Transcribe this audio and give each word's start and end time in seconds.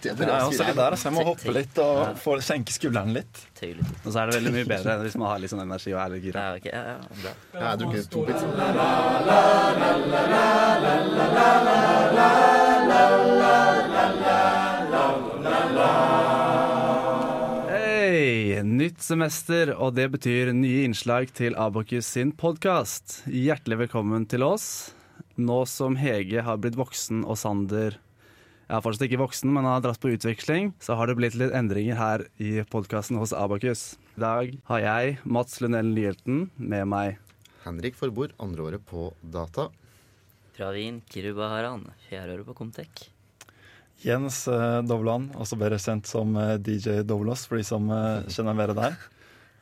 Det 0.00 0.14
Jeg 0.16 0.28
er 0.32 0.46
også 0.46 0.64
litt 0.64 0.78
der, 0.78 0.94
så 0.96 1.08
Jeg 1.10 1.14
må 1.18 1.24
hoppe 1.28 1.52
litt 1.52 1.78
og 1.82 2.16
få 2.22 2.38
senke 2.44 2.72
skuldrene 2.72 3.12
litt. 3.18 3.40
Og 3.60 4.08
så 4.08 4.22
er 4.22 4.30
det 4.30 4.38
veldig 4.38 4.52
mye 4.54 4.68
bedre 4.70 4.96
hvis 5.04 5.16
man 5.20 5.28
har 5.28 5.38
litt 5.42 5.52
sånn 5.52 5.64
energi 5.66 5.92
og 5.92 6.00
er 6.00 6.08
litt 6.14 6.24
gira. 6.24 6.40
Ja, 6.40 6.50
ok, 6.56 6.66
ja, 6.72 6.82
ja. 6.88 6.98
Jeg 7.52 7.66
har 7.66 7.76
drukket 7.80 8.08
to 8.08 8.24
pizza. 8.24 8.46
Hei! 17.68 18.62
Nytt 18.64 19.04
semester, 19.04 19.74
og 19.76 19.96
det 20.00 20.08
betyr 20.16 20.54
nye 20.56 20.86
innslag 20.88 21.28
til 21.36 21.52
Abokus 21.60 22.08
sin 22.16 22.32
podkast. 22.32 23.20
Hjertelig 23.28 23.84
velkommen 23.84 24.24
til 24.32 24.48
oss. 24.48 24.94
Nå 25.40 25.66
som 25.68 26.00
Hege 26.00 26.40
har 26.46 26.56
blitt 26.60 26.80
voksen 26.80 27.24
og 27.24 27.36
Sander 27.40 28.00
jeg 28.70 28.78
er 28.78 28.82
fortsatt 28.84 29.08
ikke 29.08 29.18
voksen, 29.18 29.50
men 29.50 29.66
har 29.66 29.80
dratt 29.82 29.98
på 29.98 30.12
utveksling, 30.14 30.68
så 30.78 30.94
har 30.94 31.10
det 31.10 31.16
blitt 31.18 31.34
litt 31.34 31.50
endringer 31.58 31.96
her 31.98 32.22
i 32.38 32.60
podkasten 32.70 33.16
hos 33.18 33.32
Abakus. 33.34 33.96
I 34.14 34.20
dag 34.22 34.52
har 34.68 34.82
jeg, 34.84 35.16
Mats 35.26 35.56
Lundell 35.58 35.88
Lielten, 35.96 36.44
med 36.54 36.86
meg. 36.86 37.16
Henrik 37.64 37.98
Forbord, 37.98 38.36
andre 38.38 38.68
året 38.68 38.84
på 38.86 39.08
data. 39.26 39.72
Pravin 40.54 41.00
Kirubaharan, 41.10 41.82
fjerdeåret 42.04 42.46
på 42.46 42.54
Comtec. 42.60 43.08
Jens 44.04 44.44
eh, 44.46 44.76
Dovland, 44.86 45.34
også 45.34 45.58
bedre 45.58 45.80
kjent 45.82 46.06
som 46.06 46.38
eh, 46.38 46.54
DJ 46.62 47.02
Dovlos, 47.02 47.48
for 47.50 47.58
de 47.58 47.66
som 47.66 47.90
eh, 47.90 48.30
kjenner 48.30 48.54
mer 48.54 48.76
der. 48.78 48.94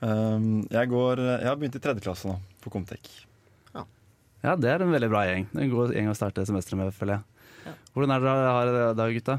Um, 0.04 0.68
jeg, 0.68 0.92
går, 0.92 1.24
jeg 1.24 1.48
har 1.48 1.56
begynt 1.56 1.80
i 1.80 1.82
tredje 1.82 2.04
klasse 2.04 2.28
nå, 2.28 2.36
på 2.60 2.76
Comtec. 2.76 3.08
Ja, 4.44 4.52
det 4.54 4.68
er 4.70 4.84
en 4.84 4.92
veldig 4.94 5.08
bra 5.10 5.24
gjeng. 5.26 5.48
Det 5.50 5.58
er 5.58 5.64
en 5.64 5.72
god 5.72 5.96
gjeng 5.96 6.12
å 6.12 6.14
starte 6.14 6.44
semesteret 6.46 6.78
med, 6.78 6.94
føler 6.94 7.16
jeg. 7.16 7.37
Ja. 7.64 7.72
Hvordan 7.94 8.14
er 8.14 8.22
det 8.22 8.28
dere 8.28 8.52
har 8.56 8.70
i 8.70 8.76
dag, 8.98 9.16
gutta? 9.16 9.38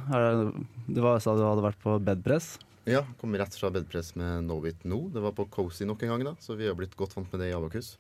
Du 0.90 1.00
var, 1.06 1.22
sa 1.24 1.36
du 1.38 1.46
hadde 1.46 1.66
vært 1.66 1.80
på 1.84 1.96
bedpress. 2.04 2.58
Ja, 2.90 3.04
kom 3.20 3.36
rett 3.38 3.56
fra 3.60 3.70
bedpress 3.74 4.16
med 4.18 4.48
Novit 4.48 4.84
nå. 4.88 5.04
Det 5.14 5.22
var 5.22 5.36
på 5.38 5.46
Cozy 5.54 5.86
nok 5.86 6.04
en 6.04 6.14
gang, 6.16 6.26
da, 6.32 6.36
så 6.42 6.58
vi 6.58 6.68
har 6.70 6.78
blitt 6.78 6.96
godt 6.98 7.14
vant 7.18 7.30
med 7.32 7.44
det 7.44 7.52
i 7.52 7.56
Abakus. 7.58 7.94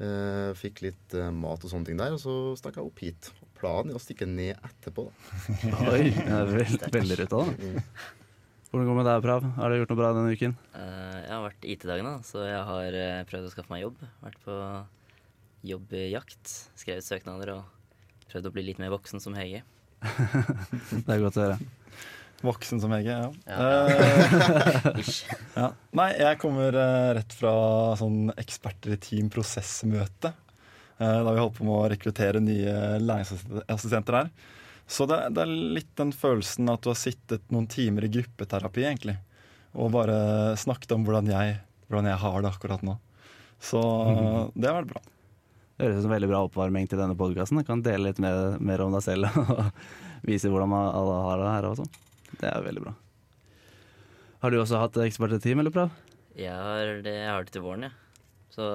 Eh, 0.00 0.50
fikk 0.56 0.80
litt 0.86 1.16
eh, 1.18 1.28
mat 1.34 1.60
og 1.60 1.72
sånne 1.72 1.90
ting 1.90 1.98
der, 2.00 2.14
og 2.16 2.22
så 2.22 2.36
stakk 2.56 2.78
jeg 2.78 2.88
opp 2.88 3.02
hit. 3.04 3.28
Planen 3.58 3.92
er 3.92 3.98
å 3.98 4.00
stikke 4.00 4.28
ned 4.28 4.54
etterpå. 4.56 5.04
da. 5.10 5.74
Oi, 5.92 6.06
jeg 6.08 6.30
er 6.38 6.54
veld, 6.54 6.86
veldig 6.94 7.18
ruta, 7.20 7.42
da. 7.42 7.74
Hvordan 8.70 8.86
går 8.86 8.94
det 8.94 8.96
med 9.00 9.08
deg, 9.10 9.24
Prav? 9.26 9.50
Har 9.58 9.72
du 9.72 9.76
gjort 9.80 9.92
noe 9.92 9.98
bra 9.98 10.12
denne 10.16 10.32
uken? 10.38 10.56
Uh, 10.72 11.18
jeg 11.18 11.34
har 11.34 11.44
vært 11.44 11.68
IT-dagen, 11.74 12.08
da, 12.08 12.14
så 12.24 12.46
jeg 12.46 12.62
har 12.70 12.96
uh, 13.02 13.24
prøvd 13.28 13.50
å 13.50 13.52
skaffe 13.52 13.74
meg 13.74 13.82
jobb. 13.82 14.00
Vært 14.22 14.40
på 14.46 14.56
jobbjakt. 15.68 16.54
Skrevet 16.80 17.04
søknader 17.04 17.52
og 17.58 17.79
prøvd 18.30 18.48
å 18.50 18.54
bli 18.54 18.64
litt 18.70 18.80
mer 18.82 18.92
voksen 18.94 19.22
som 19.22 19.36
Hege. 19.38 19.62
Det 21.04 21.10
er 21.12 21.22
godt 21.22 21.38
å 21.40 21.44
høre. 21.48 21.58
Voksen 22.40 22.80
som 22.80 22.92
Hege, 22.96 23.12
ja. 23.12 23.30
Ja. 23.44 23.88
Eh, 23.90 25.10
ja. 25.60 25.66
Nei, 25.98 26.08
jeg 26.16 26.38
kommer 26.40 26.72
eh, 26.72 27.10
rett 27.18 27.34
fra 27.36 27.52
sånn 28.00 28.30
eksperter 28.40 28.94
i 28.96 29.00
team 29.02 29.28
prosessmøte. 29.32 30.32
eh, 30.96 31.18
da 31.20 31.34
vi 31.34 31.42
holdt 31.42 31.58
på 31.58 31.66
med 31.68 31.76
å 31.76 31.90
rekruttere 31.92 32.40
nye 32.40 32.96
læringsassistenter 33.02 34.22
her. 34.22 34.32
Så 34.90 35.04
det, 35.06 35.20
det 35.36 35.44
er 35.44 35.52
litt 35.76 35.92
den 36.00 36.14
følelsen 36.16 36.72
at 36.72 36.82
du 36.82 36.90
har 36.90 36.98
sittet 36.98 37.44
noen 37.54 37.68
timer 37.70 38.08
i 38.08 38.12
gruppeterapi, 38.16 38.86
egentlig. 38.88 39.18
Og 39.76 39.92
bare 39.94 40.56
snakket 40.58 40.96
om 40.96 41.04
hvordan 41.06 41.28
jeg, 41.30 41.60
hvordan 41.86 42.08
jeg 42.10 42.22
har 42.24 42.40
det 42.42 42.50
akkurat 42.50 42.82
nå. 42.88 42.96
Så 43.62 43.78
det 44.56 44.66
har 44.72 44.80
vært 44.80 44.94
bra. 44.96 45.04
Det 45.80 45.86
høres 45.86 46.02
ut 46.02 46.04
som 46.04 46.10
en 46.10 46.12
veldig 46.18 46.28
bra 46.28 46.38
oppvarming 46.44 46.88
til 46.92 46.98
denne 47.00 47.14
podkasten. 47.16 47.62
Kan 47.64 47.80
dele 47.80 48.10
litt 48.10 48.18
mer, 48.20 48.58
mer 48.60 48.82
om 48.84 48.92
deg 48.92 49.00
selv 49.00 49.30
og 49.40 49.62
vise 50.28 50.50
hvordan 50.52 50.68
man 50.68 50.90
alle 50.92 51.14
har 51.24 51.40
det 51.40 51.52
her 51.54 51.68
også. 51.70 51.86
Det 52.34 52.50
er 52.50 52.66
veldig 52.66 52.82
bra. 52.84 52.92
Har 54.42 54.52
du 54.52 54.58
også 54.60 54.82
hatt 54.82 54.98
ekspertteam 55.00 55.62
eller 55.62 55.72
prøv? 55.72 55.94
Jeg 56.36 56.52
har 56.52 57.00
det, 57.06 57.14
jeg 57.16 57.30
har 57.32 57.48
det 57.48 57.54
til 57.54 57.64
våren, 57.64 57.86
jeg. 57.88 58.26
Så 58.52 58.66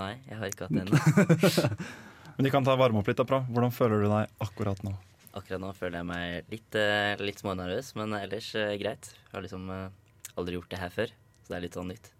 nei, 0.00 0.16
jeg 0.26 0.40
har 0.40 0.50
ikke 0.50 0.66
hatt 0.66 0.74
det 0.74 0.82
ennå. 0.82 1.70
Men 2.40 2.48
de 2.48 2.52
kan 2.56 2.66
ta 2.66 2.74
varme 2.80 3.04
opp 3.04 3.12
litt, 3.12 3.20
da, 3.22 3.28
Prav. 3.30 3.46
Hvordan 3.46 3.76
føler 3.78 4.02
du 4.02 4.08
deg 4.10 4.34
akkurat 4.48 4.82
nå? 4.82 4.96
Akkurat 5.38 5.62
nå 5.62 5.70
føler 5.78 6.00
jeg 6.00 6.10
meg 6.10 6.50
litt, 6.50 6.80
eh, 6.80 7.12
litt 7.22 7.38
smånervøs, 7.38 7.92
men 8.00 8.18
ellers 8.18 8.50
eh, 8.58 8.74
greit. 8.82 9.12
Jeg 9.14 9.36
har 9.36 9.46
liksom 9.46 9.70
eh, 9.76 9.86
aldri 10.34 10.58
gjort 10.58 10.74
det 10.74 10.82
her 10.82 10.90
før, 10.98 11.14
så 11.44 11.54
det 11.54 11.60
er 11.60 11.66
litt 11.68 11.78
sånn 11.78 11.94
nytt. 11.94 12.10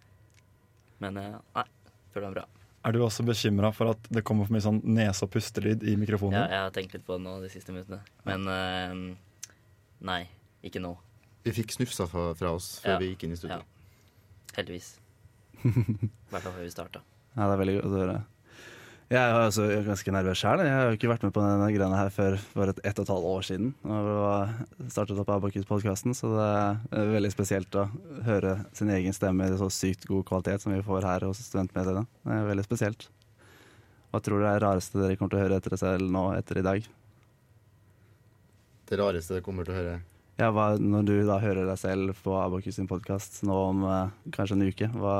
Men 1.02 1.18
nei, 1.18 1.66
føler 2.14 2.30
meg 2.30 2.38
bra. 2.38 2.48
Er 2.84 2.94
du 2.96 3.02
også 3.04 3.24
bekymra 3.28 3.68
for 3.76 3.90
at 3.92 4.06
det 4.08 4.22
kommer 4.24 4.46
for 4.48 4.56
mye 4.56 4.64
sånn 4.64 4.78
nese- 4.96 5.26
og 5.26 5.30
pustelyd 5.34 5.82
i 5.84 5.96
mikrofonen? 6.00 6.38
Ja, 6.38 6.46
jeg 6.48 6.62
har 6.64 6.70
tenkt 6.76 6.94
litt 6.96 7.04
på 7.04 7.18
det 7.18 7.24
nå 7.26 7.34
de 7.42 7.50
siste 7.52 7.74
minuttene. 7.74 8.00
Men 8.24 8.46
uh, 8.48 9.52
nei, 10.08 10.22
ikke 10.64 10.80
nå. 10.80 10.94
Vi 11.44 11.52
fikk 11.56 11.74
snufsa 11.76 12.06
fra, 12.08 12.30
fra 12.36 12.54
oss 12.56 12.78
før 12.80 12.94
Ja. 12.96 12.98
vi 13.02 13.10
gikk 13.12 13.26
inn 13.28 13.36
i 13.36 13.40
studio. 13.40 13.60
Ja. 13.60 14.56
Heldigvis. 14.56 14.94
I 15.64 15.72
hvert 16.32 16.42
fall 16.46 16.54
før 16.56 16.64
vi 16.64 16.72
starta. 16.72 17.02
Ja, 17.36 17.44
det 17.46 17.52
er 17.52 17.60
veldig 17.64 17.76
godt 17.82 17.90
å 17.90 18.00
høre. 18.00 18.16
Jeg 19.10 19.18
er 19.26 19.34
også 19.34 19.64
ganske 19.82 20.12
nervøs 20.14 20.38
sjøl. 20.38 20.60
Jeg 20.62 20.70
har 20.70 20.84
jo 20.86 20.94
ikke 20.94 21.08
vært 21.10 21.24
med 21.26 21.32
på 21.34 21.42
denne 21.42 21.66
greia 21.74 21.96
her 21.98 22.10
før 22.14 22.36
for 22.52 22.70
et 22.70 22.78
ett 22.86 23.00
og 23.00 23.02
et 23.02 23.10
halvt 23.10 23.26
år 23.26 23.46
siden. 23.48 23.72
Når 23.82 24.04
vi 24.06 24.90
startet 24.94 25.18
opp 25.18 25.32
Abakus-podkasten, 25.34 26.14
så 26.14 26.30
det 26.36 26.44
er 27.00 27.10
veldig 27.16 27.32
spesielt 27.34 27.74
å 27.74 27.88
høre 28.28 28.52
sin 28.70 28.92
egen 28.94 29.16
stemme 29.16 29.48
i 29.50 29.56
så 29.58 29.66
sykt 29.74 30.06
god 30.06 30.22
kvalitet 30.28 30.62
som 30.62 30.70
vi 30.70 30.78
får 30.86 31.08
her 31.08 31.26
hos 31.26 31.42
Studentmediene. 31.42 32.04
Det 32.22 32.36
er 32.36 32.46
veldig 32.52 32.66
spesielt. 32.68 33.08
Hva 34.14 34.22
tror 34.22 34.38
du 34.38 34.46
er 34.46 34.60
det 34.60 34.62
rareste 34.68 35.02
dere 35.02 35.18
kommer 35.18 35.34
til 35.34 35.40
å 35.40 35.44
høre 35.48 35.58
etter 35.58 35.74
dere 35.74 35.82
selv 35.82 36.14
nå 36.14 36.24
etter 36.36 36.62
i 36.62 36.66
dag? 36.68 36.86
Det 38.86 39.02
rareste 39.02 39.34
dere 39.34 39.46
kommer 39.48 39.66
til 39.66 39.74
å 39.74 39.80
høre 39.80 39.98
Ja, 40.40 40.48
hva, 40.56 40.70
Når 40.80 41.04
du 41.04 41.14
da 41.28 41.36
hører 41.42 41.66
deg 41.68 41.76
selv 41.76 42.14
på 42.24 42.32
Abakus 42.40 42.78
sin 42.78 42.88
podkast 42.88 43.42
nå 43.44 43.56
om 43.68 43.82
eh, 43.84 44.12
kanskje 44.32 44.56
en 44.56 44.64
uke, 44.64 44.86
hva 44.96 45.16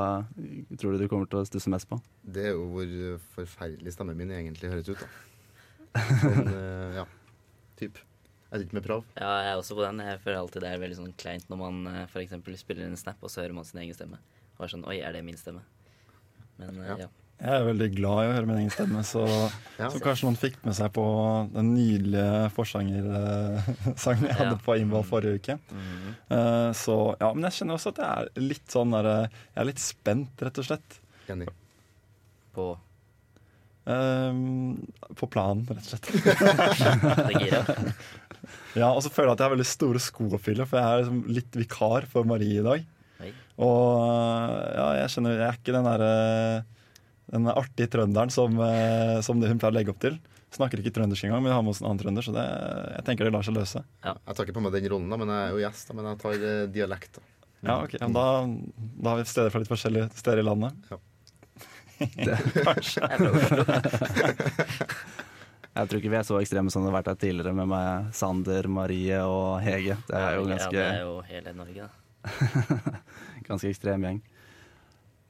tror 0.81 0.95
du 0.95 1.03
du 1.03 1.09
kommer 1.11 1.29
til 1.29 1.43
å 1.43 1.45
stusse 1.45 1.69
mest 1.69 1.85
på? 1.91 1.99
Det 2.25 2.47
er 2.49 2.55
jo 2.55 2.63
hvor 2.71 2.95
forferdelig 3.35 3.93
stemmen 3.93 4.17
min 4.17 4.33
egentlig 4.33 4.71
høres 4.71 4.89
ut, 4.89 5.03
da. 5.03 6.01
Sånn, 6.23 6.49
eh, 6.49 6.97
ja. 6.97 7.05
Typ. 7.77 8.01
Jeg 8.01 8.57
er 8.57 8.65
ikke 8.65 8.79
med 8.79 8.87
prav. 8.87 9.05
Ja, 9.13 9.29
jeg 9.45 9.51
er 9.53 9.61
også 9.61 9.77
på 9.77 9.85
den. 9.85 10.01
Jeg 10.09 10.23
føler 10.25 10.39
alltid 10.41 10.65
det 10.65 10.71
er 10.73 10.81
veldig 10.81 10.97
sånn 11.03 11.13
kleint 11.21 11.45
når 11.53 11.61
man 11.61 11.77
f.eks. 11.91 12.11
for 12.15 12.25
eksempel 12.25 12.57
spiller 12.57 12.89
en 12.89 12.97
snap, 12.99 13.21
og 13.21 13.29
så 13.31 13.43
hører 13.43 13.53
man 13.55 13.67
sin 13.69 13.83
egen 13.83 13.95
stemme. 13.95 14.17
Og 14.57 14.65
er 14.65 14.73
sånn 14.73 14.89
Oi, 14.89 14.97
er 15.05 15.13
det 15.15 15.21
min 15.27 15.37
stemme? 15.37 15.61
Men 16.57 16.81
eh, 16.81 16.95
Ja. 16.95 16.97
ja. 17.05 17.11
Jeg 17.41 17.57
er 17.57 17.63
veldig 17.65 17.87
glad 17.95 18.19
i 18.21 18.27
å 18.29 18.33
høre 18.35 18.45
min 18.45 18.59
egen 18.59 18.69
stemme, 18.73 19.01
så, 19.07 19.23
Ja. 19.79 19.87
så 19.89 19.97
kanskje 20.03 20.27
noen 20.27 20.37
fikk 20.37 20.59
med 20.61 20.75
seg 20.77 20.91
på 20.93 21.05
den 21.55 21.71
nydelige 21.73 22.51
forsangersangen 22.53 24.27
jeg 24.27 24.37
hadde 24.37 24.57
Ja. 24.59 24.59
på 24.61 24.75
Invald 24.77 25.07
forrige 25.09 25.39
uke. 25.39 25.55
Mm 25.71 25.81
-hmm. 25.81 26.13
uh, 26.37 26.69
Så 26.73 27.15
ja, 27.19 27.33
Men 27.33 27.43
jeg 27.49 27.53
kjenner 27.57 27.73
også 27.73 27.89
at 27.89 27.97
jeg 27.97 28.09
er 28.11 28.41
litt 28.41 28.67
sånn 28.69 28.91
der, 28.91 29.05
eh, 29.05 29.27
Jeg 29.55 29.61
er 29.61 29.65
litt 29.65 29.79
spent, 29.79 30.29
rett 30.41 30.57
og 30.57 30.65
slett. 30.65 30.99
Enig. 31.29 31.47
På 32.53 32.77
uh, 33.87 34.33
På 35.15 35.25
planen, 35.27 35.65
rett 35.65 35.81
og 35.81 35.97
slett. 35.97 36.07
Ja, 38.75 38.91
Og 38.93 39.03
så 39.03 39.09
føler 39.09 39.29
jeg 39.29 39.33
at 39.33 39.39
jeg 39.39 39.49
har 39.49 39.55
veldig 39.55 39.65
store 39.65 39.99
sko 39.99 40.29
å 40.29 40.39
fylle, 40.39 40.65
for 40.65 40.77
jeg 40.79 40.85
er 40.87 41.01
liksom 41.03 41.23
litt 41.27 41.55
vikar 41.55 42.05
for 42.05 42.23
Marie 42.23 42.59
i 42.59 42.63
dag. 42.63 42.85
Oi. 43.21 43.33
Og 43.57 43.97
ja, 44.75 44.87
jeg 45.01 45.09
skjønner 45.09 45.35
Jeg 45.37 45.47
er 45.47 45.57
ikke 45.59 45.75
den 45.75 45.89
derre 45.89 46.63
den 47.31 47.47
artige 47.51 47.89
trønderen 47.91 48.31
som, 48.33 48.55
øh, 48.59 49.17
som 49.25 49.41
hun 49.41 49.59
pleier 49.61 49.73
å 49.73 49.77
legge 49.77 49.93
opp 49.93 50.01
til. 50.03 50.19
Snakker 50.51 50.81
ikke 50.81 50.91
trøndersk 50.97 51.23
engang, 51.27 51.43
men 51.43 51.51
vi 51.51 51.55
har 51.55 51.63
med 51.63 51.71
oss 51.71 51.79
en 51.79 51.87
annen 51.87 52.01
trønder, 52.01 52.25
så 52.27 52.33
det, 52.35 52.43
jeg 52.97 53.05
tenker 53.07 53.27
det 53.27 53.31
lar 53.35 53.45
seg 53.47 53.55
løse. 53.55 53.83
Jeg 54.03 54.35
tar 54.35 54.43
ikke 54.43 54.57
på 54.57 54.63
meg 54.65 54.75
den 54.75 54.89
rollen, 54.91 55.07
da, 55.13 55.19
men 55.21 55.31
jeg 55.31 55.45
er 55.45 55.55
jo 55.55 55.61
gjest. 55.63 55.85
Da, 55.87 55.95
men 55.95 56.09
jeg 56.09 56.19
tar 56.25 56.43
eh, 56.49 56.65
dialekt. 56.75 57.15
Da. 57.15 57.23
Ja, 57.61 57.77
ok, 57.85 57.95
ja, 58.01 58.09
da, 58.11 58.25
da 59.05 59.13
har 59.13 59.21
vi 59.21 59.29
steder 59.31 59.53
fra 59.53 59.61
litt 59.63 59.71
forskjellige 59.71 60.11
steder 60.19 60.41
i 60.41 60.45
landet. 60.49 60.91
Kanskje. 62.67 63.05
Jeg 63.05 63.17
er. 63.21 64.85
Jeg 65.71 65.87
tror 65.87 66.01
ikke 66.01 66.11
vi 66.11 66.17
er 66.19 66.25
så 66.27 66.35
ekstreme 66.41 66.71
som 66.73 66.83
det 66.83 66.89
har 66.89 66.97
vært 66.97 67.09
her 67.13 67.19
tidligere 67.21 67.55
med 67.55 67.69
meg, 67.71 68.09
Sander, 68.15 68.67
Marie 68.67 69.21
og 69.23 69.61
Hege. 69.63 69.95
Det 70.09 70.17
er 70.19 70.33
jo 70.35 70.41
ganske 70.49 70.67
Ja, 70.67 70.73
det 70.75 70.87
er 70.97 71.05
jo 71.05 71.13
hele 71.29 71.53
Norge, 71.55 71.85
da. 71.87 71.91
Ganske 73.47 73.71
ekstrem 73.71 74.03
gjeng. 74.03 74.19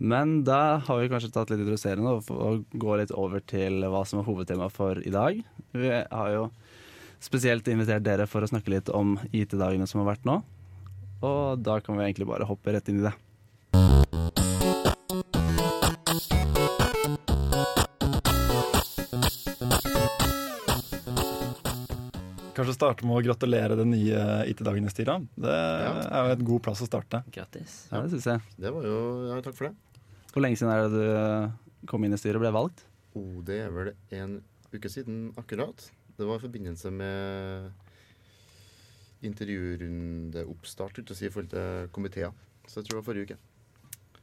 Men 0.01 0.39
da 0.47 0.79
har 0.87 0.99
vi 1.01 1.09
kanskje 1.11 1.29
tatt 1.35 1.51
litt 1.53 1.61
introduserende 1.61 2.15
og, 2.17 2.29
og 2.33 2.77
går 2.81 3.03
litt 3.03 3.13
over 3.13 3.43
til 3.45 3.83
hva 3.85 4.01
som 4.09 4.21
er 4.21 4.25
hovedtema 4.25 4.69
for 4.73 4.97
i 5.05 5.13
dag. 5.13 5.41
Vi 5.77 5.91
har 5.93 6.31
jo 6.33 6.47
spesielt 7.21 7.69
invitert 7.69 8.05
dere 8.07 8.25
for 8.29 8.41
å 8.41 8.49
snakke 8.49 8.73
litt 8.73 8.89
om 8.97 9.13
IT-dagene 9.29 9.85
som 9.89 10.01
har 10.01 10.15
vært 10.15 10.25
nå. 10.25 10.39
Og 11.21 11.61
da 11.61 11.77
kan 11.85 11.99
vi 11.99 12.07
egentlig 12.07 12.29
bare 12.31 12.49
hoppe 12.49 12.73
rett 12.73 12.89
inn 12.89 13.03
i 13.03 13.09
det. 13.11 13.13
Kanskje 22.51 22.73
starte 22.75 23.05
med 23.07 23.15
å 23.15 23.21
gratulere 23.23 23.77
den 23.79 23.93
nye 23.93 24.23
IT-dagene, 24.51 24.89
Stira. 24.91 25.15
Det 25.39 25.47
Ja. 25.55 25.93
er 26.11 26.27
jo 26.27 26.31
et 26.33 26.43
god 26.45 26.61
plass 26.63 26.81
å 26.81 26.87
starte. 26.87 27.23
Grattis. 27.31 27.87
Ja, 27.91 28.01
det 28.01 28.09
synes 28.11 28.25
jeg. 28.25 28.41
Det 28.59 28.73
var 28.73 28.83
jo 28.83 29.27
Ja, 29.29 29.41
takk 29.41 29.55
for 29.55 29.67
det. 29.69 29.75
Hvor 30.31 30.43
lenge 30.43 30.57
siden 30.59 30.71
er 30.71 30.87
det 30.87 30.91
du 30.95 31.87
kom 31.91 32.03
inn 32.05 32.15
i 32.15 32.19
styret 32.19 32.39
og 32.39 32.45
ble 32.45 32.53
valgt? 32.55 32.85
Oh, 33.19 33.41
det 33.43 33.57
er 33.65 33.71
vel 33.75 33.91
en 34.15 34.37
uke 34.71 34.89
siden 34.91 35.33
akkurat. 35.39 35.91
Det 36.15 36.27
var 36.27 36.39
i 36.39 36.45
forbindelse 36.45 36.91
med 36.95 37.71
intervjurundeoppstart 39.27 41.01
si, 41.11 41.25
i 41.27 41.29
forhold 41.33 41.51
til 41.51 41.89
komiteer. 41.93 42.31
Så 42.67 42.79
jeg 42.79 42.87
tror 42.87 42.95
det 42.95 43.01
var 43.01 43.09
forrige 43.09 43.25
uke. 43.27 43.37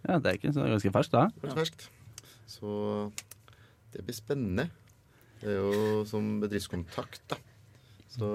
Ja, 0.07 0.19
det 0.19 0.27
er 0.31 0.39
ikke 0.39 0.55
så 0.55 0.65
ganske 0.65 0.95
ferskt, 0.95 1.13
da. 1.13 1.29
Ganske 1.43 1.61
ferskt. 1.61 1.89
Så 2.49 2.71
det 3.93 4.05
blir 4.07 4.17
spennende. 4.17 4.69
Det 5.43 5.53
er 5.53 5.61
jo 5.61 6.05
som 6.09 6.41
bedriftskontakt, 6.43 7.23
da. 7.31 7.37
Så 8.15 8.29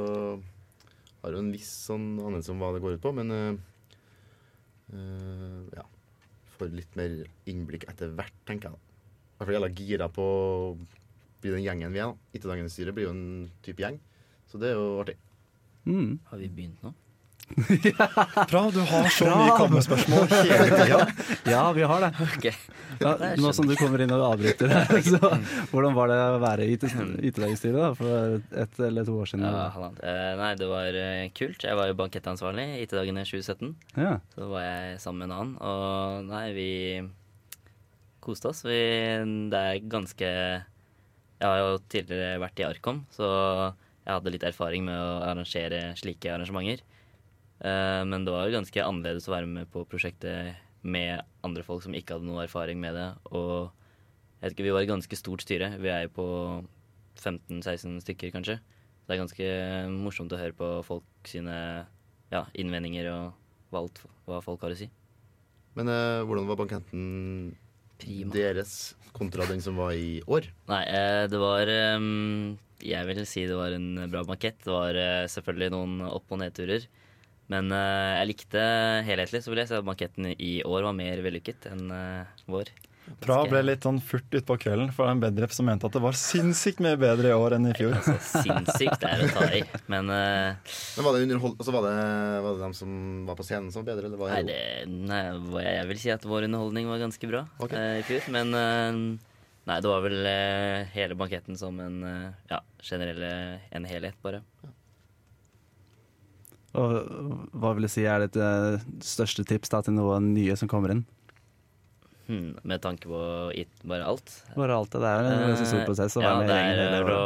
har 1.24 1.34
jo 1.34 1.42
en 1.42 1.54
viss 1.56 1.72
sånn 1.88 2.20
anelse 2.22 2.52
om 2.54 2.62
hva 2.62 2.70
det 2.76 2.84
går 2.84 3.00
ut 3.00 3.04
på, 3.04 3.12
men 3.16 3.34
eh, 3.34 3.56
ja. 5.74 5.86
Får 6.64 6.76
litt 6.80 6.94
mer 6.96 7.16
innblikk 7.52 7.84
etter 7.92 8.14
hvert, 8.16 8.36
tenker 8.48 8.72
jeg. 8.72 8.80
I 8.80 9.36
hvert 9.36 9.50
fall 9.50 9.56
jævla 9.58 9.72
gira 9.76 10.08
på 10.16 10.24
å 10.24 10.76
bli 11.44 11.52
den 11.52 11.66
gjengen 11.66 11.92
vi 11.92 12.00
er. 12.00 12.14
da. 12.14 12.38
Ittedagens 12.38 12.78
styre 12.78 12.94
blir 12.96 13.10
jo 13.10 13.12
en 13.12 13.26
type 13.66 13.84
gjeng, 13.84 13.98
så 14.48 14.62
det 14.62 14.70
er 14.72 14.78
jo 14.80 15.02
artig. 15.02 15.18
Mm. 15.84 16.22
Har 16.30 16.40
vi 16.40 16.48
begynt 16.48 16.86
nå? 16.86 16.94
Bra, 18.50 18.72
du 18.74 18.80
har 18.80 19.10
så 19.14 19.28
mye 19.30 19.54
kommespørsmål 19.58 20.30
hele 20.32 20.68
tida. 20.72 21.00
Ja, 21.50 21.64
vi 21.76 21.84
har 21.88 22.02
det. 22.06 22.12
Okay. 22.38 22.54
Ja, 23.02 23.14
nå 23.38 23.52
som 23.56 23.68
du 23.68 23.76
kommer 23.78 24.02
inn 24.04 24.14
og 24.16 24.24
avbryter 24.28 24.72
her, 24.72 25.02
så 25.14 25.20
hvordan 25.72 25.96
var 25.98 26.12
det 26.12 26.20
å 26.24 26.40
være 26.44 26.68
i 26.68 26.76
IT-dagsstyret 26.78 27.80
da, 27.80 27.90
for 27.98 28.38
et 28.64 28.80
eller 28.88 29.08
to 29.08 29.18
år 29.22 29.32
siden? 29.32 29.46
Ja. 29.48 29.90
Eh, 30.04 30.30
nei, 30.40 30.52
det 30.60 30.70
var 30.70 31.00
eh, 31.00 31.26
kult. 31.36 31.66
Jeg 31.66 31.80
var 31.80 31.90
jo 31.90 31.98
bankettansvarlig 32.00 32.68
i 32.78 32.84
IT-dagene 32.86 33.26
2017. 33.28 33.74
Ja. 33.98 34.16
Så 34.36 34.50
var 34.52 34.66
jeg 34.66 35.02
sammen 35.04 35.26
med 35.26 35.30
en 35.32 35.38
annen, 35.40 35.58
og 35.60 36.32
nei, 36.32 36.46
vi 36.58 36.70
koste 38.24 38.54
oss. 38.54 38.64
Vi, 38.66 38.80
det 39.52 39.60
er 39.60 39.84
ganske 39.92 40.30
Jeg 40.30 41.44
har 41.44 41.60
jo 41.60 41.80
tidligere 41.92 42.40
vært 42.42 42.62
i 42.62 42.68
Arkom, 42.70 43.04
så 43.12 43.28
jeg 44.04 44.12
hadde 44.18 44.34
litt 44.34 44.48
erfaring 44.48 44.86
med 44.88 44.96
å 44.96 45.22
arrangere 45.28 45.92
slike 46.00 46.32
arrangementer. 46.32 46.84
Eh, 47.62 48.02
men 48.10 48.26
det 48.26 48.34
var 48.34 48.48
jo 48.48 48.58
ganske 48.58 48.86
annerledes 48.86 49.28
å 49.30 49.36
være 49.36 49.50
med 49.50 49.70
på 49.74 49.86
prosjektet 49.90 50.56
med 50.84 51.22
andre 51.46 51.64
folk 51.64 51.84
som 51.86 51.96
ikke 51.96 52.18
hadde 52.18 52.28
noe 52.28 52.44
erfaring 52.48 52.80
med 52.82 52.98
det. 52.98 53.10
Og 53.32 53.70
jeg 54.40 54.48
vet 54.50 54.56
ikke, 54.58 54.68
vi 54.68 54.74
var 54.76 54.84
et 54.84 54.92
ganske 54.92 55.20
stort 55.20 55.46
styre. 55.46 55.74
Vi 55.80 55.92
er 55.92 56.08
jo 56.08 56.16
på 56.18 56.28
15-16 57.22 58.02
stykker, 58.04 58.34
kanskje. 58.36 58.58
Så 59.04 59.08
Det 59.08 59.16
er 59.16 59.22
ganske 59.24 59.48
morsomt 60.00 60.34
å 60.34 60.40
høre 60.40 60.56
på 60.58 60.68
folk 60.88 61.30
sine 61.30 61.56
ja, 62.34 62.46
innvendinger 62.58 63.10
og 63.14 63.78
alt, 63.78 64.04
hva 64.28 64.42
folk 64.44 64.62
har 64.64 64.74
å 64.76 64.78
si. 64.80 64.90
Men 65.78 65.90
eh, 65.90 66.22
hvordan 66.28 66.50
var 66.50 66.60
banketten 66.60 67.06
Prima. 68.02 68.34
deres 68.36 68.94
kontra 69.16 69.48
den 69.50 69.62
som 69.64 69.80
var 69.80 69.96
i 69.98 70.20
år? 70.30 70.48
Nei, 70.70 70.84
eh, 70.90 71.24
det 71.32 71.40
var 71.42 71.70
ehm, 71.70 72.58
Jeg 72.84 73.08
vil 73.10 73.24
si 73.30 73.46
det 73.50 73.58
var 73.58 73.74
en 73.74 74.04
bra 74.12 74.22
bankett. 74.28 74.60
Det 74.66 74.74
var 74.74 74.98
eh, 75.00 75.26
selvfølgelig 75.32 75.72
noen 75.74 76.04
opp- 76.12 76.30
og 76.34 76.42
nedturer. 76.44 76.86
Men 77.52 77.74
uh, 77.76 78.20
jeg 78.22 78.30
likte 78.32 78.64
helhetlig, 79.08 79.44
så 79.44 79.52
vil 79.52 79.64
jeg 79.64 79.72
si 79.72 79.78
at 79.78 79.86
banketten 79.88 80.32
i 80.34 80.56
år 80.64 80.88
var 80.88 80.96
mer 80.98 81.22
vellykket 81.26 81.68
enn 81.74 81.92
uh, 81.92 82.44
vår. 82.50 82.72
Bra 83.24 83.42
ble 83.48 83.60
litt 83.66 83.84
sånn 83.84 84.00
furt 84.04 84.32
utpå 84.36 84.56
kvelden 84.64 84.92
for 84.96 85.10
en 85.12 85.20
bedrep 85.20 85.52
som 85.52 85.68
mente 85.68 85.88
at 85.88 85.96
det 85.96 86.02
var 86.04 86.16
sinnssykt 86.16 86.80
mye 86.84 86.96
bedre 87.00 87.34
i 87.34 87.36
år 87.36 87.58
enn 87.58 87.68
i 87.68 87.74
fjor. 87.76 87.98
Altså, 88.00 88.16
sinnssykt 88.46 89.04
det 89.04 89.10
er 89.10 89.24
å 89.26 89.30
ta 89.36 89.48
i. 89.58 89.60
Men 89.92 90.12
uh, 90.12 90.56
Men 90.96 91.08
Var 91.08 91.18
det 91.18 91.26
underhold... 91.26 91.58
Altså, 91.58 91.74
var, 91.76 91.88
det, 91.88 91.98
var 92.46 92.56
det 92.56 92.64
dem 92.64 92.78
som 92.78 92.96
var 93.28 93.40
på 93.40 93.48
scenen 93.48 93.74
som 93.76 93.84
var 93.84 93.92
bedre, 93.92 94.08
eller 94.08 94.22
var 94.22 94.34
nei, 94.38 94.42
det 94.48 94.62
det, 94.88 95.04
nei, 95.12 95.66
jeg 95.68 95.90
vil 95.92 96.02
si 96.06 96.14
at 96.16 96.28
vår 96.28 96.48
underholdning 96.48 96.88
var 96.92 97.04
ganske 97.04 97.32
bra 97.34 97.44
okay. 97.60 97.76
uh, 97.76 98.00
i 98.00 98.08
fjor. 98.08 98.30
Men 98.36 98.56
uh, 98.56 99.02
nei, 99.68 99.82
det 99.84 99.92
var 99.92 100.08
vel 100.08 100.32
hele 100.96 101.20
banketten 101.20 101.60
som 101.60 101.84
en 101.84 102.00
ja, 102.50 102.64
generelle 102.84 103.34
en 103.76 103.88
helhet, 103.90 104.16
bare. 104.24 104.44
Og 106.74 107.50
hva 107.54 107.74
vil 107.78 107.86
du 107.86 107.92
si 107.92 108.06
er 108.10 108.24
ditt 108.24 108.38
eh, 108.42 108.82
største 109.06 109.46
tips 109.46 109.70
da, 109.70 109.84
til 109.86 109.94
noen 109.98 110.32
nye 110.34 110.56
som 110.58 110.70
kommer 110.72 110.96
inn? 110.96 111.04
Hmm, 112.26 112.54
med 112.64 112.82
tanke 112.82 113.10
på 113.12 113.20
it, 113.60 113.72
bare 113.84 114.08
alt. 114.08 114.32
Bare 114.56 114.78
alt 114.80 114.94
det. 114.96 115.02
Det 115.04 115.12
er 115.12 115.28
en 115.28 115.46
ganske 115.52 115.68
stor 115.70 115.84
prosess 115.90 116.18
å 116.18 116.24
ja, 116.24 116.34
det 116.40 116.56
gjengen 116.56 116.80
hele 116.80 117.02
er 117.02 117.12
å 117.14 117.24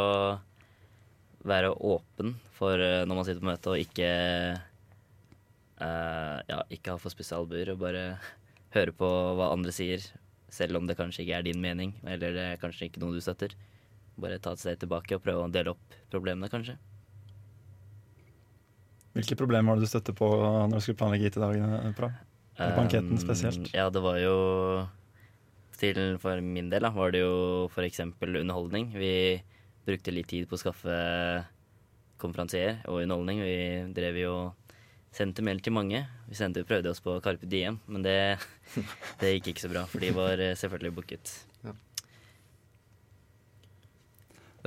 være 1.48 1.70
åpen 1.72 2.34
for 2.58 2.82
eh, 2.82 3.06
når 3.06 3.20
man 3.20 3.28
sitter 3.28 3.44
på 3.44 3.50
møte, 3.52 3.72
og 3.72 3.84
ikke 3.84 4.10
uh, 5.80 6.38
Ja, 6.50 6.60
ikke 6.74 6.96
ha 6.96 7.02
for 7.02 7.14
spisse 7.14 7.38
albuer, 7.38 7.72
og 7.72 7.80
bare 7.86 8.18
høre 8.76 8.96
på 8.98 9.12
hva 9.38 9.52
andre 9.54 9.72
sier, 9.76 10.04
selv 10.52 10.82
om 10.82 10.90
det 10.90 10.98
kanskje 11.00 11.24
ikke 11.24 11.40
er 11.40 11.48
din 11.48 11.62
mening, 11.62 11.94
eller 12.08 12.36
det 12.36 12.46
er 12.52 12.62
kanskje 12.62 12.90
ikke 12.90 13.04
noe 13.04 13.16
du 13.16 13.24
støtter. 13.24 13.54
Bare 14.18 14.42
ta 14.42 14.56
et 14.58 14.64
steg 14.64 14.82
tilbake 14.82 15.16
og 15.16 15.24
prøve 15.24 15.46
å 15.46 15.54
dele 15.54 15.76
opp 15.78 15.98
problemene, 16.12 16.50
kanskje. 16.52 16.76
Hvilke 19.18 19.38
problemer 19.40 19.72
var 19.72 19.80
det 19.80 19.88
du 19.88 19.92
støtte 19.92 20.14
på 20.18 20.28
når 20.30 20.78
du 20.78 20.84
skulle 20.86 21.00
planlegge 21.00 21.31
IT-dagene? 21.31 21.92
Pra? 21.98 22.12
Og 22.58 22.78
banketten 22.78 23.14
Um, 23.14 23.22
spesielt. 23.22 23.69
Ja, 23.74 23.90
det 23.94 24.02
var 24.02 24.18
jo 24.18 24.38
til 25.78 26.18
For 26.18 26.42
min 26.42 26.72
del 26.72 26.81
da, 26.81 26.90
var 26.90 27.12
det 27.14 27.22
jo 27.22 27.68
f.eks. 27.69 28.00
underholdning. 28.02 28.94
Vi 28.98 29.42
brukte 29.86 30.14
litt 30.14 30.28
tid 30.28 30.48
på 30.50 30.58
å 30.58 30.62
skaffe 30.62 30.96
konferansier 32.18 32.81
og 32.90 33.04
underholdning. 33.04 33.44
Vi 33.46 33.58
drev 33.94 34.18
jo 34.18 34.34
sendte 35.14 35.46
mail 35.46 35.62
til 35.62 35.74
mange. 35.74 36.04
Vi 36.30 36.38
sendte, 36.38 36.66
prøvde 36.68 36.92
oss 36.92 37.02
på 37.02 37.20
Carpe 37.25 37.50
Diem, 37.50 37.80
men 37.88 38.06
det, 38.06 38.38
det 39.22 39.38
gikk 39.38 39.54
ikke 39.54 39.66
så 39.66 39.72
bra, 39.72 39.86
for 39.90 40.04
de 40.04 40.12
var 40.18 40.42
eh, 40.42 40.58
selvfølgelig 40.58 40.96
booket. 40.98 41.34
Var 41.66 41.78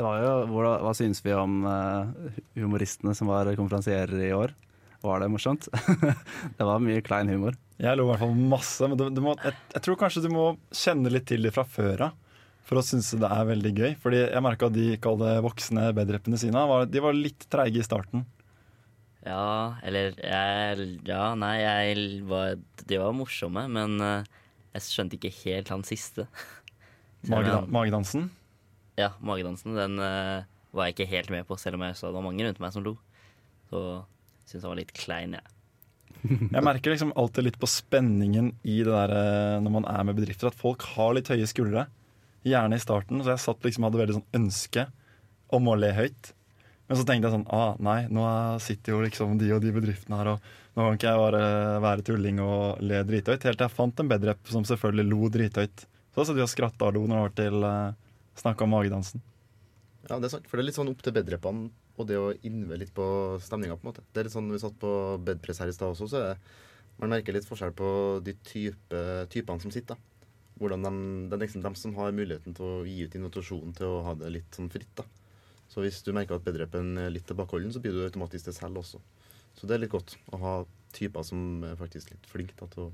jo, 0.00 0.32
hva, 0.54 0.74
hva 0.84 0.94
synes 0.96 1.22
vi 1.24 1.34
om 1.36 1.60
eh, 1.68 2.32
humoristene 2.60 3.14
som 3.16 3.30
var 3.30 3.50
konferansierer 3.58 4.26
i 4.28 4.32
år? 4.36 4.54
Var 5.00 5.22
det 5.22 5.30
morsomt? 5.32 5.68
det 6.58 6.66
var 6.66 6.82
mye 6.84 7.04
klein 7.04 7.30
humor. 7.32 7.56
Jeg 7.80 7.96
lo 7.96 8.04
i 8.04 8.10
hvert 8.10 8.20
fall 8.20 8.34
masse, 8.36 8.88
men 8.88 8.98
du, 9.00 9.06
du 9.14 9.22
må, 9.24 9.36
jeg, 9.40 9.56
jeg 9.74 9.84
tror 9.86 10.00
kanskje 10.02 10.24
du 10.26 10.32
må 10.34 10.50
kjenne 10.76 11.12
litt 11.12 11.28
til 11.30 11.46
det 11.46 11.54
fra 11.56 11.64
før 11.64 12.10
av 12.10 12.18
for 12.70 12.78
å 12.78 12.86
synes 12.86 13.08
det 13.18 13.26
er 13.26 13.48
veldig 13.48 13.70
gøy. 13.74 13.94
Fordi 13.98 14.20
jeg 14.22 14.44
merka 14.46 14.68
at 14.70 14.76
de 14.76 14.92
kalde 15.02 15.32
voksne 15.42 15.88
bedreppene 15.96 16.38
sine 16.38 16.62
var, 16.70 16.86
de 16.86 17.02
var 17.02 17.16
litt 17.16 17.48
treige 17.50 17.82
i 17.82 17.86
starten. 17.86 18.22
Ja, 19.26 19.76
eller 19.84 20.14
jeg 20.16 20.84
Ja, 21.04 21.34
nei, 21.36 21.56
jeg 21.60 22.22
var 22.24 22.54
De 22.88 23.00
var 23.02 23.12
morsomme, 23.12 23.66
men 23.68 23.98
eh, 24.00 24.28
jeg 24.78 24.86
skjønte 24.86 25.18
ikke 25.18 25.34
helt 25.42 25.72
han 25.74 25.82
siste. 25.84 26.28
Magedansen. 27.28 28.30
Ja, 28.98 29.12
magedansen, 29.24 29.76
den 29.78 30.00
eh, 30.02 30.48
var 30.74 30.88
jeg 30.88 30.96
ikke 30.96 31.10
helt 31.12 31.30
med 31.34 31.46
på, 31.48 31.58
selv 31.60 31.78
om 31.78 31.86
jeg 31.86 31.96
så 31.98 32.08
det 32.08 32.18
var 32.18 32.26
mange 32.26 32.46
rundt 32.46 32.60
meg 32.62 32.74
som 32.74 32.84
lo. 32.84 32.96
Så 33.70 33.80
syns 34.46 34.62
jeg 34.64 34.68
var 34.68 34.80
litt 34.80 34.94
klein, 34.96 35.38
jeg. 35.38 35.56
Jeg 36.52 36.64
merker 36.66 36.92
liksom 36.92 37.14
alltid 37.16 37.46
litt 37.46 37.56
på 37.56 37.68
spenningen 37.70 38.50
i 38.68 38.82
det 38.84 38.92
der 38.92 39.12
eh, 39.14 39.60
når 39.64 39.72
man 39.72 39.86
er 39.88 40.02
med 40.04 40.18
bedrifter, 40.18 40.50
at 40.50 40.58
folk 40.58 40.84
har 40.96 41.14
litt 41.16 41.30
høye 41.32 41.46
skuldre. 41.48 41.86
Gjerne 42.44 42.76
i 42.76 42.82
starten. 42.82 43.22
Så 43.24 43.32
jeg 43.32 43.40
satt 43.40 43.64
liksom 43.64 43.86
hadde 43.86 44.00
veldig 44.00 44.16
sånn 44.18 44.36
ønske 44.36 44.84
om 45.56 45.70
å 45.70 45.76
le 45.80 45.92
høyt. 45.96 46.32
Men 46.90 46.98
så 46.98 47.06
tenkte 47.06 47.30
jeg 47.30 47.36
sånn 47.38 47.48
ah, 47.54 47.72
nei, 47.80 48.02
nå 48.12 48.26
sitter 48.60 48.96
jo 48.96 49.00
liksom 49.04 49.38
de 49.40 49.52
og 49.54 49.62
de 49.62 49.72
bedriftene 49.76 50.18
her, 50.18 50.32
og 50.34 50.74
nå 50.74 50.84
kan 50.84 50.96
ikke 50.98 51.12
jeg 51.12 51.22
bare 51.22 51.42
være 51.84 52.04
tulling 52.06 52.40
og 52.42 52.82
le 52.82 53.00
drithøyt. 53.06 53.46
Helt 53.46 53.60
til 53.60 53.66
jeg 53.68 53.76
fant 53.76 54.02
en 54.02 54.10
bedrep 54.10 54.50
som 54.50 54.66
selvfølgelig 54.66 55.06
lo 55.08 55.32
drithøyt. 55.32 55.84
Så 56.10 56.26
satt 56.26 56.36
vi 56.36 56.44
og 56.44 56.50
skratta 56.50 56.90
og 56.90 56.98
lo 56.98 57.04
når 57.06 57.16
det 57.16 57.22
var 57.22 57.36
til 57.40 57.68
uh, 58.40 58.42
snakk 58.42 58.64
om 58.64 58.72
magedansen. 58.74 59.22
Ja, 60.08 60.16
det 60.16 60.30
er 60.30 60.34
sant. 60.34 60.48
For 60.48 60.56
det 60.56 60.64
er 60.64 60.70
litt 60.70 60.78
sånn 60.80 60.90
opp 60.92 61.04
til 61.04 61.14
bedrepene 61.14 61.70
og 62.00 62.06
det 62.08 62.16
å 62.16 62.32
innve 62.48 62.78
litt 62.80 62.92
på 62.96 63.04
stemninga, 63.44 63.76
på 63.76 63.84
en 63.84 63.90
måte. 63.90 64.04
Det 64.08 64.22
er 64.22 64.28
litt 64.28 64.34
sånn, 64.34 64.50
Vi 64.50 64.60
satt 64.62 64.78
på 64.80 64.92
bedpress 65.24 65.60
her 65.60 65.68
i 65.68 65.76
stad 65.76 65.92
også, 65.92 66.08
så 66.08 66.20
er 66.20 66.28
det, 66.30 66.54
man 67.00 67.12
merker 67.12 67.36
litt 67.36 67.48
forskjell 67.48 67.74
på 67.76 67.90
de 68.24 68.34
type, 68.44 69.02
typene 69.32 69.60
som 69.60 69.72
sitter. 69.72 69.96
da. 69.96 70.28
Hvordan 70.60 70.84
de, 70.84 70.92
det 71.28 71.36
er 71.36 71.42
liksom 71.44 71.62
de 71.64 71.72
som 71.76 71.94
har 71.96 72.12
muligheten 72.12 72.56
til 72.56 72.64
å 72.64 72.82
gi 72.84 73.04
ut 73.04 73.16
invitasjonen 73.16 73.76
til 73.76 73.88
å 73.88 74.02
ha 74.04 74.14
det 74.20 74.32
litt 74.32 74.56
sånn 74.56 74.72
fritt. 74.72 74.92
da. 74.96 75.04
Så 75.70 75.84
hvis 75.84 76.02
du 76.04 76.12
merker 76.12 76.36
at 76.36 76.44
bedrepen 76.44 76.96
er 76.98 77.12
litt 77.12 77.28
tilbakeholden, 77.28 77.72
så 77.72 77.80
blir 77.80 77.94
du 77.94 78.04
automatisk 78.04 78.48
det 78.48 78.56
selv 78.56 78.80
også. 78.82 79.00
Så 79.56 79.68
det 79.68 79.76
er 79.76 79.84
litt 79.84 79.92
godt 79.92 80.16
å 80.32 80.40
ha 80.40 80.54
typer 80.96 81.24
som 81.26 81.62
er 81.64 81.78
faktisk 81.78 82.12
litt 82.12 82.28
flinke 82.28 82.68
til 82.74 82.88
å 82.88 82.92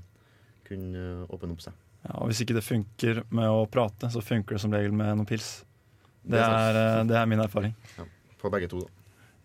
kunne 0.67 1.25
åpne 1.31 1.55
opp 1.55 1.63
seg. 1.63 1.86
Ja, 2.05 2.19
og 2.21 2.29
hvis 2.29 2.41
ikke 2.43 2.55
det 2.57 2.65
funker 2.65 3.23
med 3.33 3.49
å 3.49 3.65
prate, 3.71 4.09
så 4.13 4.23
funker 4.23 4.55
det 4.55 4.63
som 4.63 4.73
regel 4.73 4.93
med 4.95 5.15
noen 5.15 5.27
pils. 5.29 5.61
Det 6.27 6.41
er 6.43 6.77
eh, 6.81 7.01
det 7.07 7.17
er 7.17 7.29
min 7.29 7.41
erfaring. 7.43 7.73
For 8.37 8.53
begge 8.53 8.69
to, 8.71 8.83
da. 8.83 8.93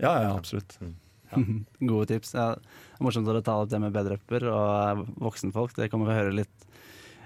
Ja, 0.02 0.12
ja, 0.26 0.34
absolutt. 0.34 0.76
Gode 1.90 2.08
tips. 2.10 2.34
Ja, 2.36 2.52
det 2.58 2.98
er 2.98 3.06
morsomt 3.06 3.30
å 3.30 3.40
ta 3.44 3.56
opp 3.62 3.70
det 3.72 3.80
med 3.82 3.94
bedrepper 3.94 4.46
og 4.50 4.68
eh, 4.74 5.02
voksenfolk. 5.22 5.76
Det 5.78 5.88
kommer 5.92 6.10
vi 6.10 6.14
å 6.14 6.20
høre 6.20 6.36
litt 6.42 6.68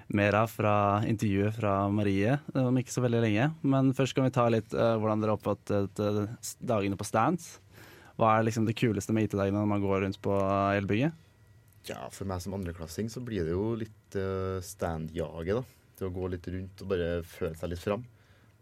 mer 0.06 0.36
av 0.38 0.52
fra 0.52 1.02
intervjuet 1.02 1.56
fra 1.56 1.88
Marie 1.90 2.36
om 2.54 2.76
ikke 2.78 2.94
så 2.94 3.02
veldig 3.02 3.22
lenge. 3.24 3.48
Men 3.66 3.90
først 3.96 4.14
kan 4.14 4.28
vi 4.28 4.34
ta 4.36 4.44
litt 4.52 4.70
uh, 4.76 4.94
hvordan 5.00 5.24
dere 5.24 5.34
oppfattet 5.34 5.98
dagene 6.62 6.98
på 6.98 7.06
stands. 7.08 7.56
Hva 8.14 8.36
er 8.36 8.46
liksom 8.46 8.68
det 8.68 8.76
kuleste 8.78 9.10
med 9.16 9.26
IT-dagene 9.26 9.58
når 9.58 9.72
man 9.72 9.82
går 9.82 10.04
rundt 10.04 10.20
på 10.22 10.36
elbygget? 10.78 11.16
Ja, 11.86 12.06
for 12.10 12.26
meg 12.28 12.42
som 12.42 12.56
andreklassing 12.56 13.10
så 13.12 13.22
blir 13.22 13.46
det 13.46 13.54
jo 13.54 13.74
litt 13.78 14.18
uh, 14.18 14.58
stand-jaget, 14.64 15.60
da. 15.60 15.90
Til 15.96 16.08
å 16.08 16.14
gå 16.14 16.30
litt 16.32 16.48
rundt 16.52 16.82
og 16.82 16.90
bare 16.90 17.10
føle 17.24 17.54
seg 17.56 17.72
litt 17.72 17.82
fram. 17.82 18.02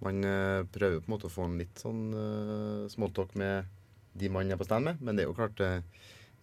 Man 0.05 0.21
uh, 0.27 0.67
prøver 0.75 1.01
på 1.01 1.09
en 1.09 1.15
måte 1.15 1.31
å 1.31 1.33
få 1.33 1.49
en 1.49 1.57
litt 1.59 1.81
sånn 1.81 2.05
uh, 2.13 2.85
smalltalk 2.93 3.33
med 3.41 3.73
de 4.15 4.29
man 4.31 4.53
er 4.53 4.61
på 4.61 4.67
stand 4.69 4.87
med, 4.87 5.01
men 5.03 5.17
det 5.17 5.25
er 5.25 5.31
jo 5.31 5.39
klart 5.39 5.63
uh, 5.65 5.81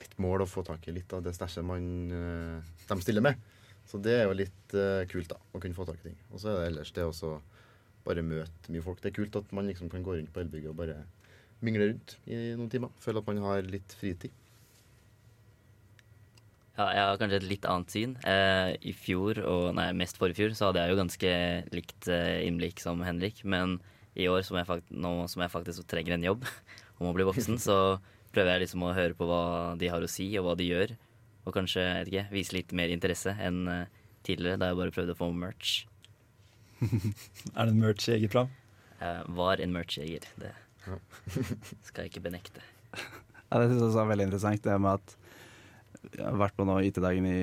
et 0.05 0.17
mål 0.21 0.45
å 0.45 0.49
få 0.49 0.63
tak 0.67 0.87
i 0.87 0.95
litt 0.95 1.13
av 1.13 1.23
det 1.25 1.33
stæsjet 1.37 1.65
man 1.65 1.85
eh, 2.15 2.71
de 2.89 2.97
stiller 3.03 3.25
med. 3.25 3.39
Så 3.87 3.99
det 4.01 4.15
er 4.19 4.27
jo 4.27 4.37
litt 4.37 4.75
eh, 4.77 5.03
kult, 5.11 5.31
da. 5.31 5.39
Å 5.51 5.61
kunne 5.61 5.77
få 5.77 5.85
tak 5.87 6.01
i 6.01 6.09
ting. 6.09 6.19
Og 6.31 6.41
så 6.41 6.51
er 6.51 6.59
det 6.59 6.69
ellers 6.71 6.93
det 6.95 7.07
å 7.07 7.33
bare 8.05 8.25
møte 8.25 8.73
mye 8.73 8.85
folk. 8.85 9.01
Det 9.01 9.11
er 9.11 9.17
kult 9.19 9.37
at 9.37 9.51
man 9.55 9.67
liksom 9.69 9.91
kan 9.91 10.05
gå 10.05 10.17
rundt 10.17 10.31
på 10.33 10.41
elbygget 10.43 10.71
og 10.71 10.79
bare 10.79 11.01
mingle 11.61 11.91
rundt 11.91 12.15
i 12.25 12.39
noen 12.57 12.71
timer. 12.73 12.93
Føle 13.01 13.21
at 13.21 13.29
man 13.29 13.43
har 13.45 13.67
litt 13.67 13.93
fritid. 13.99 14.33
Ja, 16.81 16.87
jeg 16.95 17.05
har 17.05 17.17
kanskje 17.21 17.37
et 17.37 17.45
litt 17.45 17.65
annet 17.69 17.93
syn. 17.93 18.13
Eh, 18.25 18.71
I 18.89 18.93
fjor, 18.97 19.37
og 19.45 19.75
nei, 19.77 19.91
mest 19.93 20.17
forrige 20.17 20.39
fjor, 20.39 20.53
så 20.57 20.69
hadde 20.69 20.81
jeg 20.81 20.93
jo 20.93 20.97
ganske 20.97 21.33
likt 21.75 22.07
eh, 22.09 22.39
innblikk 22.47 22.81
som 22.81 23.03
Henrik. 23.05 23.43
Men 23.45 23.75
i 24.17 24.25
år, 24.31 24.41
som 24.47 24.57
jeg 24.57 24.81
nå 24.89 25.11
som 25.29 25.43
jeg 25.43 25.53
faktisk 25.53 25.85
trenger 25.91 26.15
en 26.17 26.25
jobb 26.25 26.47
om 26.99 27.11
å 27.11 27.13
bli 27.13 27.27
voksen, 27.27 27.59
så 27.61 27.77
prøver 28.33 28.55
jeg 28.55 28.63
liksom 28.65 28.87
å 28.87 28.95
høre 28.97 29.17
på 29.17 29.27
hva 29.29 29.43
de 29.77 29.91
har 29.93 30.01
å 30.01 30.09
si, 30.09 30.25
og 30.39 30.47
hva 30.47 30.57
de 30.57 30.71
gjør. 30.71 30.95
Og 31.45 31.53
kanskje 31.53 31.85
jeg 31.85 31.99
vet 31.99 32.11
ikke, 32.13 32.25
vise 32.33 32.57
litt 32.57 32.75
mer 32.81 32.95
interesse 32.95 33.35
enn 33.37 33.61
eh, 33.69 34.01
tidligere, 34.25 34.57
da 34.63 34.71
jeg 34.71 34.81
bare 34.81 34.97
prøvde 34.97 35.17
å 35.17 35.21
få 35.21 35.29
merch. 35.37 35.77
Er 36.81 37.67
det 37.67 37.75
en 37.75 37.81
merch-jeger 37.83 38.33
fram? 38.33 38.49
Jeg 39.01 39.33
var 39.37 39.61
en 39.61 39.77
merch-jeger. 39.77 40.25
Det 40.41 40.55
skal 41.85 42.07
jeg 42.07 42.15
ikke 42.15 42.29
benekte. 42.31 42.65
Ja, 43.51 43.59
det 43.59 43.65
synes 43.67 43.81
jeg 43.81 43.87
også 43.89 43.99
er 43.99 44.05
veldig 44.07 44.25
interessant, 44.29 44.61
det 44.63 44.75
med 44.79 44.93
at 44.95 45.13
jeg 46.09 46.25
har 46.25 46.39
vært 46.41 46.57
på 46.57 46.67
IT-dagen 46.81 47.27
i 47.29 47.39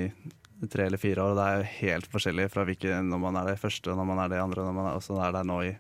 tre 0.67 0.89
eller 0.89 0.99
fire 0.99 1.23
år, 1.23 1.35
og 1.35 1.39
det 1.39 1.49
er 1.49 1.69
helt 1.79 2.09
forskjellig 2.11 2.49
fra 2.51 2.65
hvilke, 2.67 2.97
når 3.07 3.21
man 3.23 3.37
er 3.39 3.53
det 3.53 3.61
første, 3.63 3.95
når 3.95 4.09
man 4.09 4.25
er 4.25 4.33
det 4.33 4.41
andre, 4.43 4.65
når 4.67 4.75
man 4.75 4.89
er, 4.91 4.97
også 4.99 5.19
er 5.23 5.37
der 5.37 5.47
nå 5.47 5.61
i 5.69 5.75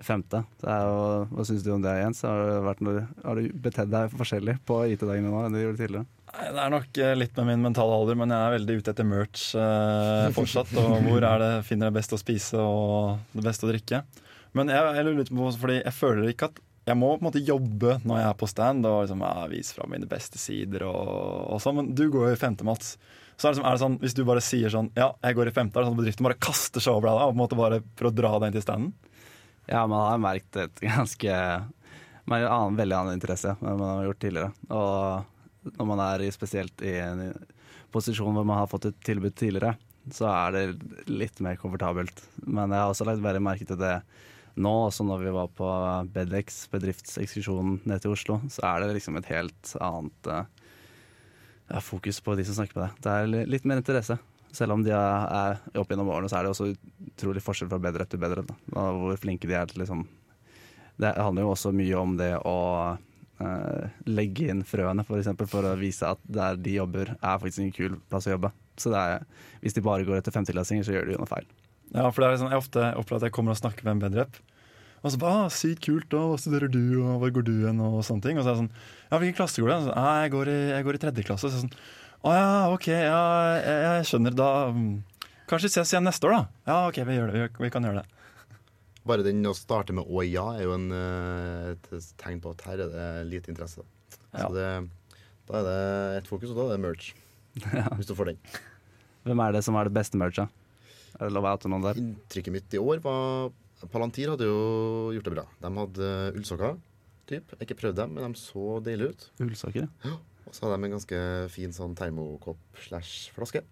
femte. 0.00 0.42
Det 0.60 0.76
jo, 0.86 0.96
hva 1.32 1.44
syns 1.46 1.64
du 1.64 1.70
om 1.74 1.82
det, 1.84 1.92
Jens? 2.00 2.22
Har 2.24 2.40
du, 2.40 2.50
vært 2.64 2.82
har 3.26 3.38
du 3.38 3.48
betedd 3.64 3.92
deg 3.92 4.14
forskjellig 4.16 4.56
på 4.68 4.80
IT-dagene 4.92 5.30
nå 5.32 5.44
enn 5.44 5.56
du 5.56 5.60
gjorde 5.60 5.80
tidligere? 5.80 6.08
Det 6.32 6.62
er 6.64 6.72
nok 6.72 6.98
eh, 7.04 7.14
litt 7.18 7.36
med 7.38 7.50
min 7.50 7.64
mentale 7.68 7.96
alder, 7.96 8.16
men 8.18 8.32
jeg 8.32 8.40
er 8.40 8.54
veldig 8.56 8.76
ute 8.80 8.94
etter 8.94 9.08
merch 9.08 9.46
eh, 9.60 10.28
fortsatt. 10.36 10.72
Og 10.80 10.96
hvor 11.06 11.28
er 11.28 11.44
det 11.44 11.50
finner 11.68 11.90
det 11.90 11.98
best 11.98 12.16
å 12.16 12.20
spise 12.20 12.60
og 12.60 13.36
det 13.36 13.44
beste 13.44 13.68
å 13.68 13.72
drikke. 13.72 14.02
Men 14.56 14.72
jeg, 14.72 14.94
jeg 14.96 15.06
lurer 15.06 15.20
litt 15.20 15.32
på, 15.32 15.50
fordi 15.60 15.78
jeg 15.82 15.96
føler 15.96 16.32
ikke 16.32 16.48
at 16.48 16.62
jeg 16.82 16.98
må 16.98 17.12
på 17.12 17.20
en 17.20 17.28
måte 17.28 17.42
jobbe 17.46 17.98
når 18.02 18.18
jeg 18.18 18.28
er 18.28 18.38
på 18.40 18.48
stand 18.50 18.86
og 18.88 19.04
liksom, 19.04 19.20
ja, 19.22 19.48
vise 19.52 19.76
fram 19.76 19.92
mine 19.94 20.08
beste 20.10 20.40
sider 20.42 20.82
og, 20.88 21.10
og 21.54 21.60
sånn. 21.62 21.78
Men 21.78 21.90
du 21.94 22.08
går 22.10 22.30
jo 22.30 22.34
i 22.34 22.40
femte, 22.40 22.66
Mats. 22.66 22.96
Så 23.36 23.48
er 23.48 23.54
det, 23.54 23.60
sånn, 23.60 23.66
er 23.68 23.76
det 23.76 23.82
sånn, 23.82 23.98
Hvis 24.02 24.16
du 24.16 24.22
bare 24.28 24.42
sier 24.44 24.70
sånn 24.70 24.90
Ja, 24.94 25.06
jeg 25.24 25.34
går 25.38 25.48
i 25.48 25.54
femte, 25.56 25.78
er 25.78 25.82
det 25.82 25.88
sånn 25.88 25.98
bedriften 25.98 26.26
bare 26.26 26.38
kaster 26.42 26.84
seg 26.84 26.98
over 26.98 27.08
deg 27.08 27.16
da, 27.16 27.28
på 27.30 27.34
en 27.34 27.40
måte 27.40 27.58
bare 27.58 27.78
for 27.98 28.10
å 28.10 28.14
dra 28.14 28.32
deg 28.36 28.50
inn 28.50 28.56
til 28.58 28.64
standen? 28.66 28.90
Ja, 29.70 29.84
man 29.86 30.02
har 30.04 30.20
merket 30.22 30.58
et 30.64 30.82
ganske 30.84 31.38
Man 32.26 32.36
har 32.36 32.44
en 32.44 32.56
annen, 32.56 32.80
veldig 32.82 32.98
annen 32.98 33.18
interesse 33.18 33.54
enn 33.54 33.78
man 33.80 33.94
har 33.96 34.10
gjort 34.10 34.22
tidligere. 34.22 34.52
Og 34.74 35.72
når 35.78 35.88
man 35.92 36.02
er 36.04 36.26
spesielt 36.34 36.84
i 36.86 36.96
en 37.02 37.24
posisjon 37.94 38.34
hvor 38.34 38.46
man 38.46 38.60
har 38.62 38.70
fått 38.70 38.90
et 38.90 39.00
tilbud 39.06 39.34
tidligere, 39.38 39.76
så 40.10 40.26
er 40.30 40.54
det 40.54 41.10
litt 41.10 41.42
mer 41.44 41.58
komfortabelt. 41.60 42.22
Men 42.42 42.70
jeg 42.70 42.82
har 42.82 42.90
også 42.90 43.06
lagt 43.06 43.22
veldig 43.22 43.42
merke 43.42 43.66
til 43.68 43.78
det 43.78 43.96
nå, 44.54 44.72
også 44.86 45.04
når 45.06 45.22
vi 45.22 45.32
var 45.32 45.52
på 45.56 45.68
Bedex, 46.12 46.66
bedriftsekskursjonen 46.72 47.78
ned 47.88 48.02
til 48.04 48.12
Oslo, 48.12 48.40
så 48.52 48.64
er 48.68 48.82
det 48.82 48.98
liksom 48.98 49.16
et 49.16 49.30
helt 49.32 49.72
annet 49.80 50.28
uh, 50.28 51.80
fokus 51.80 52.20
på 52.20 52.36
de 52.36 52.44
som 52.44 52.58
snakker 52.58 52.76
med 52.76 52.84
deg. 52.84 52.98
Det 53.04 53.14
er 53.14 53.52
litt 53.54 53.68
mer 53.68 53.80
interesse. 53.80 54.18
Selv 54.52 54.76
om 54.76 54.82
de 54.84 54.92
er, 54.92 55.30
er 55.32 55.80
opp 55.80 55.88
gjennom 55.88 56.10
årene, 56.12 56.28
så 56.28 56.38
er 56.38 56.44
det 56.44 56.52
også 56.52 56.68
utrolig 57.14 57.40
forskjell 57.44 57.70
fra 57.72 57.80
bedre 57.80 58.04
til 58.04 58.20
bedre. 58.20 58.44
Da. 58.44 58.58
Hvor 58.76 59.16
flinke 59.20 59.48
de 59.48 59.56
er 59.56 59.70
til 59.70 59.80
liksom 59.80 60.04
Det 61.00 61.14
handler 61.16 61.46
jo 61.46 61.54
også 61.54 61.72
mye 61.72 61.96
om 61.96 62.12
det 62.18 62.34
å 62.36 62.58
uh, 62.92 63.84
legge 64.04 64.50
inn 64.52 64.60
frøene, 64.68 65.06
for 65.08 65.22
eksempel, 65.22 65.48
for 65.48 65.64
å 65.64 65.78
vise 65.80 66.12
at 66.12 66.20
der 66.28 66.60
de 66.60 66.76
jobber, 66.76 67.16
er 67.16 67.40
faktisk 67.40 67.64
en 67.64 67.72
kul 67.78 67.96
plass 68.12 68.28
å 68.28 68.36
jobbe. 68.36 68.52
Så 68.76 68.92
er, 68.96 69.24
hvis 69.64 69.76
de 69.76 69.84
bare 69.84 70.04
går 70.04 70.20
etter 70.20 70.36
femteklassinger, 70.36 70.84
så 70.84 70.98
gjør 70.98 71.08
de 71.08 71.16
jo 71.16 71.24
noe 71.24 71.32
feil. 71.32 71.48
Ja, 71.92 72.08
for 72.10 72.22
det 72.22 72.30
er 72.30 72.40
sånn, 72.40 72.52
Jeg 72.54 72.62
ofte 72.62 72.88
opplever 72.96 73.20
at 73.20 73.28
jeg 73.28 73.36
kommer 73.36 73.52
og 73.52 73.60
snakker 73.60 73.84
med 73.84 73.96
en 73.96 74.04
bedrep. 74.06 74.38
Og 75.02 75.10
så 75.10 75.18
bare, 75.18 75.46
ah, 75.46 75.48
'Sykt 75.50 75.82
kult, 75.82 76.14
og 76.14 76.30
hva 76.30 76.38
studerer 76.38 76.70
du, 76.70 77.02
og 77.02 77.18
hvor 77.20 77.32
går 77.34 77.44
du 77.44 77.66
hen?' 77.66 77.80
og 77.82 78.04
sånne 78.06 78.22
ting. 78.22 78.38
Og 78.38 78.44
så 78.44 78.52
er 78.52 78.54
det 78.54 78.62
sånn 78.62 78.74
'Ja, 79.10 79.18
hvilken 79.18 79.38
klasse 79.40 79.58
går 79.58 79.68
du 79.68 79.74
i?' 79.74 79.86
Så, 79.88 79.92
«Ah, 79.98 80.22
jeg, 80.22 80.30
går 80.30 80.46
i, 80.46 80.58
'Jeg 80.70 80.84
går 80.86 80.94
i 80.94 81.02
tredje 81.02 81.24
klasse'. 81.26 81.50
Så 81.50 81.58
sånn 81.66 81.74
'Å 82.22 82.30
ja, 82.30 82.70
ok, 82.70 82.86
ja, 82.86 83.22
jeg, 83.58 83.78
jeg 83.82 84.06
skjønner. 84.06 84.34
Da 84.34 84.70
mm, 84.70 85.02
Kanskje 85.50 85.68
ses 85.68 85.90
igjen 85.90 86.06
neste 86.06 86.22
år, 86.30 86.30
da.' 86.38 86.48
Ja, 86.70 86.86
ok, 86.86 87.02
vi 87.02 87.18
gjør 87.18 87.32
det. 87.32 87.34
Vi, 87.34 87.64
vi 87.66 87.70
kan 87.70 87.82
gjøre 87.82 88.02
det. 88.02 88.06
Bare 89.04 89.26
den 89.26 89.42
å 89.42 89.54
starte 89.58 89.92
med 89.92 90.06
'å 90.06 90.22
ja' 90.22 90.54
er 90.54 90.62
jo 90.62 90.74
en, 90.78 90.88
eh, 90.94 91.74
et 91.74 92.14
tegn 92.16 92.40
på 92.40 92.54
at 92.54 92.62
her 92.62 92.78
er 92.78 92.88
det 92.94 93.26
lite 93.26 93.50
interesse. 93.50 93.82
Ja. 94.32 94.46
Så 94.46 94.54
det, 94.54 94.88
da 95.50 95.58
er 95.58 95.64
det 95.66 96.22
ett 96.22 96.30
fokus, 96.30 96.54
og 96.54 96.56
da 96.56 96.70
er 96.70 96.76
det 96.78 96.84
merch. 96.86 97.12
Hvis 97.98 98.06
du 98.06 98.14
får 98.14 98.30
den. 98.30 98.38
Hvem 99.26 99.42
er 99.42 99.52
det 99.52 99.64
som 99.66 99.74
er 99.74 99.90
det 99.90 99.98
beste 99.98 100.14
mercha? 100.16 100.46
Er 101.18 101.28
det 101.28 101.34
lov 101.36 101.46
å 101.48 101.52
oute 101.56 101.70
noen 101.70 101.84
der? 101.84 102.00
Inntrykket 102.00 102.54
mitt 102.54 102.76
i 102.76 102.80
år 102.80 103.02
var 103.04 103.52
Palantir 103.90 104.30
hadde 104.30 104.46
jo 104.46 105.10
gjort 105.16 105.26
det 105.26 105.34
bra. 105.34 105.44
De 105.58 105.70
hadde 105.74 106.10
ullsokker. 106.38 106.76
Typ. 107.26 107.50
Jeg 107.50 107.58
har 107.58 107.66
ikke 107.66 107.78
prøvd 107.80 107.98
dem, 107.98 108.12
men 108.14 108.34
de 108.34 108.38
så 108.38 108.78
deilige 108.84 109.14
ut. 109.14 109.24
Ullsokker? 109.42 109.88
Og 110.46 110.54
så 110.54 110.64
hadde 110.64 110.76
de 110.76 110.88
en 110.88 110.94
ganske 110.96 111.20
fin 111.54 111.74
sånn 111.74 111.96
termokopp 111.98 112.82
slash 112.84 113.32
flaske. 113.34 113.64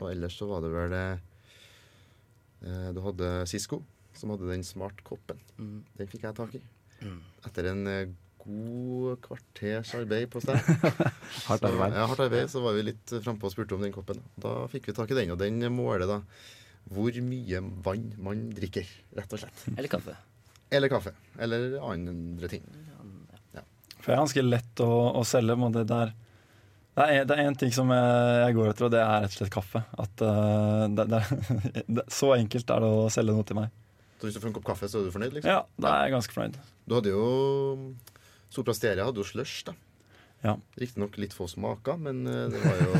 Og 0.00 0.08
ellers 0.12 0.36
så 0.38 0.48
var 0.50 0.62
det 0.64 0.70
vel 0.74 0.94
eh, 0.98 2.88
Du 2.94 3.02
hadde 3.04 3.32
Sisko, 3.50 3.80
som 4.18 4.34
hadde 4.34 4.50
den 4.50 4.66
smartkoppen. 4.66 5.42
Mm. 5.58 5.78
Den 5.98 6.10
fikk 6.10 6.26
jeg 6.28 6.38
tak 6.38 6.54
i. 6.58 6.62
Mm. 7.02 7.18
Etter 7.48 7.70
en 7.72 7.90
eh, 7.90 8.14
god 8.42 9.20
kvarters 9.26 9.94
arbeid 9.98 10.30
på 10.30 10.42
sted. 10.42 10.58
Hardt 11.48 11.66
arbeid. 11.66 11.94
Ja, 11.94 12.08
hardt 12.10 12.24
arbeid. 12.24 12.50
Så 12.50 12.62
var 12.64 12.74
vi 12.76 12.88
litt 12.90 13.14
frampå 13.22 13.48
og 13.48 13.54
spurte 13.54 13.78
om 13.78 13.84
den 13.84 13.94
koppen. 13.94 14.22
Da 14.42 14.64
fikk 14.70 14.90
vi 14.90 14.96
tak 14.96 15.10
i 15.14 15.18
den, 15.18 15.34
og 15.34 15.38
den 15.42 15.62
måler 15.74 16.08
da 16.10 16.20
hvor 16.90 17.18
mye 17.24 17.60
vann 17.84 18.08
man 18.20 18.48
drikker, 18.56 18.88
rett 19.16 19.32
og 19.32 19.42
slett. 19.42 19.64
Eller 19.76 19.90
kaffe. 19.92 20.16
Eller 20.72 20.90
kaffe. 20.92 21.12
Eller 21.38 21.76
andre 21.84 22.50
ting. 22.50 22.64
For 24.02 24.10
det 24.10 24.16
er 24.16 24.22
ganske 24.24 24.42
lett 24.42 24.82
å, 24.82 24.90
å 25.20 25.22
selge. 25.26 25.56
Det, 25.76 25.84
der, 25.90 26.12
det 26.98 27.04
er 27.06 27.28
det 27.28 27.36
er 27.36 27.46
én 27.46 27.58
ting 27.58 27.70
som 27.74 27.90
jeg, 27.94 28.38
jeg 28.42 28.56
går 28.56 28.72
etter, 28.72 28.88
og 28.88 28.94
det 28.94 29.02
er 29.02 29.22
rett 29.22 29.36
og 29.36 29.38
slett 29.38 29.54
kaffe. 29.54 29.84
At 30.02 30.24
uh, 30.26 30.88
det, 30.90 31.06
det, 31.12 31.22
det, 32.00 32.06
Så 32.10 32.32
enkelt 32.34 32.74
er 32.74 32.82
det 32.82 32.90
å 32.90 33.06
selge 33.14 33.36
noe 33.36 33.46
til 33.46 33.60
meg. 33.60 33.70
Så 34.18 34.26
hvis 34.26 34.38
du 34.38 34.42
får 34.42 34.50
en 34.50 34.56
kopp 34.58 34.66
kaffe, 34.72 34.90
så 34.90 35.00
er 35.00 35.06
du 35.06 35.14
fornøyd? 35.14 35.36
liksom? 35.36 35.50
Ja, 35.54 35.62
da 35.78 35.94
er 35.94 36.08
jeg 36.08 36.16
ganske 36.16 36.34
fornøyd. 36.34 36.58
Du 36.86 36.96
hadde 36.98 37.14
jo 37.14 37.24
Sopra 38.52 38.74
Steria 38.76 39.06
hadde 39.06 39.22
jo 39.22 39.26
slush, 39.26 39.62
da. 39.68 39.76
Ja. 40.42 40.56
Riktignok 40.80 41.16
litt 41.22 41.34
få 41.36 41.46
smaker, 41.50 41.98
men 42.02 42.24
eh, 42.26 42.48
det 42.50 42.62
var 42.62 42.80
jo 42.82 42.92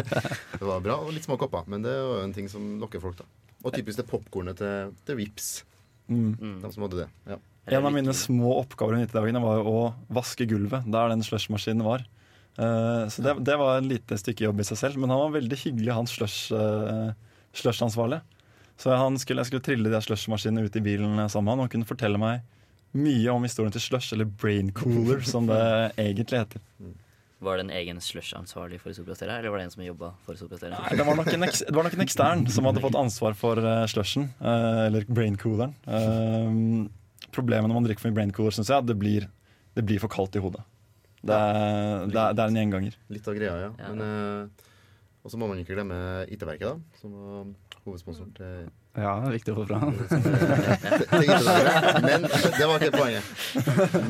Det 0.60 0.66
var 0.68 0.82
bra. 0.84 0.98
Og 1.00 1.12
litt 1.16 1.24
små 1.24 1.38
kopper, 1.40 1.64
men 1.72 1.84
det 1.84 1.94
var 1.96 2.20
jo 2.20 2.24
en 2.26 2.34
ting 2.36 2.50
som 2.52 2.74
lokker 2.82 3.00
folk, 3.02 3.20
da. 3.22 3.28
Og 3.62 3.72
typisk 3.72 4.00
det 4.00 4.08
popkornet 4.10 4.58
til, 4.60 4.96
til 5.06 5.22
Vips, 5.22 5.52
Mm. 6.10 6.34
Mm. 6.34 6.56
de 6.60 6.68
som 6.74 6.82
hadde 6.82 6.96
det. 6.98 7.08
Ja. 7.30 7.36
En 7.72 7.86
av 7.86 7.92
mine 7.94 8.12
små 8.12 8.56
oppgaver 8.58 8.96
i 8.98 9.04
90-dagene 9.04 9.40
var 9.40 9.60
jo 9.60 9.70
å 9.70 9.82
vaske 10.12 10.44
gulvet 10.50 10.88
der 10.90 11.12
den 11.12 11.22
slushmaskinen 11.24 11.84
var. 11.86 12.02
Eh, 12.58 13.04
så 13.08 13.22
det, 13.24 13.36
det 13.46 13.54
var 13.60 13.78
et 13.78 13.86
lite 13.88 14.18
stykke 14.18 14.48
jobb 14.48 14.60
i 14.60 14.66
seg 14.66 14.80
selv, 14.80 14.98
men 15.00 15.14
han 15.14 15.22
var 15.22 15.36
veldig 15.38 15.58
hyggelig, 15.62 15.94
han 15.94 16.10
slush, 16.10 16.50
uh, 16.52 17.14
slush-ansvarlig. 17.56 18.18
Så 18.82 18.96
han 18.98 19.16
skulle, 19.20 19.44
jeg 19.44 19.52
skulle 19.52 19.64
trille 19.64 19.92
de 19.92 20.00
slushmaskinene 20.04 20.66
ut 20.66 20.76
i 20.76 20.84
bilen 20.84 21.14
sammen 21.30 21.52
med 21.52 21.54
han, 21.54 21.64
og 21.68 21.72
kunne 21.72 21.88
fortelle 21.88 22.20
meg 22.20 22.42
mye 22.92 23.32
om 23.32 23.46
historien 23.46 23.72
til 23.74 23.82
slush, 23.84 24.12
eller 24.14 24.28
brain 24.28 24.72
cooler, 24.76 25.22
som 25.32 25.48
det 25.50 25.62
egentlig 25.96 26.42
heter. 26.44 26.62
Var 27.42 27.58
det 27.58 27.64
en 27.64 27.72
egen 27.74 27.98
slush-ansvarlig 27.98 28.78
for 28.78 28.94
Soprastera, 28.94 29.40
eller 29.40 29.50
var 29.50 29.58
det 29.58 29.66
en 29.66 29.72
som 29.74 29.82
jobba 29.82 30.12
for 30.22 30.38
Soprastera? 30.38 30.78
Nei, 30.78 30.98
det 30.98 31.06
var 31.08 31.16
nok 31.18 31.30
en, 31.32 31.46
det 31.48 31.74
var 31.74 31.86
nok 31.88 31.96
en 31.98 32.04
ekstern 32.04 32.44
som 32.54 32.68
hadde 32.68 32.82
fått 32.84 32.98
ansvar 33.00 33.34
for 33.38 33.58
uh, 33.58 33.82
slushen, 33.90 34.28
eh, 34.38 34.82
eller 34.86 35.08
brain 35.10 35.34
cooleren. 35.40 35.74
Eh, 35.90 37.32
problemet 37.34 37.66
når 37.66 37.80
man 37.80 37.88
drikker 37.88 38.04
for 38.04 38.12
mye 38.12 38.20
brain 38.20 38.34
cooler, 38.36 38.54
syns 38.54 38.70
jeg, 38.70 38.86
det 38.86 38.94
blir, 39.00 39.26
det 39.74 39.84
blir 39.88 39.98
for 40.02 40.12
kaldt 40.12 40.38
i 40.38 40.44
hodet. 40.44 40.62
Det 41.22 41.34
er, 41.34 42.06
det 42.10 42.18
er, 42.18 42.36
det 42.38 42.44
er 42.44 42.52
en 42.52 42.60
gjenganger. 42.60 42.94
Litt 43.14 43.26
av 43.30 43.36
greia, 43.38 43.58
ja. 43.64 43.72
Men 43.90 44.06
eh, 44.06 44.70
Og 45.22 45.30
så 45.30 45.38
må 45.38 45.46
man 45.50 45.58
ikke 45.62 45.76
glemme 45.76 45.98
IT-verket, 46.34 46.66
da. 46.66 46.98
Som 47.02 47.18
var 47.18 47.82
hovedsponsoren 47.84 48.32
til, 48.38 48.70
Ja, 48.92 49.14
det 49.22 49.28
er 49.30 49.34
viktig 49.38 49.52
å 49.54 49.56
få 49.56 49.64
fram. 49.70 49.92
Men 52.08 52.26
det 52.28 52.66
var 52.68 52.82
ikke 52.82 52.98
poenget. 52.98 53.24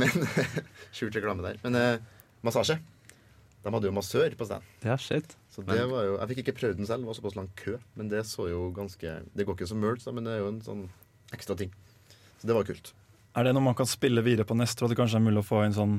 Men 0.01 0.11
Skjult 0.97 1.15
reklame 1.19 1.45
der. 1.45 1.61
Men 1.63 1.73
eh, 1.79 2.01
massasje. 2.43 2.77
De 3.63 3.71
hadde 3.71 3.87
jo 3.87 3.95
massør 3.95 4.35
på 4.35 4.47
stand. 4.49 4.65
Ja, 4.83 4.97
shit. 4.99 5.37
Så 5.53 5.63
det 5.63 5.85
var 5.87 6.03
jo, 6.09 6.17
Jeg 6.17 6.29
fikk 6.33 6.41
ikke 6.43 6.57
prøvd 6.59 6.77
den 6.81 6.89
selv, 6.89 7.05
det 7.05 7.11
var 7.13 7.17
såpass 7.21 7.37
lang 7.39 7.51
kø. 7.61 7.77
Men 7.95 8.09
det 8.11 8.25
så 8.27 8.49
jo 8.51 8.65
ganske 8.75 9.09
Det 9.31 9.47
går 9.47 9.55
ikke 9.59 9.69
som 9.71 9.79
merch, 9.83 10.07
men 10.11 10.27
det 10.27 10.33
er 10.35 10.41
jo 10.43 10.49
en 10.51 10.59
sånn 10.67 10.83
ekstra 11.37 11.55
ting. 11.61 11.71
Så 12.41 12.45
det 12.51 12.57
var 12.59 12.67
kult. 12.67 12.91
Er 13.39 13.47
det 13.47 13.53
noe 13.55 13.63
man 13.65 13.77
kan 13.79 13.87
spille 13.89 14.25
videre 14.27 14.47
på 14.49 14.57
neste 14.59 14.83
år? 14.83 14.91
At 14.91 14.97
det 14.97 14.99
kanskje 14.99 15.21
er 15.21 15.25
mulig 15.29 15.41
å 15.45 15.47
få 15.47 15.63
en 15.63 15.77
sånn 15.77 15.95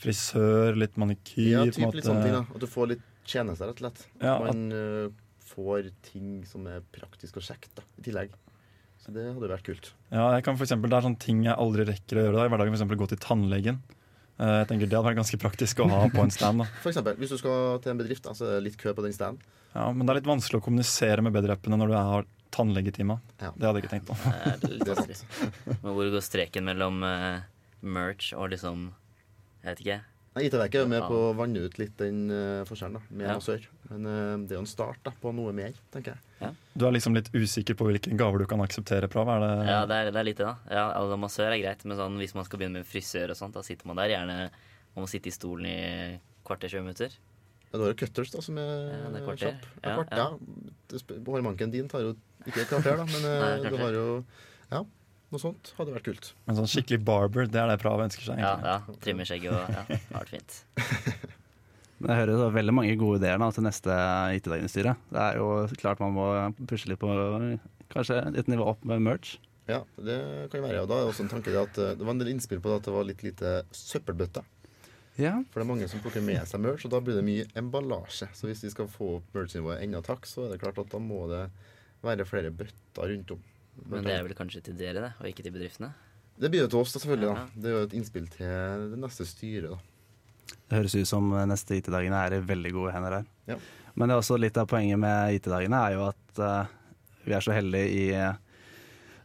frisør, 0.00 0.72
litt 0.80 0.96
manikyr? 0.98 1.50
Ja, 1.52 1.60
på 1.60 1.68
en 1.68 1.74
typ 1.76 1.84
måte? 1.90 1.96
litt 2.00 2.08
sånne 2.08 2.24
ting, 2.24 2.34
da. 2.38 2.42
At 2.56 2.60
du 2.64 2.68
får 2.72 2.84
litt 2.94 3.04
tjenester, 3.28 3.68
rett 3.68 3.78
og 3.78 3.84
slett. 3.84 4.00
Ja, 4.24 4.34
at, 4.38 4.48
Man 4.48 4.64
eh, 4.72 5.12
får 5.54 5.90
ting 6.10 6.42
som 6.50 6.66
er 6.70 6.82
praktisk 6.94 7.38
og 7.40 7.46
kjekt, 7.46 7.70
da, 7.78 7.84
i 7.98 8.04
tillegg. 8.06 8.34
Så 9.04 9.12
det 9.12 9.26
hadde 9.34 9.50
vært 9.50 9.66
kult. 9.66 9.90
ja, 10.10 10.30
jeg 10.36 10.44
kan 10.46 10.56
for 10.56 10.64
eksempel, 10.64 10.88
Det 10.90 10.96
er 10.96 11.04
sånne 11.04 11.20
ting 11.20 11.42
jeg 11.44 11.56
aldri 11.60 11.84
rekker 11.88 12.16
å 12.20 12.22
gjøre 12.24 12.38
da, 12.38 12.44
i 12.46 12.52
hverdagen. 12.52 12.76
Eksempel 12.78 13.00
gå 13.00 13.08
til 13.10 13.20
tannlegen. 13.20 13.82
Eh, 14.38 14.54
jeg 14.62 14.68
tenker 14.70 14.88
Det 14.88 14.96
hadde 14.96 15.10
vært 15.10 15.18
ganske 15.20 15.38
praktisk 15.42 15.82
å 15.84 15.88
ha 15.90 16.06
på 16.10 16.22
en 16.24 16.32
stand. 16.32 16.62
da 16.62 16.68
For 16.84 16.90
eksempel, 16.90 17.18
hvis 17.20 17.34
du 17.34 17.36
skal 17.38 17.82
til 17.84 17.92
en 17.92 18.00
bedrift, 18.00 18.24
da, 18.24 18.32
så 18.34 18.48
er 18.48 18.56
det 18.56 18.64
litt 18.70 18.78
kø 18.80 18.94
på 18.96 19.04
den 19.04 19.12
standen. 19.12 19.42
Ja, 19.74 19.90
Men 19.92 20.06
det 20.06 20.14
er 20.14 20.20
litt 20.22 20.30
vanskelig 20.30 20.62
å 20.62 20.64
kommunisere 20.64 21.22
med 21.26 21.34
bedreppene 21.36 21.76
når 21.78 21.92
du 21.92 21.96
har 21.98 22.26
tannlegetime. 22.54 23.18
Ja. 23.42 23.50
Det 23.52 23.66
hadde 23.66 23.80
jeg 23.80 23.84
ikke 23.84 23.94
tenkt 23.96 24.08
på. 24.08 24.16
Det 24.62 24.70
er 24.70 25.06
litt. 25.10 25.24
Men 25.82 25.92
hvor 25.98 26.10
går 26.14 26.24
streken 26.24 26.64
mellom 26.70 27.02
eh, 27.04 27.42
merch 27.82 28.32
og 28.38 28.52
liksom 28.54 28.88
Jeg 29.64 29.68
vet 29.74 29.84
ikke. 29.84 30.00
IT-verket 30.42 30.74
er 30.80 30.82
jo 30.82 30.88
med 30.90 30.98
Ja. 30.98 31.06
på 31.06 31.14
å 31.28 31.34
vanne 31.38 31.60
ut 31.62 31.76
litt 31.78 31.92
den 32.00 32.24
uh, 32.30 32.64
forskjellen 32.66 32.94
da, 32.98 33.02
med 33.10 33.28
Ja. 33.28 33.36
sør. 33.38 33.62
Men 33.90 34.06
uh, 34.06 34.36
det 34.46 34.50
er 34.50 34.58
jo 34.58 34.64
en 34.64 34.66
start 34.66 34.98
da, 35.06 35.12
på 35.22 35.30
noe 35.34 35.52
mer, 35.54 35.72
tenker 35.94 36.16
jeg. 36.16 36.54
Du 36.74 36.86
er 36.88 36.92
liksom 36.96 37.14
litt 37.14 37.30
usikker 37.32 37.76
på 37.78 37.86
hvilke 37.86 38.10
gaver 38.18 38.42
du 38.42 38.46
kan 38.50 38.60
akseptere, 38.64 39.06
Prav. 39.08 39.28
Er 39.30 39.40
det 39.44 39.66
Ja, 39.68 39.86
det 39.86 39.94
er, 39.94 40.10
det 40.10 40.20
er 40.20 40.24
litt 40.26 40.40
det, 40.42 40.46
da. 40.48 40.56
Ja, 40.70 40.86
altså, 40.98 41.16
massør 41.22 41.52
er 41.54 41.60
greit, 41.62 41.84
men 41.84 41.96
sånn, 41.96 42.18
hvis 42.18 42.34
man 42.34 42.44
skal 42.44 42.58
begynne 42.58 42.82
med 42.82 42.86
frisør 42.90 43.30
og 43.30 43.36
sånt, 43.38 43.54
da 43.54 43.62
sitter 43.62 43.86
man 43.86 43.96
der 44.02 44.10
gjerne 44.10 44.50
Man 44.94 45.02
må 45.04 45.08
sitte 45.10 45.26
i 45.30 45.34
stolen 45.34 45.66
i 45.66 46.18
kvarter 46.46 46.68
20 46.70 46.82
minutter. 46.86 47.14
Ja, 47.70 47.78
du 47.78 47.82
har 47.86 47.94
jo 47.94 47.96
cutters, 47.98 48.30
da, 48.30 48.40
som 48.42 48.58
er, 48.58 48.90
Ja, 48.90 49.08
det 49.10 49.22
er 49.22 49.24
kvarter. 49.26 49.54
kjapp. 49.54 49.64
Ja, 49.82 49.88
Ja, 49.88 49.94
kvart, 49.96 50.10
ja. 50.10 50.26
ja. 50.98 51.22
Hårmanken 51.30 51.70
din 51.72 51.88
tar 51.88 52.00
jo 52.04 52.12
ikke 52.46 52.60
et 52.62 52.68
kvarter, 52.68 52.96
da, 53.00 53.06
men 53.06 53.24
eh, 53.24 53.40
Nei, 53.62 53.70
du 53.70 53.76
har 53.80 53.92
jo 53.96 54.24
Ja, 54.70 54.84
noe 55.32 55.40
sånt 55.42 55.72
hadde 55.78 55.94
vært 55.94 56.08
kult. 56.08 56.32
En 56.48 56.58
sånn 56.58 56.68
skikkelig 56.70 57.00
barber, 57.06 57.48
det 57.50 57.60
er 57.62 57.70
det 57.72 57.78
Prav 57.82 58.02
ønsker 58.04 58.26
seg. 58.26 58.42
Egentlig 58.42 58.74
ja. 58.74 58.98
Trimme 59.06 59.26
skjegget 59.28 59.54
og 59.54 59.72
Ja, 59.74 59.86
det 59.88 60.02
har 60.10 60.20
vært 60.20 60.34
fint. 60.36 60.60
Jeg 62.04 62.18
hører 62.18 62.34
jo 62.34 62.46
veldig 62.52 62.74
mange 62.74 62.94
gode 63.00 63.20
ideer 63.22 63.38
da, 63.40 63.48
til 63.54 63.64
neste 63.64 63.94
IT-dagen-styre. 64.36 64.92
Det 65.14 65.20
er 65.24 65.38
jo 65.40 65.46
klart 65.80 66.02
man 66.02 66.12
må 66.12 66.26
pushe 66.68 66.90
litt 66.90 67.00
på 67.00 67.08
kanskje 67.94 68.18
et 68.34 68.50
nivå 68.50 68.66
opp 68.74 68.82
med 68.88 69.00
merch. 69.04 69.38
Ja, 69.70 69.80
det 69.96 70.18
kan 70.52 70.60
jo 70.60 70.66
være. 70.66 70.82
Og 70.84 70.90
da 70.90 70.98
er 70.98 71.06
det 71.06 71.12
også 71.14 71.24
en 71.24 71.30
tanke 71.32 71.54
det 71.54 71.62
at 71.62 71.78
eh, 71.80 71.94
det 71.96 72.04
var 72.04 72.12
en 72.12 72.20
del 72.20 72.34
innspill 72.34 72.60
på 72.60 72.68
det 72.68 72.82
at 72.82 72.88
det 72.90 72.94
var 72.96 73.06
litt 73.08 73.24
lite 73.24 73.54
søppelbøtter. 73.72 74.44
Ja, 75.14 75.38
For 75.52 75.60
det 75.60 75.64
er 75.64 75.70
mange 75.70 75.88
som 75.88 76.02
plukker 76.02 76.24
med 76.26 76.42
seg 76.50 76.60
merch, 76.60 76.84
og 76.84 76.92
da 76.92 76.98
blir 77.04 77.16
det 77.16 77.24
mye 77.24 77.46
emballasje. 77.56 78.28
Så 78.34 78.48
hvis 78.50 78.64
vi 78.66 78.72
skal 78.74 78.90
få 78.90 79.20
opp 79.20 79.36
merch-nivået 79.36 79.84
enda 79.86 80.02
takk, 80.04 80.26
så 80.28 80.44
er 80.44 80.52
det 80.52 80.60
klart 80.64 80.80
at 80.82 80.90
da 80.92 81.00
må 81.00 81.22
det 81.30 81.44
være 82.04 82.26
flere 82.28 82.50
bøtter 82.52 83.12
rundt 83.14 83.36
om. 83.36 83.44
Men 83.90 84.06
det 84.06 84.14
er 84.14 84.26
vel 84.26 84.36
kanskje 84.38 84.62
til 84.68 84.76
dere, 84.78 85.00
det, 85.02 85.12
og 85.20 85.30
ikke 85.30 85.44
til 85.44 85.54
bedriftene? 85.54 85.90
Det 86.40 86.50
blir 86.50 86.64
jo 86.64 86.70
til 86.70 86.80
oss, 86.82 86.94
da, 86.94 87.02
selvfølgelig. 87.02 87.30
Ja. 87.30 87.34
da. 87.34 87.62
Det 87.62 87.70
er 87.70 87.74
jo 87.76 87.88
et 87.88 87.96
innspill 87.98 88.30
til 88.32 88.86
det 88.94 89.00
neste 89.02 89.26
styret. 89.28 89.74
da. 89.74 90.54
det 90.68 90.78
høres 90.78 90.96
ut 90.96 91.10
som 91.10 91.34
neste 91.50 91.78
IT-dagene 91.78 92.22
er 92.26 92.38
i 92.38 92.44
veldig 92.44 92.72
gode 92.74 92.94
hender 92.94 93.18
her. 93.20 93.28
Ja. 93.50 93.58
Men 93.94 94.10
det 94.10 94.16
er 94.16 94.22
også 94.22 94.38
litt 94.40 94.58
av 94.58 94.66
poenget 94.70 94.98
med 94.98 95.36
IT-dagene 95.36 95.82
er 95.86 95.94
jo 95.94 96.08
at 96.08 96.42
uh, 96.42 96.72
vi 97.24 97.36
er 97.36 97.44
så 97.44 97.54
heldige 97.54 97.92
i 97.94 98.04
uh, 98.18 98.34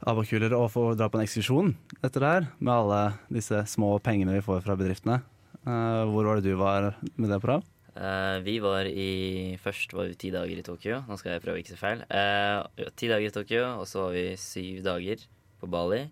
Abakuler 0.09 0.53
å 0.55 0.67
få 0.71 0.93
dra 0.95 1.09
på 1.11 1.19
en 1.19 1.25
ekskursjon 1.25 1.73
etter 1.99 2.23
det 2.23 2.29
her, 2.29 2.45
med 2.61 2.71
alle 2.71 2.99
disse 3.33 3.65
små 3.67 3.97
pengene 4.03 4.37
vi 4.37 4.45
får 4.45 4.61
fra 4.63 4.77
bedriftene. 4.79 5.19
Uh, 5.65 6.05
hvor 6.11 6.29
var 6.29 6.39
det 6.39 6.53
du 6.53 6.59
var 6.59 6.93
med 7.15 7.27
det, 7.33 7.41
Prav? 7.43 7.65
Eh, 7.99 8.37
vi 8.45 8.59
var 8.63 8.87
i 8.87 9.57
Først 9.59 9.91
var 9.91 10.07
vi 10.07 10.15
ti 10.15 10.31
dager 10.31 10.59
i 10.59 10.63
Tokyo. 10.63 11.01
Nå 11.07 11.17
skal 11.19 11.35
jeg 11.35 11.43
prøve 11.43 11.59
å 11.59 11.63
ikke 11.63 11.73
si 11.73 11.79
feil. 11.79 12.05
Uh, 12.07 12.87
ti 12.95 13.09
dager 13.11 13.27
i 13.27 13.35
Tokyo, 13.35 13.63
og 13.81 13.87
så 13.91 14.05
var 14.05 14.15
vi 14.15 14.25
syv 14.39 14.83
dager 14.85 15.25
på 15.59 15.67
Bali. 15.67 16.05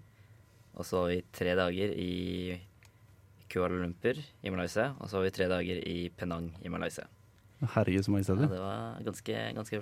Og 0.75 0.83
så 0.85 0.99
var 0.99 1.13
vi 1.13 1.21
tre 1.39 1.55
dager 1.57 1.93
i 1.95 2.11
Kuala 3.47 3.79
Lumpur 3.79 4.19
i 4.19 4.51
Malaysia. 4.51 4.91
Og 4.99 5.07
så 5.07 5.21
var 5.21 5.29
vi 5.29 5.35
tre 5.39 5.47
dager 5.53 5.79
i 5.79 5.97
Penang 6.11 6.51
i 6.59 6.73
Malaysia. 6.73 7.07
Herregud, 7.63 8.03
så 8.05 8.13
mange 8.13 8.27
Ja, 8.27 8.51
det 8.51 8.61
var 8.61 9.03
ganske, 9.07 9.39
ganske 9.55 9.81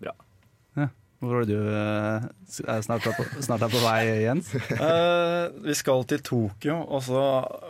bra. 0.00 0.86
Hvor 1.20 1.42
er 1.42 1.48
du 1.50 1.56
eh, 1.58 2.22
snart, 2.80 3.04
på, 3.04 3.24
snart 3.44 3.66
er 3.66 3.72
på 3.72 3.80
vei, 3.82 3.98
Jens? 4.22 4.54
Uh, 4.72 5.52
vi 5.66 5.74
skal 5.76 6.06
til 6.08 6.22
Tokyo, 6.24 6.78
og 6.88 7.02
så 7.04 7.24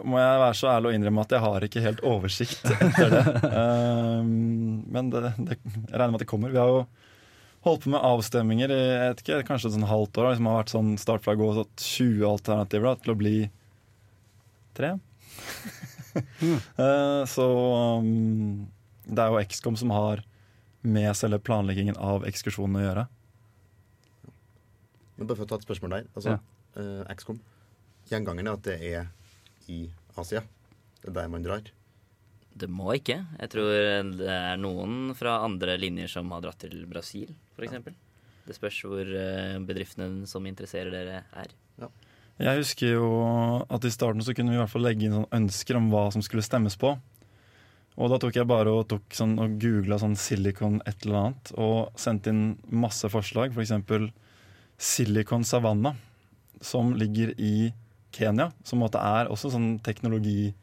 må 0.07 0.21
jeg 0.21 0.43
være 0.45 0.59
så 0.61 0.71
ærlig 0.77 0.93
og 0.93 0.99
innrømme 0.99 1.25
at 1.27 1.35
jeg 1.35 1.43
har 1.43 1.67
ikke 1.67 1.83
helt 1.83 2.05
oversikt 2.07 2.71
etter 2.77 3.11
det. 3.17 3.25
Uh, 3.51 4.23
men 4.23 5.11
det, 5.11 5.25
det, 5.35 5.59
jeg 5.59 5.91
regner 5.91 6.15
med 6.15 6.21
at 6.21 6.25
det 6.25 6.31
kommer. 6.31 6.55
Vi 6.55 6.63
har 6.63 6.71
jo 6.71 6.87
holdt 7.67 7.85
på 7.89 7.93
med 7.97 8.07
avstemminger 8.13 8.71
i 8.71 8.81
vet 9.03 9.27
ikke, 9.27 9.43
kanskje 9.51 9.73
et 9.73 9.79
sånn 9.81 9.91
halvt 9.91 10.23
år. 10.23 10.33
Som 10.39 10.53
har 10.53 10.61
vært 10.63 10.75
sånn 10.77 10.95
fra 11.11 11.39
gå, 11.43 11.53
sånn 11.59 11.77
20 11.91 12.27
alternativer 12.31 12.87
da, 12.87 12.97
til 13.03 13.17
å 13.17 13.21
bli 13.27 13.37
tre. 14.79 14.95
uh, 16.79 17.23
så 17.35 17.53
um, 17.99 18.69
det 19.11 19.25
er 19.27 19.35
jo 19.35 19.47
XCOM 19.51 19.75
som 19.83 19.91
har 19.99 20.23
med 20.87 21.11
selve 21.19 21.43
planleggingen 21.43 21.99
av 21.99 22.23
ekskursjonen 22.31 22.79
å 22.79 22.87
gjøre. 22.93 23.11
Men 25.21 25.29
bare 25.29 25.37
for 25.37 25.45
å 25.45 25.51
ta 25.53 25.61
et 25.61 25.67
spørsmål 25.69 25.97
der. 25.99 26.07
Altså, 26.17 26.39
eh, 26.81 27.03
XCOM. 27.13 27.41
Gjengangeren 28.09 28.49
er 28.49 28.57
at 28.57 28.65
det 28.65 28.79
er 28.81 29.11
i 29.69 29.83
Asia. 30.17 30.41
Det 31.03 31.11
er 31.13 31.19
der 31.21 31.29
man 31.29 31.45
drar. 31.45 31.69
Det 32.57 32.69
må 32.69 32.95
ikke. 32.97 33.21
Jeg 33.39 33.53
tror 33.53 33.69
det 34.17 34.31
er 34.33 34.57
noen 34.59 35.13
fra 35.17 35.43
andre 35.45 35.77
linjer 35.79 36.09
som 36.11 36.33
har 36.35 36.43
dratt 36.45 36.65
til 36.65 36.87
Brasil, 36.91 37.35
f.eks. 37.55 37.93
Det 38.49 38.57
spørs 38.57 38.81
hvor 38.89 39.05
eh, 39.05 39.61
bedriftene 39.63 40.27
som 40.27 40.47
interesserer 40.49 40.91
dere, 40.91 41.23
er. 41.37 41.53
Jeg 42.41 42.63
husker 42.63 42.97
jo 42.97 43.09
at 43.69 43.85
i 43.85 43.93
starten 43.93 44.25
så 44.25 44.33
kunne 44.33 44.55
vi 44.55 44.57
i 44.57 44.63
hvert 44.63 44.73
fall 44.73 44.87
legge 44.89 45.05
inn 45.05 45.19
sånn 45.19 45.29
ønsker 45.43 45.77
om 45.77 45.91
hva 45.93 46.07
som 46.15 46.25
skulle 46.25 46.45
stemmes 46.45 46.79
på. 46.81 46.95
Og 48.01 48.09
da 48.09 48.17
tok 48.23 48.39
jeg 48.39 48.49
bare 48.49 48.73
og, 48.73 48.87
tok 48.89 49.13
sånn, 49.13 49.37
og 49.43 49.59
googla 49.61 49.99
sånn 50.01 50.17
silicon 50.17 50.81
et 50.89 51.05
eller 51.05 51.21
annet, 51.21 51.53
og 51.61 51.93
sendte 52.01 52.33
inn 52.33 52.45
masse 52.73 53.11
forslag. 53.13 53.53
F.eks. 53.53 53.75
Silicon 54.81 55.45
Savanna, 55.45 55.93
som 56.65 56.95
ligger 56.97 57.35
i 57.37 57.73
Kenya. 58.17 58.51
Som 58.65 58.81
måte 58.81 59.01
er 59.03 59.29
også 59.29 59.53
sånn 59.53 59.75
teknologi 59.85 60.55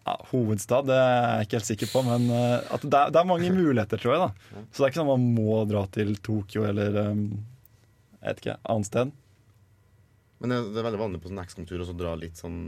ja, 0.00 0.16
hovedstad, 0.32 0.88
det 0.88 0.96
er 0.96 1.14
jeg 1.20 1.46
ikke 1.46 1.58
helt 1.58 1.68
sikker 1.68 1.90
på, 1.92 2.02
men 2.08 2.26
eh, 2.34 2.58
at 2.74 2.84
det, 2.84 2.90
er, 2.96 3.12
det 3.14 3.20
er 3.20 3.28
mange 3.28 3.50
muligheter, 3.54 4.00
tror 4.00 4.16
jeg. 4.16 4.26
da. 4.26 4.60
Så 4.72 4.80
det 4.80 4.86
er 4.86 4.92
ikke 4.92 5.00
sånn 5.02 5.10
man 5.12 5.26
må 5.36 5.62
dra 5.70 5.84
til 5.94 6.14
Tokyo 6.24 6.64
eller 6.66 6.96
um, 7.10 7.24
jeg 8.20 8.26
vet 8.26 8.42
ikke, 8.42 8.56
annet 8.74 8.90
sted. 8.90 9.12
Men 10.40 10.54
det 10.54 10.62
det 10.72 10.80
er 10.80 10.88
veldig 10.88 11.02
vanlig 11.02 11.20
på 11.22 11.30
sånn 11.30 11.42
XCOM-tur 11.44 11.84
å 11.84 11.98
dra 12.00 12.14
litt 12.18 12.40
sånn 12.40 12.62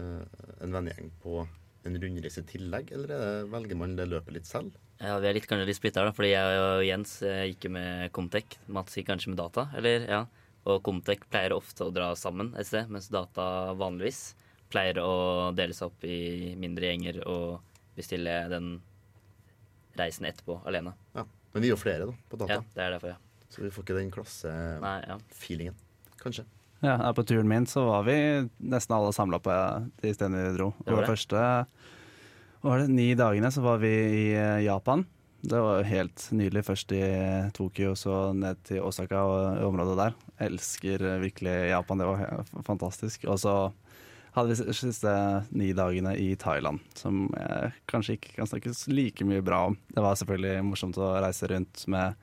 uh, 0.00 0.24
en 0.64 0.74
vennegjeng 0.74 1.12
på 1.22 1.44
en 1.86 2.00
rundreise 2.02 2.42
i 2.42 2.50
tillegg, 2.50 2.90
eller 2.92 3.14
er 3.14 3.22
det, 3.22 3.48
velger 3.52 3.78
man 3.78 3.94
det 3.98 4.08
løpet 4.10 4.34
litt 4.34 4.50
selv? 4.50 4.74
Ja, 4.98 5.18
Vi 5.20 5.28
er 5.28 5.36
litt, 5.36 5.46
kanskje 5.48 5.66
litt 5.68 5.76
splitta, 5.76 6.06
fordi 6.16 6.32
jeg 6.32 6.60
og 6.62 6.82
Jens 6.86 7.18
eh, 7.26 7.44
gikk 7.50 7.68
jo 7.68 7.74
med 7.76 8.12
Comtec. 8.16 8.56
Mats 8.72 8.96
gikk 8.96 9.10
kanskje 9.10 9.32
med 9.34 9.40
data, 9.42 9.66
eller 9.76 10.06
ja. 10.08 10.22
Og 10.66 10.80
Comtec 10.82 11.26
pleier 11.30 11.54
ofte 11.54 11.84
å 11.86 11.92
dra 11.94 12.10
sammen 12.18 12.54
et 12.58 12.66
sted, 12.66 12.88
mens 12.90 13.10
data 13.12 13.74
vanligvis 13.78 14.34
pleier 14.72 14.98
å 14.98 15.52
dele 15.54 15.76
seg 15.76 15.92
opp 15.92 16.06
i 16.08 16.54
mindre 16.58 16.88
gjenger 16.88 17.20
og 17.28 17.60
bestille 17.96 18.34
den 18.50 18.72
reisen 19.96 20.26
etterpå 20.28 20.58
alene. 20.66 20.96
Ja. 21.14 21.24
Men 21.54 21.64
vi 21.64 21.70
er 21.70 21.76
jo 21.76 21.80
flere 21.80 22.08
da, 22.10 22.16
på 22.28 22.40
data, 22.40 22.58
Ja, 22.58 22.64
det 22.74 22.82
er 22.84 22.96
derfor, 22.96 23.14
ja. 23.14 23.46
så 23.52 23.62
vi 23.62 23.70
får 23.72 23.86
ikke 23.86 23.98
den 24.00 24.10
klassefeelingen, 24.12 25.76
ja. 25.76 26.16
kanskje. 26.20 26.44
Ja, 26.84 26.98
På 27.16 27.24
turen 27.24 27.48
min 27.48 27.64
så 27.66 27.86
var 27.86 28.02
vi 28.04 28.16
nesten 28.58 28.96
alle 28.96 29.12
samla 29.16 29.38
på 29.40 29.54
de 30.02 30.12
stedene 30.12 30.50
vi 30.50 30.56
dro. 30.58 30.72
Det 30.82 30.92
var 30.92 31.06
de 31.06 31.06
det. 31.06 31.12
første 31.14 31.44
var 32.66 32.82
det, 32.82 32.90
ni 32.92 33.10
dagene 33.18 33.50
så 33.54 33.62
var 33.64 33.80
vi 33.82 33.92
i 33.92 34.26
eh, 34.34 34.64
Japan. 34.66 35.04
Det 35.46 35.58
var 35.62 35.86
helt 35.86 36.28
nydelig. 36.34 36.64
Først 36.66 36.92
i 36.96 37.02
Tokyo, 37.54 37.94
så 37.98 38.32
ned 38.34 38.58
til 38.66 38.82
Osaka 38.82 39.22
og 39.22 39.66
området 39.68 39.98
der. 40.00 40.16
Jeg 40.40 40.52
elsker 40.52 41.04
eh, 41.06 41.20
virkelig 41.22 41.56
Japan. 41.70 42.02
Det 42.02 42.08
var 42.08 42.64
fantastisk. 42.66 43.28
Og 43.30 43.38
så 43.42 43.54
hadde 44.36 44.52
vi 44.52 44.66
de 44.66 44.74
siste 44.76 45.12
ni 45.56 45.70
dagene 45.76 46.16
i 46.20 46.34
Thailand, 46.36 46.82
som 46.98 47.28
jeg 47.32 47.70
kanskje 47.88 48.18
ikke 48.18 48.34
kan 48.40 48.50
snakkes 48.50 48.82
like 48.92 49.24
mye 49.24 49.44
bra 49.44 49.62
om. 49.70 49.78
Det 49.94 50.02
var 50.04 50.18
selvfølgelig 50.20 50.66
morsomt 50.66 50.98
å 51.00 51.14
reise 51.24 51.48
rundt 51.52 51.86
med 51.92 52.18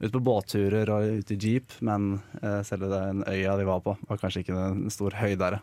ut 0.00 0.10
på 0.12 0.22
båtturer 0.24 0.90
og 0.90 1.20
ut 1.20 1.30
i 1.30 1.38
jeep, 1.38 1.76
men 1.84 2.16
eh, 2.42 2.60
selve 2.66 2.90
den 2.90 3.22
øya 3.30 3.54
vi 3.60 3.68
var 3.68 3.84
på, 3.84 3.94
var 4.08 4.20
kanskje 4.20 4.42
ikke 4.42 4.56
en 4.58 4.90
stor 4.92 5.14
høydere. 5.20 5.60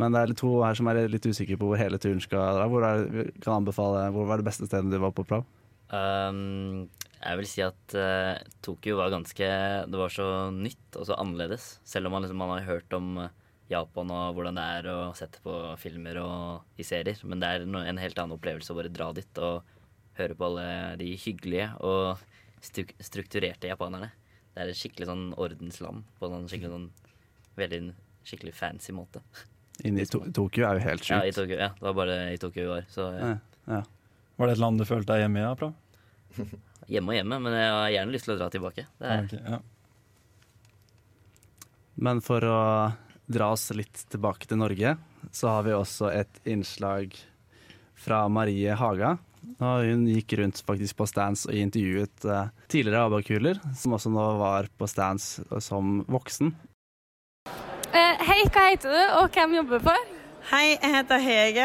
Men 0.00 0.16
det 0.16 0.22
er 0.22 0.38
to 0.38 0.52
her 0.64 0.78
som 0.78 0.88
er 0.90 1.02
litt 1.10 1.26
usikre 1.28 1.58
på 1.60 1.70
hvor 1.70 1.80
hele 1.80 2.00
turen 2.00 2.22
skal 2.24 2.56
dra. 2.56 2.68
Hvor, 2.70 2.86
er, 2.86 3.32
kan 3.42 3.60
anbefale, 3.60 4.08
hvor 4.14 4.28
var 4.30 4.40
det 4.40 4.48
beste 4.48 4.68
stedet 4.68 4.92
du 4.92 5.00
var 5.02 5.14
på, 5.16 5.26
Prav? 5.28 5.44
Um, 5.90 6.86
jeg 7.20 7.40
vil 7.40 7.48
si 7.50 7.62
at 7.64 7.94
uh, 7.98 8.38
Tokyo 8.62 8.94
var 9.00 9.10
ganske 9.10 9.46
Det 9.90 9.98
var 9.98 10.12
så 10.14 10.26
nytt 10.54 10.96
og 10.96 11.08
så 11.08 11.18
annerledes. 11.20 11.74
Selv 11.84 12.08
om 12.08 12.16
man, 12.16 12.24
liksom, 12.24 12.40
man 12.40 12.54
har 12.54 12.68
hørt 12.68 12.96
om 12.96 13.16
eh, 13.24 13.34
Japan 13.70 14.10
og 14.14 14.36
hvordan 14.36 14.56
det 14.58 14.68
er 14.78 14.88
og 14.92 15.18
sett 15.18 15.36
på 15.44 15.56
filmer 15.82 16.18
og 16.22 16.80
i 16.80 16.86
serier. 16.86 17.20
Men 17.26 17.42
det 17.42 17.50
er 17.50 17.66
en 17.66 18.02
helt 18.02 18.18
annen 18.18 18.38
opplevelse 18.38 18.72
å 18.72 18.78
bare 18.78 18.92
dra 18.94 19.10
dit 19.16 19.42
og 19.42 19.76
høre 20.18 20.36
på 20.36 20.48
alle 20.48 20.66
de 21.00 21.12
hyggelige 21.20 21.68
og 21.86 22.22
struk 22.64 22.92
strukturerte 23.00 23.70
japanerne. 23.70 24.10
Det 24.50 24.64
er 24.64 24.72
et 24.72 24.78
skikkelig 24.78 25.08
sånn 25.08 25.28
ordensland 25.38 26.06
på 26.18 26.30
en 26.30 26.48
skikkelig 26.50 26.72
sånn 26.74 26.88
veldig 27.60 27.80
skikkelig 28.26 28.56
fancy 28.56 28.94
måte. 28.96 29.22
Inne 29.86 30.04
i 30.04 30.08
to 30.08 30.22
Tokyo 30.34 30.66
er 30.68 30.78
jo 30.78 30.84
helt 30.84 31.08
Ja, 31.08 31.20
i. 31.24 31.32
Tokyo, 31.34 31.56
ja, 31.56 31.70
det 31.76 31.86
var 31.86 31.96
bare 31.96 32.18
i 32.34 32.38
Tokyo 32.40 32.64
i 32.66 32.72
år. 32.78 32.88
Så 32.92 33.06
ja. 33.16 33.34
Ja. 33.70 33.82
Var 34.40 34.48
det 34.48 34.56
et 34.56 34.62
land 34.62 34.80
du 34.80 34.86
følte 34.88 35.14
deg 35.14 35.24
hjemme 35.24 35.40
i? 35.40 35.44
Ja, 35.44 35.70
hjemme 36.94 37.12
og 37.12 37.18
hjemme, 37.18 37.38
men 37.44 37.56
jeg 37.58 37.70
har 37.76 37.92
gjerne 37.96 38.16
lyst 38.16 38.28
til 38.28 38.34
å 38.34 38.40
dra 38.40 38.50
tilbake. 38.52 38.86
Det 39.00 39.14
er, 39.14 39.24
Ok, 39.26 39.36
ja. 39.36 39.60
Men 42.00 42.22
for 42.24 42.44
å 42.48 42.60
dra 43.30 43.50
oss 43.52 43.68
litt 43.76 44.06
tilbake 44.10 44.48
til 44.48 44.60
Norge, 44.62 44.94
så 45.36 45.52
har 45.52 45.66
vi 45.66 45.74
også 45.76 46.08
et 46.14 46.40
innslag 46.48 47.12
fra 48.00 48.24
Marie 48.32 48.72
Haga. 48.76 49.18
Og 49.60 49.84
hun 49.84 50.06
gikk 50.08 50.34
rundt 50.40 50.60
faktisk 50.64 50.98
på 50.98 51.06
stands 51.08 51.46
og 51.48 51.56
intervjuet 51.56 52.24
uh, 52.28 52.48
tidligere 52.72 53.06
abakuler, 53.08 53.60
som 53.76 53.96
også 53.96 54.12
nå 54.12 54.24
var 54.40 54.68
på 54.80 54.88
stands 54.88 55.38
som 55.64 56.00
voksen. 56.08 56.52
Uh, 57.90 58.20
hei, 58.22 58.44
hva 58.46 58.68
heter 58.68 58.92
du, 58.94 58.98
og 59.18 59.32
hvem 59.34 59.56
jobber 59.56 59.80
du 59.80 59.86
for? 59.88 60.10
Hei, 60.52 60.76
jeg 60.76 60.90
heter 60.92 61.22
Hege 61.24 61.64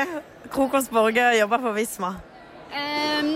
Krokås 0.49 0.87
Borge 0.89 1.21
og 1.21 1.35
jobber 1.37 1.61
for 1.61 1.75
Visma. 1.77 2.15
Um, 2.73 3.27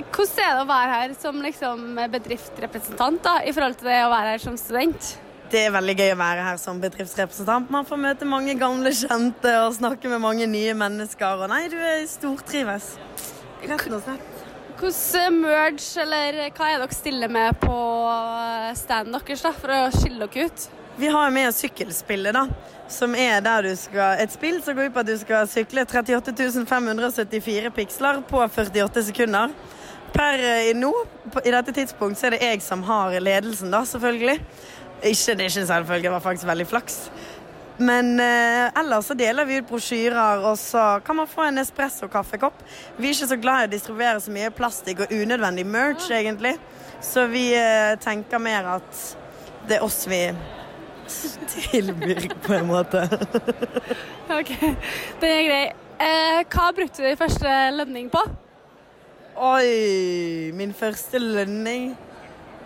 hvordan 0.00 0.40
er 0.40 0.54
det 0.56 0.62
å 0.62 0.68
være 0.70 0.94
her 0.94 1.12
som 1.20 1.42
liksom 1.44 1.82
bedriftsrepresentant 2.14 3.20
da, 3.26 3.34
i 3.44 3.52
forhold 3.52 3.76
til 3.82 3.90
det 3.90 3.98
å 4.06 4.08
være 4.14 4.32
her 4.32 4.44
som 4.46 4.56
student? 4.60 5.10
Det 5.52 5.60
er 5.66 5.74
veldig 5.76 5.96
gøy 5.98 6.14
å 6.14 6.18
være 6.22 6.46
her 6.46 6.62
som 6.62 6.80
bedriftsrepresentant. 6.80 7.68
Man 7.76 7.84
får 7.86 8.00
møte 8.06 8.30
mange 8.32 8.56
gamle 8.64 8.94
kjente 8.96 9.52
og 9.66 9.76
snakke 9.76 10.08
med 10.10 10.24
mange 10.24 10.48
nye 10.48 10.72
mennesker. 10.78 11.44
Og 11.44 11.52
nei, 11.52 11.66
du 11.68 11.76
stortrives. 12.08 12.94
Rett 13.60 13.86
og 13.92 14.00
slett. 14.08 14.40
Hvordan 14.80 15.38
merge, 15.44 15.84
eller 16.00 16.40
hva 16.56 16.72
er 16.72 16.80
dere 16.80 16.96
stiller 16.96 17.36
med 17.36 17.60
på 17.60 17.76
standen 18.80 19.20
deres 19.20 19.44
da, 19.44 19.52
for 19.60 19.76
å 19.76 19.84
skille 19.92 20.32
dere 20.32 20.48
ut? 20.48 20.68
Vi 20.98 21.08
har 21.08 21.30
med 21.30 21.48
oss 21.48 21.56
sykkelspillet, 21.56 22.34
da. 22.34 22.46
Som 22.88 23.14
er 23.14 23.40
der 23.44 23.66
du 23.66 23.74
skal 23.76 24.22
Et 24.22 24.32
spill 24.32 24.62
som 24.62 24.76
går 24.76 24.88
ut 24.88 24.94
på 24.94 25.02
at 25.02 25.08
du 25.08 25.16
skal 25.20 25.48
sykle 25.50 25.84
38 25.84 26.64
574 26.64 27.70
piksler 27.76 28.22
på 28.30 28.40
48 28.40 29.02
sekunder. 29.10 29.52
Per 30.14 30.44
i 30.70 30.72
nå, 30.72 30.92
i 31.44 31.52
dette 31.52 31.74
tidspunkt, 31.76 32.16
så 32.18 32.30
er 32.30 32.36
det 32.36 32.46
jeg 32.46 32.62
som 32.64 32.86
har 32.88 33.18
ledelsen, 33.20 33.74
da, 33.74 33.82
selvfølgelig. 33.84 34.38
Ikke, 35.02 35.34
det 35.36 35.44
er 35.44 35.50
ikke 35.50 35.66
selvfølgelig, 35.68 36.02
det 36.08 36.14
var 36.14 36.24
faktisk 36.24 36.48
veldig 36.48 36.66
flaks. 36.70 36.98
Men 37.76 38.14
eh, 38.20 38.72
ellers 38.80 39.10
så 39.10 39.14
deler 39.18 39.44
vi 39.44 39.58
ut 39.60 39.68
brosjyrer, 39.68 40.46
og 40.48 40.56
så 40.56 41.02
kan 41.04 41.18
man 41.20 41.28
få 41.28 41.50
en 41.50 41.60
espresso-kaffekopp. 41.60 42.62
Vi 42.96 43.10
er 43.10 43.18
ikke 43.18 43.32
så 43.34 43.36
glad 43.42 43.66
i 43.66 43.68
å 43.68 43.74
distribuere 43.76 44.22
så 44.24 44.32
mye 44.32 44.54
plastikk 44.54 45.04
og 45.04 45.12
unødvendig 45.12 45.66
merch, 45.68 46.08
egentlig. 46.08 46.56
Så 47.04 47.26
vi 47.28 47.50
eh, 47.58 47.98
tenker 48.00 48.40
mer 48.40 48.78
at 48.78 49.02
det 49.68 49.76
er 49.76 49.84
oss 49.84 50.06
vi 50.08 50.22
tilbyr, 51.08 52.28
på 52.42 52.54
en 52.54 52.66
måte. 52.70 53.02
OK, 54.38 54.52
det 55.20 55.30
er 55.30 55.44
grei. 55.46 55.64
Eh, 55.96 56.40
hva 56.52 56.66
brukte 56.76 57.04
du 57.04 57.16
første 57.16 57.52
lønning 57.72 58.10
på? 58.12 58.20
Oi, 59.36 60.50
min 60.56 60.72
første 60.76 61.20
lønning 61.20 61.90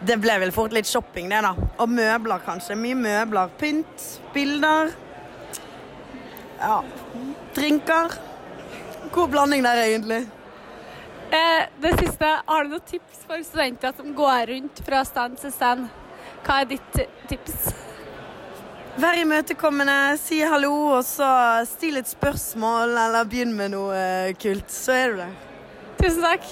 Det 0.06 0.16
ble 0.22 0.36
vel 0.38 0.52
fort 0.54 0.74
litt 0.74 0.86
shopping, 0.88 1.28
det, 1.30 1.42
da. 1.44 1.50
Og 1.82 1.90
møbler, 1.92 2.40
kanskje. 2.46 2.76
Mye 2.78 2.96
møbler. 2.96 3.50
Pynt, 3.60 4.06
bilder. 4.34 4.94
Ja. 6.60 6.78
Drinker. 7.54 8.16
God 9.12 9.34
blanding 9.34 9.66
der, 9.66 9.82
egentlig. 9.84 10.22
Eh, 11.30 11.68
det 11.82 11.92
siste, 12.00 12.32
har 12.46 12.64
du 12.64 12.72
noen 12.72 12.86
tips 12.88 13.26
for 13.28 13.44
studenter 13.44 13.92
som 13.98 14.14
går 14.16 14.48
rundt 14.54 14.80
fra 14.86 15.04
stand 15.04 15.36
til 15.42 15.52
stand? 15.52 15.90
Hva 16.46 16.62
er 16.62 16.72
ditt 16.72 17.00
tips? 17.28 17.89
Vær 18.98 19.14
imøtekommende, 19.14 20.16
si 20.18 20.40
hallo, 20.42 20.72
og 20.96 21.04
så 21.06 21.26
still 21.68 22.00
et 22.00 22.08
spørsmål, 22.10 22.90
eller 22.98 23.28
begynn 23.28 23.52
med 23.54 23.70
noe 23.70 23.94
eh, 23.94 24.32
kult. 24.34 24.66
Så 24.74 24.96
er 24.96 25.12
du 25.12 25.20
der. 25.20 25.36
Tusen 26.00 26.24
takk. 26.24 26.48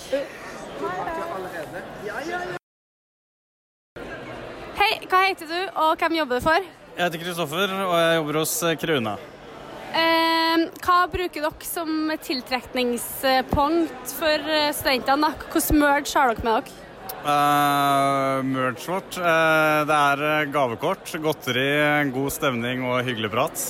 Hei, 4.78 4.92
hva 5.10 5.24
heter 5.26 5.50
du, 5.50 5.58
og 5.82 5.98
hvem 5.98 6.20
jobber 6.20 6.38
du 6.38 6.46
for? 6.46 6.70
Jeg 6.94 7.04
heter 7.08 7.24
Kristoffer, 7.26 7.74
og 7.82 7.94
jeg 7.98 8.16
jobber 8.20 8.40
hos 8.44 8.56
Kruna. 8.84 9.18
Eh, 9.98 10.68
hva 10.84 10.98
bruker 11.10 11.42
dere 11.42 11.66
som 11.66 12.12
tiltrekningspunkt 12.22 14.18
for 14.20 14.52
studentene? 14.78 15.34
Hvordan 15.34 15.58
Hvilken 15.58 15.82
merge 15.82 16.14
har 16.14 16.36
dere 16.36 16.46
med 16.46 16.54
dere? 16.54 16.87
Uh, 17.18 18.40
vårt. 18.86 19.18
Uh, 19.18 19.84
det 19.88 19.98
er 19.98 20.50
gavekort, 20.54 21.10
godteri, 21.22 21.68
god 22.14 22.32
stemning 22.32 22.84
og 22.86 23.02
hyggelig 23.06 23.30
prat. 23.32 23.64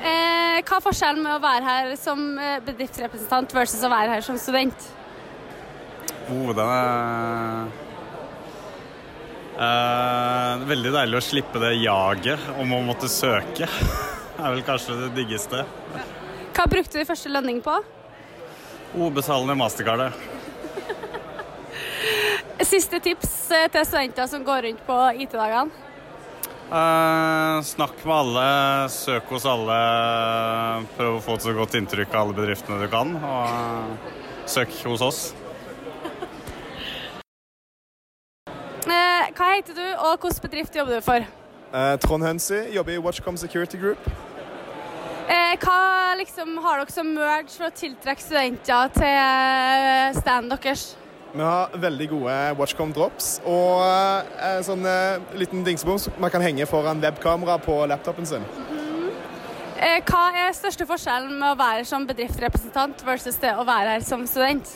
Uh, 0.00 0.58
hva 0.64 0.78
er 0.78 0.84
forskjellen 0.84 1.22
med 1.24 1.36
å 1.36 1.42
være 1.44 1.64
her 1.68 1.94
som 2.00 2.24
bedriftsrepresentant 2.66 3.52
versus 3.56 3.84
å 3.84 3.92
være 3.92 4.16
her 4.16 4.24
som 4.24 4.40
student? 4.40 4.88
Oh, 6.32 6.50
den 6.56 6.64
er 6.64 7.66
uh, 9.60 10.62
Veldig 10.64 10.92
deilig 10.94 11.18
å 11.20 11.24
slippe 11.24 11.60
det 11.60 11.74
jaget 11.82 12.52
om 12.56 12.72
å 12.72 12.80
måtte 12.86 13.10
søke. 13.12 13.68
Det 13.68 14.40
er 14.40 14.54
vel 14.56 14.64
kanskje 14.66 14.96
det 15.04 15.10
diggeste. 15.20 15.66
Hva 16.54 16.70
brukte 16.70 16.96
du 16.96 17.06
første 17.06 17.32
lønning 17.32 17.60
på? 17.64 17.76
O-betalende 18.94 19.58
mastercardet. 19.58 20.33
Siste 22.62 23.00
tips 23.02 23.32
til 23.50 23.82
studenter 23.82 24.28
som 24.30 24.44
går 24.46 24.68
rundt 24.68 24.86
på 24.86 25.00
IT-dagene? 25.24 25.84
Uh, 26.64 27.60
snakk 27.62 27.98
med 28.06 28.14
alle, 28.14 28.44
søk 28.88 29.28
hos 29.34 29.44
alle. 29.46 29.74
Prøv 30.96 31.18
å 31.18 31.22
få 31.22 31.36
et 31.36 31.44
så 31.44 31.52
godt 31.54 31.76
inntrykk 31.76 32.14
av 32.14 32.20
alle 32.22 32.36
bedriftene 32.38 32.80
du 32.80 32.88
kan. 32.90 33.12
Og 33.18 33.50
uh, 33.50 34.14
søk 34.48 34.72
hos 34.86 35.04
oss. 35.04 35.20
Uh, 38.88 39.24
hva 39.34 39.50
heter 39.52 39.76
du, 39.76 39.84
og 39.84 40.24
hvilken 40.24 40.42
bedrift 40.48 40.80
jobber 40.80 40.98
du 40.98 41.04
for? 41.04 41.30
Trond 42.04 42.22
Hønsi, 42.22 42.68
jobber 42.70 42.94
i 42.94 43.00
Watchcom 43.02 43.36
Security 43.36 43.80
Group. 43.80 43.98
hva 45.26 45.78
liksom, 46.18 46.58
har 46.62 46.78
dere 46.78 46.94
som 46.94 47.08
merge 47.16 47.50
for 47.50 47.66
å 47.66 47.74
tiltrekke 47.74 48.22
studenter 48.22 48.92
til 48.94 50.20
standen 50.20 50.54
deres? 50.54 50.92
Vi 51.34 51.42
har 51.42 51.72
veldig 51.82 52.06
gode 52.12 52.34
Watchcom 52.58 52.92
drops 52.94 53.40
og 53.42 53.80
en 54.38 54.62
sånn 54.62 54.84
eh, 54.86 55.18
liten 55.34 55.64
dingsebom 55.66 55.98
man 56.22 56.30
kan 56.30 56.44
henge 56.44 56.66
foran 56.70 57.02
webkamera 57.02 57.56
på 57.58 57.80
laptopen 57.90 58.28
sin. 58.28 58.44
Mm. 58.70 59.08
Eh, 59.82 59.98
hva 60.06 60.28
er 60.38 60.54
største 60.54 60.86
forskjellen 60.86 61.34
med 61.34 61.48
å 61.50 61.58
være 61.58 61.82
som 61.88 62.06
bedriftsrepresentant 62.06 63.02
versus 63.04 63.40
det 63.42 63.50
å 63.58 63.66
være 63.66 63.96
her 63.96 64.06
som 64.06 64.22
student? 64.30 64.70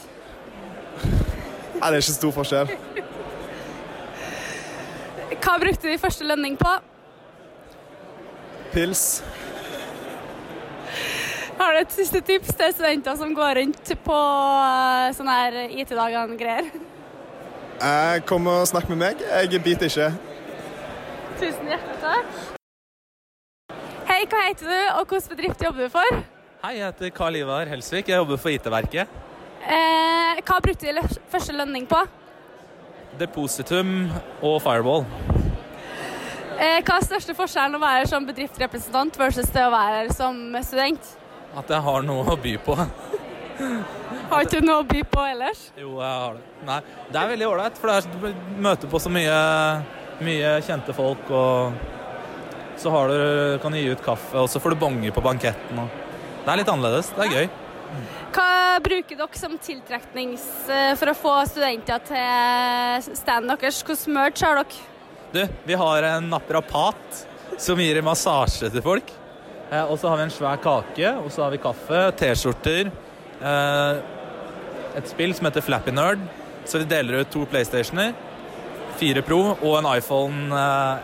Nei, 1.78 1.78
det 1.78 1.92
er 1.92 2.02
ikke 2.02 2.16
stor 2.16 2.34
forskjell. 2.40 2.74
Hva 5.38 5.54
brukte 5.62 5.86
du 5.86 5.94
første 6.02 6.26
lønning 6.26 6.58
på? 6.58 6.74
Pils. 8.74 9.04
Har 11.58 11.74
du 11.74 11.80
et 11.80 11.90
siste 11.90 12.20
tips 12.22 12.52
til 12.54 12.70
studenter 12.70 13.16
som 13.18 13.32
går 13.34 13.58
rundt 13.58 13.90
på 14.04 14.18
sånne 15.16 15.38
her 15.40 15.56
IT-dagene-greier? 15.82 16.68
Eh, 17.82 18.18
kom 18.26 18.46
og 18.50 18.62
snakk 18.70 18.86
med 18.92 19.00
meg. 19.00 19.24
Jeg 19.26 19.62
biter 19.64 19.90
ikke. 19.90 20.12
Tusen 21.40 21.72
hjertelig 21.72 21.98
takk. 22.04 22.38
Hei, 24.08 24.20
hva 24.30 24.44
heter 24.46 24.70
du, 24.70 24.78
og 25.00 25.10
hvilken 25.10 25.34
bedrift 25.34 25.66
jobber 25.66 25.86
du 25.86 25.92
for? 25.98 26.22
Hei, 26.62 26.72
jeg 26.78 26.86
heter 26.86 27.12
Karl 27.18 27.42
Ivar 27.42 27.70
Helsvik. 27.70 28.08
Jeg 28.10 28.22
jobber 28.22 28.38
for 28.38 28.54
IT-verket. 28.54 29.18
Eh, 29.66 30.40
hva 30.46 30.62
brukte 30.62 30.94
du 30.94 31.20
første 31.34 31.58
lønning 31.58 31.90
på? 31.90 32.06
Depositum 33.18 34.12
og 34.46 34.60
Fireball. 34.62 35.06
Eh, 36.58 36.80
hva 36.86 36.98
er 36.98 37.06
største 37.06 37.34
forskjellen 37.38 37.78
å 37.78 37.82
være 37.82 38.06
som 38.10 38.26
bedriftsrepresentant 38.26 39.18
versus 39.18 39.50
det 39.54 39.66
å 39.66 39.74
være 39.74 40.14
som 40.14 40.38
student? 40.62 41.16
At 41.56 41.70
jeg 41.72 41.80
har 41.84 42.04
noe 42.04 42.24
å 42.34 42.36
by 42.40 42.56
på. 42.64 42.76
har 44.30 44.44
ikke 44.44 44.60
du 44.60 44.66
noe 44.66 44.82
å 44.82 44.88
by 44.88 45.04
på 45.08 45.22
ellers? 45.24 45.68
Jo, 45.78 45.94
jeg 46.02 46.10
har 46.22 46.36
det. 46.36 46.42
Nei, 46.68 46.80
det 47.08 47.20
er 47.20 47.30
veldig 47.32 47.48
ålreit, 47.48 47.78
for 47.80 47.92
det 47.92 48.34
du 48.34 48.58
møter 48.66 48.90
på 48.90 49.00
så 49.00 49.12
mye, 49.12 49.38
mye 50.24 50.58
kjente 50.66 50.96
folk, 50.96 51.30
og 51.30 52.76
så 52.78 52.92
har 52.94 53.08
du, 53.10 53.22
kan 53.62 53.74
du 53.74 53.80
gi 53.80 53.88
ut 53.94 54.04
kaffe, 54.04 54.36
og 54.38 54.50
så 54.50 54.60
får 54.62 54.74
du 54.74 54.82
bonger 54.84 55.14
på 55.14 55.24
banketten. 55.24 55.80
Og. 55.82 56.04
Det 56.44 56.52
er 56.52 56.60
litt 56.60 56.70
annerledes. 56.72 57.10
Det 57.16 57.24
er 57.24 57.34
gøy. 57.34 57.48
Hva 58.36 58.78
bruker 58.84 59.16
dere 59.16 59.40
som 59.40 59.56
tiltreknings 59.56 60.44
for 61.00 61.10
å 61.10 61.16
få 61.16 61.34
studenter 61.48 62.02
til 62.06 63.16
standen 63.16 63.54
deres? 63.54 63.80
Hvordan 63.82 64.18
merch 64.18 64.44
har 64.44 64.60
dere? 64.60 64.84
Du, 65.32 65.42
vi 65.68 65.76
har 65.76 66.06
en 66.08 66.28
naprapat 66.30 67.24
som 67.60 67.80
gir 67.80 67.98
massasje 68.04 68.70
til 68.72 68.84
folk. 68.84 69.10
Eh, 69.70 69.84
og 69.84 69.98
så 70.00 70.08
har 70.08 70.16
vi 70.20 70.28
en 70.28 70.32
svær 70.32 70.60
kake, 70.64 71.10
og 71.20 71.28
så 71.32 71.44
har 71.44 71.52
vi 71.52 71.60
kaffe, 71.60 72.04
T-skjorter. 72.16 72.88
Eh, 73.38 73.98
et 74.98 75.10
spill 75.10 75.34
som 75.36 75.48
heter 75.48 75.64
Flappy 75.64 75.92
Nerd. 75.92 76.22
Så 76.68 76.80
vi 76.80 76.88
deler 76.88 77.22
ut 77.22 77.30
to 77.32 77.44
PlayStationer, 77.48 78.12
fire 79.00 79.22
Pro 79.24 79.38
og 79.54 79.74
en 79.78 79.86
iPhone 79.94 80.48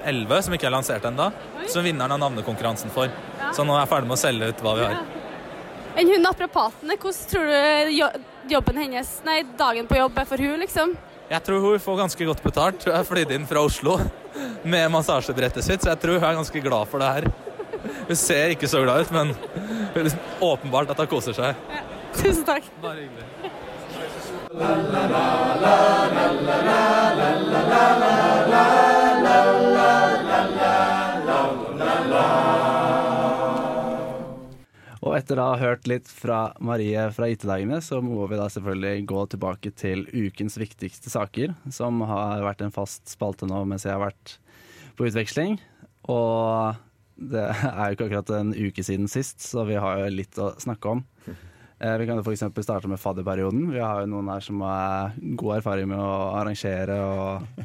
11 0.04 0.34
eh, 0.34 0.42
som 0.44 0.56
ikke 0.56 0.68
er 0.68 0.74
lansert 0.74 1.04
ennå. 1.08 1.30
Som 1.72 1.84
vinneren 1.86 2.12
av 2.12 2.20
navnekonkurransen 2.20 2.92
for 2.92 3.08
Så 3.56 3.64
nå 3.64 3.72
er 3.72 3.84
jeg 3.84 3.88
ferdig 3.92 4.10
med 4.10 4.18
å 4.18 4.20
selge 4.20 4.48
ut 4.50 4.64
hva 4.64 4.74
vi 4.76 4.88
har. 4.88 4.98
Enn 5.94 6.10
hun 6.10 6.24
naprapaten, 6.26 6.90
hvordan 6.90 7.28
tror 7.30 7.46
du 7.48 8.50
jobben 8.50 8.80
hennes, 8.82 9.12
nei, 9.24 9.38
dagen 9.56 9.86
på 9.88 9.96
jobb 10.00 10.18
er 10.20 10.26
for 10.28 10.42
hun, 10.42 10.58
liksom? 10.60 10.96
Jeg 11.30 11.40
tror 11.46 11.62
hun 11.62 11.80
får 11.80 12.00
ganske 12.02 12.26
godt 12.28 12.42
betalt. 12.44 12.84
Hun 12.84 12.96
er 12.98 13.06
flydd 13.06 13.32
inn 13.36 13.46
fra 13.48 13.62
Oslo 13.64 13.96
med 14.66 14.90
massasjebrettet 14.92 15.64
sitt, 15.64 15.84
så 15.84 15.94
jeg 15.94 16.02
tror 16.02 16.18
hun 16.18 16.26
er 16.28 16.40
ganske 16.40 16.64
glad 16.66 16.90
for 16.90 17.00
det 17.00 17.12
her. 17.14 17.30
Hun 18.08 18.16
ser 18.18 18.54
ikke 18.54 18.68
så 18.70 18.82
glad 18.84 19.06
ut, 19.06 19.12
men 19.14 19.34
åpenbart 20.40 20.90
at 20.94 21.04
hun 21.04 21.10
koser 21.10 21.36
seg. 21.36 21.54
Tusen 22.14 22.44
takk. 22.46 22.66
Bare 22.82 23.04
hyggelig. 23.04 23.24
Og 35.04 35.12
etter 35.18 35.38
å 35.38 35.50
ha 35.50 35.56
hørt 35.60 35.88
litt 35.90 36.08
fra 36.08 36.54
Marie 36.64 37.02
fra 37.14 37.28
IT-dagene, 37.30 37.80
så 37.84 38.00
må 38.02 38.24
vi 38.30 38.38
da 38.40 38.46
selvfølgelig 38.50 39.04
gå 39.10 39.26
tilbake 39.34 39.70
til 39.76 40.06
ukens 40.10 40.56
viktigste 40.58 41.12
saker, 41.12 41.52
som 41.74 42.00
har 42.08 42.42
vært 42.46 42.64
en 42.64 42.72
fast 42.74 43.12
spalte 43.12 43.46
nå 43.50 43.60
mens 43.68 43.84
jeg 43.84 43.92
har 43.94 44.02
vært 44.06 44.38
på 44.96 45.06
utveksling. 45.10 45.58
Og 46.10 46.80
det 47.16 47.44
er 47.46 47.90
jo 47.90 47.96
ikke 47.96 48.06
akkurat 48.08 48.30
en 48.40 48.54
uke 48.54 48.84
siden 48.84 49.08
sist, 49.10 49.40
så 49.44 49.64
vi 49.68 49.76
har 49.80 50.00
jo 50.02 50.12
litt 50.14 50.38
å 50.42 50.52
snakke 50.60 50.94
om. 50.96 51.04
Eh, 51.78 51.96
Vi 52.00 52.06
kan 52.08 52.18
jo 52.20 52.24
f.eks. 52.24 52.44
starte 52.64 52.88
med 52.90 53.00
fadderperioden. 53.02 53.68
Vi 53.74 53.80
har 53.82 54.02
jo 54.04 54.10
noen 54.12 54.30
her 54.32 54.40
som 54.44 54.60
har 54.64 55.14
god 55.36 55.56
erfaring 55.58 55.88
med 55.90 55.98
å 56.00 56.34
arrangere. 56.38 56.96
og 57.02 57.64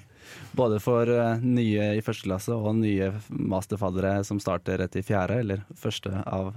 Både 0.58 0.80
for 0.84 1.10
eh, 1.10 1.38
nye 1.42 1.92
i 1.98 2.02
første 2.06 2.28
klasse 2.28 2.54
og 2.56 2.76
nye 2.82 3.12
masterfaddere 3.30 4.20
som 4.28 4.42
starter 4.42 4.82
rett 4.84 4.98
i 5.00 5.06
fjerde, 5.06 5.40
eller 5.44 5.64
første 5.78 6.12
av 6.26 6.54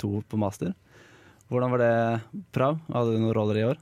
to 0.00 0.20
på 0.28 0.40
master. 0.40 0.72
Hvordan 1.52 1.70
var 1.74 1.82
det, 1.84 1.92
Prav? 2.56 2.78
Hadde 2.88 3.14
du 3.14 3.20
noen 3.20 3.36
roller 3.36 3.60
i 3.60 3.66
år? 3.68 3.80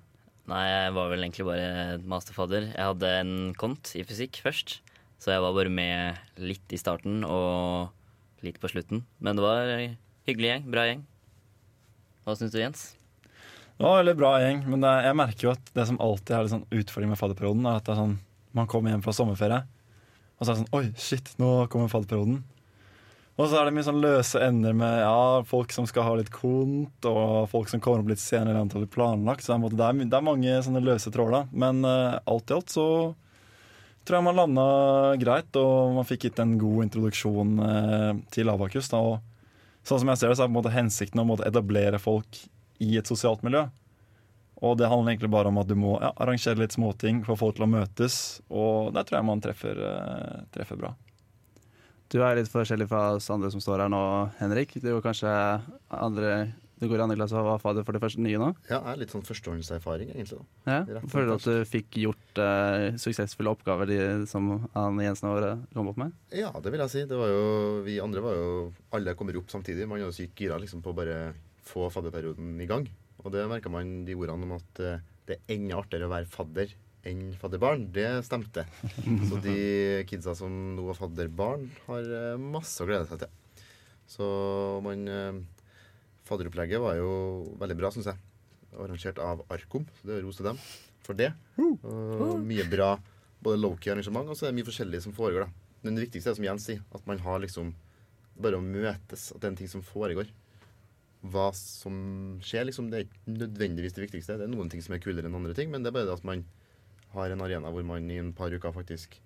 Nei, 0.51 0.64
jeg 0.66 0.94
var 0.96 1.11
vel 1.12 1.22
egentlig 1.22 1.46
bare 1.46 1.98
masterfadder. 2.11 2.64
Jeg 2.75 2.88
hadde 2.90 3.11
en 3.22 3.35
kont 3.59 3.92
i 3.96 4.03
fysikk 4.05 4.40
først, 4.44 4.81
så 5.22 5.31
jeg 5.37 5.42
var 5.44 5.55
bare 5.55 5.70
med 5.72 6.18
litt 6.42 6.75
i 6.75 6.81
starten 6.81 7.22
og 7.25 7.92
litt 8.46 8.59
på 8.62 8.70
slutten. 8.70 9.05
Men 9.22 9.38
det 9.38 9.44
var 9.44 9.70
en 9.70 9.96
hyggelig 10.28 10.50
gjeng. 10.50 10.66
Bra 10.74 10.87
gjeng. 10.88 11.05
Hva 12.22 12.37
syns 12.38 12.55
du, 12.55 12.61
Jens? 12.61 12.85
Det 13.76 13.83
var 13.83 13.96
en 13.96 14.02
veldig 14.05 14.18
bra 14.20 14.33
gjeng, 14.42 14.64
men 14.70 14.85
det, 14.85 14.90
jeg 15.09 15.18
merker 15.18 15.46
jo 15.48 15.52
at 15.57 15.70
det 15.74 15.88
som 15.88 15.98
alltid 16.05 16.37
er 16.37 16.44
litt 16.44 16.52
sånn 16.52 16.81
utfordring 16.83 17.11
med 17.11 17.18
fadderperioden, 17.18 17.64
er 17.66 17.81
at 17.81 17.87
det 17.88 17.94
er 17.94 18.02
sånn, 18.02 18.18
man 18.55 18.68
kommer 18.70 18.92
hjem 18.92 19.02
fra 19.02 19.14
sommerferie, 19.16 19.62
og 20.37 20.44
så 20.44 20.52
er 20.52 20.52
det 20.52 20.61
sånn 20.61 20.76
Oi, 20.78 20.85
shit, 21.00 21.33
nå 21.40 21.48
kommer 21.72 21.90
fadderperioden. 21.90 22.42
Og 23.40 23.48
så 23.48 23.59
er 23.59 23.66
det 23.66 23.72
mye 23.74 23.87
sånn 23.87 24.02
løse 24.05 24.40
ender 24.44 24.74
med 24.76 24.98
ja, 25.00 25.40
folk 25.48 25.72
som 25.72 25.87
skal 25.88 26.05
ha 26.05 26.16
litt 26.20 26.31
kont, 26.35 27.09
og 27.09 27.48
folk 27.50 27.70
som 27.72 27.81
kommer 27.83 28.05
opp 28.05 28.12
litt 28.12 28.20
senere 28.20 28.61
enn 28.61 28.70
er 28.76 28.85
planlagt. 28.92 29.46
Så 29.46 29.57
det 29.57 29.72
er, 29.72 29.88
er, 29.88 30.02
det 30.05 30.18
er 30.18 30.26
mange 30.26 30.59
sånne 30.66 30.83
løse 30.85 31.11
tråder. 31.14 31.48
Men 31.50 31.81
uh, 31.87 32.20
alt 32.28 32.52
i 32.52 32.57
alt 32.59 32.74
så 32.74 32.87
tror 34.04 34.18
jeg 34.18 34.26
man 34.26 34.38
landa 34.38 34.64
greit, 35.20 35.50
og 35.58 35.98
man 35.98 36.08
fikk 36.08 36.28
gitt 36.28 36.40
en 36.42 36.56
god 36.60 36.88
introduksjon 36.88 37.52
eh, 37.66 38.08
til 38.34 38.50
Abakus. 38.52 38.90
Da, 38.92 39.02
og 39.02 39.86
sånn 39.86 40.02
som 40.02 40.12
jeg 40.12 40.20
ser 40.20 40.32
det, 40.32 40.38
så 40.38 40.44
er 40.44 40.50
på 40.50 40.54
en 40.54 40.58
måte 40.60 40.74
hensikten 40.74 41.22
å 41.22 41.38
etablere 41.46 42.02
folk 42.02 42.42
i 42.82 42.96
et 42.98 43.08
sosialt 43.08 43.44
miljø. 43.46 43.66
Og 44.62 44.76
det 44.78 44.86
handler 44.90 45.14
egentlig 45.14 45.32
bare 45.32 45.50
om 45.50 45.58
at 45.58 45.70
du 45.70 45.74
må 45.78 45.96
ja, 45.98 46.12
arrangere 46.22 46.60
litt 46.60 46.74
småting, 46.76 47.24
få 47.26 47.34
folk 47.38 47.56
til 47.58 47.66
å 47.66 47.72
møtes, 47.72 48.16
og 48.50 48.92
der 48.94 49.06
tror 49.06 49.18
jeg 49.18 49.28
man 49.30 49.42
treffer, 49.42 49.80
eh, 49.88 50.44
treffer 50.54 50.78
bra. 50.78 50.92
Du 52.12 52.20
er 52.20 52.36
litt 52.36 52.50
forskjellig 52.52 52.86
fra 52.90 53.14
oss 53.16 53.30
andre 53.32 53.48
som 53.50 53.62
står 53.62 53.86
her 53.86 53.90
nå, 53.90 54.02
Henrik. 54.38 54.76
Du 54.84 54.90
er 54.92 55.02
kanskje 55.02 55.32
andre 55.96 56.52
Du 56.82 56.88
går 56.90 56.98
i 56.98 57.02
andre 57.04 57.14
klasse 57.14 57.38
og 57.38 57.46
var 57.46 57.60
fadder 57.62 57.84
for 57.86 57.94
det 57.94 58.00
første 58.02 58.18
nye 58.24 58.38
nå? 58.42 58.48
Ja, 58.66 58.80
jeg 58.80 58.90
er 58.90 59.00
litt 59.04 59.12
sånn 59.14 59.22
førstehåndserfaring, 59.22 60.08
egentlig. 60.16 60.40
da. 60.66 60.78
Ja. 60.90 61.02
Føler 61.12 61.28
du 61.30 61.34
at 61.36 61.44
du 61.46 61.68
fikk 61.70 61.98
gjort 62.02 62.40
eh, 62.42 62.86
suksessfulle 62.98 63.52
oppgaver 63.54 63.86
de, 63.86 63.98
som 64.26 64.48
Anne 64.74 65.06
Jensen 65.06 65.28
og 65.30 65.38
Åre 65.38 65.52
kom 65.76 65.92
opp 65.92 66.00
med? 66.02 66.16
Ja, 66.34 66.50
det 66.58 66.72
vil 66.74 66.82
jeg 66.82 66.90
si. 66.90 67.04
Det 67.06 67.20
var 67.20 67.30
jo, 67.30 67.44
vi 67.86 68.00
andre 68.02 68.24
var 68.24 68.34
jo 68.34 68.50
Alle 68.98 69.14
kommer 69.14 69.38
opp 69.38 69.54
samtidig. 69.54 69.86
Man 69.86 70.02
er 70.02 70.08
jo 70.08 70.16
sykt 70.16 70.42
gira 70.42 70.58
liksom, 70.58 70.82
på 70.82 70.90
å 70.90 70.98
bare 70.98 71.20
få 71.68 71.86
fadderperioden 71.94 72.58
i 72.58 72.66
gang. 72.66 72.90
Og 73.22 73.30
det 73.30 73.46
merka 73.46 73.70
man 73.70 74.00
de 74.08 74.18
ordene 74.18 74.48
om 74.50 74.56
at 74.58 74.82
eh, 74.82 75.06
det 75.30 75.38
er 75.38 75.54
enda 75.54 75.78
artigere 75.78 76.10
å 76.10 76.14
være 76.16 76.30
fadder 76.34 76.74
enn 77.06 77.22
fadderbarn. 77.38 77.86
Det 77.94 78.08
stemte. 78.26 78.66
Så 79.30 79.38
de 79.46 79.56
kidsa 80.10 80.34
som 80.38 80.74
nå 80.74 80.90
er 80.90 80.98
fadderbarn, 80.98 81.70
har 81.86 82.10
eh, 82.18 82.42
masse 82.42 82.82
å 82.82 82.90
glede 82.90 83.06
seg 83.06 83.22
til. 83.22 83.70
Så 84.12 84.26
man 84.84 85.06
eh, 85.08 85.42
Fadderopplegget 86.28 86.80
var 86.82 86.96
jo 86.98 87.12
veldig 87.61 87.76
bra, 87.78 87.90
syns 87.94 88.11
jeg. 88.11 88.20
Arrangert 88.72 89.18
av 89.20 89.42
Arkom, 89.52 89.85
så 89.98 90.08
det 90.08 90.16
er 90.16 90.26
ros 90.26 90.38
til 90.38 90.48
dem 90.48 90.61
for 91.02 91.18
det. 91.18 91.32
Og 91.58 92.38
mye 92.46 92.66
bra 92.70 92.94
både 93.42 93.58
low-key 93.58 93.90
arrangement, 93.92 94.28
og 94.30 94.38
så 94.38 94.46
er 94.46 94.52
det 94.52 94.61
mye 94.61 94.68
forskjellig 94.68 95.02
som 95.02 95.16
foregår. 95.16 95.46
da. 95.46 95.78
Men 95.82 95.96
det 95.96 96.06
viktigste 96.06 96.30
er 96.30 96.38
som 96.38 96.46
Jens 96.46 96.68
sier, 96.68 96.82
at 96.94 97.06
man 97.11 97.18
har 97.24 97.42
liksom 97.42 97.72
bare 98.38 98.58
å 98.58 98.64
møtes, 98.64 99.32
at 99.35 99.42
det 99.42 99.48
er 99.48 99.52
en 99.52 99.58
ting 99.58 99.70
som 99.70 99.82
foregår. 99.85 100.30
Hva 101.22 101.48
som 101.54 102.38
skjer, 102.42 102.66
liksom, 102.68 102.88
det 102.90 102.98
er 102.98 103.06
ikke 103.06 103.35
nødvendigvis 103.35 103.94
det 103.96 104.06
viktigste. 104.06 104.38
Det 104.38 104.46
er 104.46 104.52
noen 104.54 104.70
ting 104.70 104.82
som 104.82 104.94
er 104.94 105.02
kulere 105.02 105.28
enn 105.28 105.38
andre 105.38 105.54
ting, 105.58 105.70
men 105.70 105.82
det 105.82 105.90
er 105.90 105.98
bare 105.98 106.08
det 106.08 106.16
at 106.16 106.26
man 106.26 106.46
har 107.12 107.30
en 107.30 107.44
arena 107.44 107.70
hvor 107.70 107.85
man 107.87 108.08
i 108.11 108.18
en 108.18 108.32
par 108.35 108.54
uker 108.54 108.72
faktisk 108.74 109.18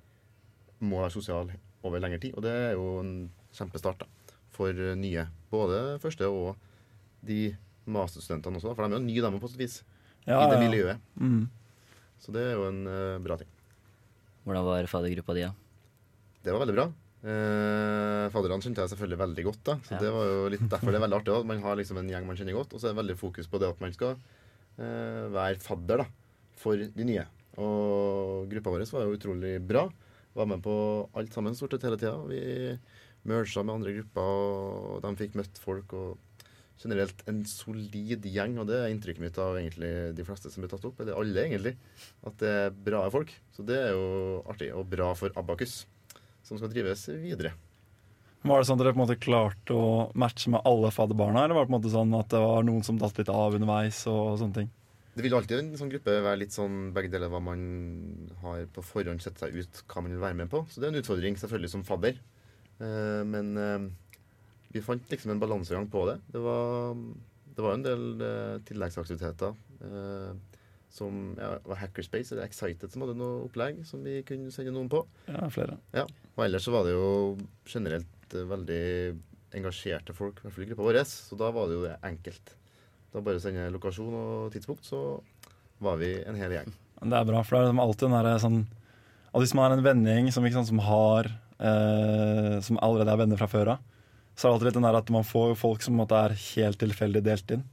må 0.83 1.01
være 1.01 1.15
sosial 1.15 1.53
over 1.87 2.03
lengre 2.03 2.21
tid. 2.21 2.35
Og 2.37 2.45
det 2.45 2.53
er 2.53 2.73
jo 2.75 2.99
en 3.01 3.13
kjempestart 3.57 4.03
da, 4.03 4.37
for 4.53 4.73
nye. 4.99 5.29
Både 5.53 6.01
første 6.03 6.29
og 6.29 6.57
de 7.29 7.41
masterstudentene 7.87 8.59
også, 8.61 8.73
for 8.75 8.87
de 8.87 8.97
er 8.97 9.01
jo 9.01 9.07
nye, 9.07 9.23
dem 9.25 9.39
på 9.43 9.51
et 9.53 9.59
vis, 9.61 9.81
Ja, 10.27 10.41
i 10.43 10.51
det 10.51 10.59
ja. 10.59 10.63
miljøet. 10.65 11.05
Mm. 11.23 11.45
Så 12.23 12.33
det 12.35 12.43
er 12.49 12.57
jo 12.57 12.65
en 12.71 12.81
uh, 12.89 13.19
bra 13.23 13.37
ting. 13.39 13.51
Hvordan 14.47 14.65
var 14.67 14.89
faddergruppa 14.91 15.35
di, 15.37 15.45
da? 15.47 15.53
Det 16.47 16.55
var 16.55 16.63
veldig 16.63 16.75
bra. 16.79 16.87
Eh, 17.27 18.27
Fadderne 18.31 18.63
kjente 18.63 18.85
jeg 18.85 18.93
selvfølgelig 18.93 19.19
veldig 19.19 19.45
godt, 19.49 19.63
da. 19.67 19.75
så 19.83 19.97
Ja. 19.97 19.99
det 20.05 20.11
var 20.15 20.27
jo 20.31 20.49
litt 20.53 20.67
derfor 20.71 20.93
det 20.93 20.99
er 21.01 21.05
veldig 21.07 21.19
artig. 21.19 21.35
At 21.35 21.49
man 21.49 21.63
har 21.63 21.77
liksom 21.79 21.99
en 21.99 22.11
gjeng 22.13 22.27
man 22.29 22.37
kjenner 22.39 22.55
godt, 22.55 22.75
og 22.75 22.79
så 22.81 22.87
er 22.87 22.95
det 22.95 23.01
veldig 23.03 23.17
fokus 23.19 23.49
på 23.51 23.59
det 23.59 23.69
at 23.73 23.81
man 23.83 23.93
skal 23.97 24.15
eh, 24.79 25.25
være 25.35 25.59
fadder 25.59 26.05
da, 26.05 26.07
for 26.57 26.77
de 26.77 27.05
nye. 27.09 27.25
Og 27.59 28.47
gruppa 28.53 28.71
vår 28.71 28.87
var 28.93 29.07
jo 29.09 29.17
utrolig 29.17 29.57
bra. 29.67 29.89
Var 30.37 30.47
med 30.47 30.63
på 30.63 30.77
alt 31.17 31.33
sammen 31.35 31.57
stort 31.57 31.73
sett 31.75 31.83
hele 31.89 31.99
tida. 31.99 32.15
Vi 32.29 32.79
merga 33.27 33.65
med 33.65 33.75
andre 33.75 33.95
grupper, 33.97 34.23
og 34.23 35.03
de 35.03 35.15
fikk 35.17 35.35
møtt 35.35 35.59
folk. 35.59 35.93
og 35.97 36.19
Generelt 36.83 37.23
en 37.31 37.43
solid 37.49 38.27
gjeng, 38.29 38.59
og 38.61 38.69
det 38.69 38.81
er 38.83 38.91
inntrykket 38.93 39.25
mitt 39.25 39.39
av 39.41 39.57
egentlig 39.57 39.93
de 40.17 40.27
fleste 40.27 40.53
som 40.53 40.65
blir 40.65 40.73
tatt 40.73 40.85
opp. 40.89 41.01
Eller 41.01 41.17
alle, 41.17 41.47
egentlig. 41.47 41.77
At 42.27 42.37
det 42.43 42.51
er 42.53 42.81
bra 42.89 43.07
folk. 43.13 43.33
Så 43.57 43.65
det 43.67 43.79
er 43.81 43.95
jo 43.97 44.43
artig, 44.51 44.73
og 44.77 44.89
bra 44.93 45.13
for 45.19 45.33
Abakus 45.41 45.85
som 46.47 46.59
skal 46.61 46.71
drives 46.71 47.09
videre. 47.11 47.57
Var 48.47 48.63
det 48.63 48.69
sånn 48.69 48.79
at 48.79 48.85
dere 48.85 48.95
på 48.95 49.01
en 49.01 49.03
måte 49.03 49.19
klarte 49.19 49.75
å 49.75 49.87
matche 50.15 50.53
med 50.55 50.63
alle 50.69 50.93
fadderbarna, 50.95 51.43
eller 51.45 51.57
var 51.57 51.65
det 51.65 51.71
på 51.71 51.75
en 51.75 51.79
måte 51.81 51.95
sånn 51.95 52.13
at 52.15 52.29
det 52.31 52.43
var 52.45 52.67
noen 52.69 52.85
som 52.87 52.99
datt 53.01 53.17
litt 53.19 53.33
av 53.33 53.57
underveis 53.59 54.05
og 54.13 54.37
sånne 54.39 54.61
ting? 54.61 54.69
Det 55.17 55.25
vil 55.25 55.35
alltid 55.35 55.59
en 55.59 55.79
sånn 55.81 55.91
gruppe 55.91 56.15
være 56.21 56.39
litt 56.43 56.55
sånn 56.55 56.91
begge 56.95 57.09
deler 57.15 57.31
hva 57.33 57.41
man 57.41 57.61
har 58.43 58.67
på 58.69 58.85
forhånd 58.85 59.25
sett 59.25 59.41
seg 59.41 59.55
ut 59.57 59.81
hva 59.89 60.03
man 60.05 60.13
vil 60.13 60.23
være 60.23 60.37
med 60.43 60.51
på. 60.53 60.61
Så 60.69 60.79
det 60.79 60.91
er 60.91 60.93
en 60.93 61.01
utfordring 61.01 61.39
selvfølgelig 61.41 61.73
som 61.73 61.85
fadder. 61.89 62.19
Eh, 62.85 63.23
men 63.25 63.49
eh, 63.57 63.87
vi 64.77 64.85
fant 64.85 65.13
liksom 65.13 65.33
en 65.35 65.43
balansegang 65.43 65.89
på 65.93 66.05
det. 66.11 66.19
Det 66.35 66.43
var, 66.45 66.95
det 67.57 67.65
var 67.65 67.77
en 67.77 67.87
del 67.87 68.07
eh, 68.27 68.59
tilleggsaktiviteter. 68.69 69.57
eh, 69.81 70.63
som 70.97 71.37
ja, 71.39 71.51
var 71.65 71.81
Hackerspace 71.83 72.33
eller 72.35 72.47
Excited 72.47 72.93
som 72.93 73.05
hadde 73.05 73.17
noe 73.19 73.45
opplegg 73.47 73.83
som 73.89 74.05
vi 74.07 74.21
kunne 74.27 74.53
sende 74.55 74.73
noen 74.75 74.89
på. 74.93 75.03
Ja, 75.29 75.49
flere. 75.53 75.79
Ja, 75.97 76.07
og 76.37 76.45
ellers 76.47 76.67
så 76.67 76.73
var 76.75 76.87
det 76.87 76.95
jo 76.95 77.11
generelt 77.69 78.37
eh, 78.37 78.47
veldig 78.49 78.85
engasjerte 79.57 80.15
folk, 80.17 80.41
i 80.41 80.47
hvert 80.47 80.57
fall 80.57 80.67
i 80.67 80.71
gruppa 80.71 80.87
vår, 80.89 81.01
så 81.09 81.39
da 81.39 81.51
var 81.55 81.69
det 81.69 81.77
jo 81.79 81.85
det 81.85 81.97
enkelt. 82.07 82.55
Da 83.13 83.23
bare 83.25 83.43
sende 83.43 83.69
lokasjon 83.73 84.17
og 84.19 84.55
tidspunkt, 84.55 84.89
så 84.89 85.03
var 85.85 86.01
vi 86.01 86.15
en 86.25 86.39
hel 86.41 86.57
gjeng. 86.57 86.73
Det 86.97 87.17
er 87.19 87.29
bra, 87.29 87.43
for 87.45 87.57
det 87.57 87.61
er 87.61 87.69
liksom 87.69 87.85
alltid 87.85 88.07
den 88.07 88.17
derre 88.17 88.37
sånn 88.41 88.63
Av 89.37 89.43
Hvis 89.43 89.53
man 89.53 89.67
er 89.67 89.75
en 89.77 89.83
vennegjeng 89.85 90.31
som, 90.33 90.47
som 90.65 90.79
har 90.81 91.27
eh, 91.61 92.55
Som 92.65 92.79
allerede 92.81 93.13
er 93.13 93.19
venner 93.21 93.37
fra 93.37 93.49
før 93.53 93.75
av, 93.75 93.83
så 94.37 94.47
er 94.47 94.51
det 94.51 94.57
alltid 94.57 94.77
den 94.77 94.87
der 94.87 94.99
at 94.99 95.11
man 95.15 95.25
får 95.25 95.55
folk 95.59 95.85
som 95.85 96.03
er 96.05 96.37
helt 96.37 96.79
tilfeldig 96.83 97.23
delt 97.25 97.57
inn. 97.57 97.65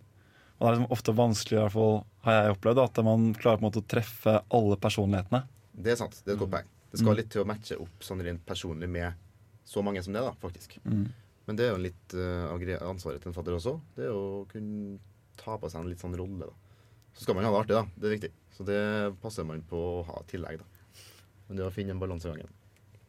Og 0.57 0.63
det 0.63 0.69
er 0.69 0.77
liksom 0.77 0.95
ofte 0.95 1.15
vanskelig, 1.17 1.57
i 1.57 1.61
hvert 1.65 1.75
fall 1.75 1.97
har 2.23 2.37
jeg 2.37 2.53
opplevd, 2.55 2.79
at 2.85 3.01
man 3.03 3.25
klarer 3.35 3.59
på 3.59 3.65
en 3.65 3.67
måte 3.67 3.81
å 3.81 3.89
treffe 3.93 4.37
alle 4.47 4.77
personlighetene. 4.79 5.41
Det 5.73 5.91
er 5.91 5.99
sant. 5.99 6.15
Det 6.23 6.31
er 6.31 6.37
et 6.37 6.43
godt 6.45 6.53
poeng. 6.53 6.69
Det 6.93 7.01
skal 7.01 7.17
litt 7.17 7.31
til 7.33 7.41
å 7.41 7.49
matche 7.49 7.75
opp 7.81 8.05
sånn 8.05 8.21
rent 8.23 8.43
personlig 8.47 8.87
med 8.93 9.19
så 9.67 9.81
mange 9.83 10.03
som 10.05 10.15
det, 10.15 10.21
da, 10.23 10.31
faktisk. 10.39 10.77
Mm. 10.85 11.07
Men 11.47 11.59
det 11.59 11.65
er 11.65 11.73
jo 11.73 11.81
litt 11.83 12.15
eh, 12.15 12.45
av 12.47 12.63
uh, 12.63 12.73
ansvaret 12.93 13.19
til 13.23 13.31
en 13.31 13.35
fadder 13.35 13.57
også. 13.57 13.73
Det 13.97 14.05
er 14.07 14.15
å 14.15 14.43
kunne 14.51 14.99
ta 15.39 15.57
på 15.59 15.71
seg 15.71 15.81
en 15.81 15.89
litt 15.91 16.03
sånn 16.03 16.15
rolle, 16.15 16.47
da. 16.47 16.79
Så 17.13 17.25
skal 17.25 17.37
man 17.37 17.47
ha 17.47 17.51
det 17.51 17.59
artig, 17.63 17.75
da. 17.75 17.83
Det 17.97 18.07
er 18.07 18.15
viktig. 18.15 18.31
Så 18.55 18.65
det 18.67 18.79
passer 19.23 19.47
man 19.49 19.65
på 19.67 19.79
å 19.97 20.01
ha 20.07 20.21
i 20.21 20.29
tillegg, 20.31 20.61
da. 20.61 21.01
Men 21.47 21.59
det 21.59 21.67
å 21.67 21.73
finne 21.73 21.95
en 21.95 22.01
balansegang 22.01 22.47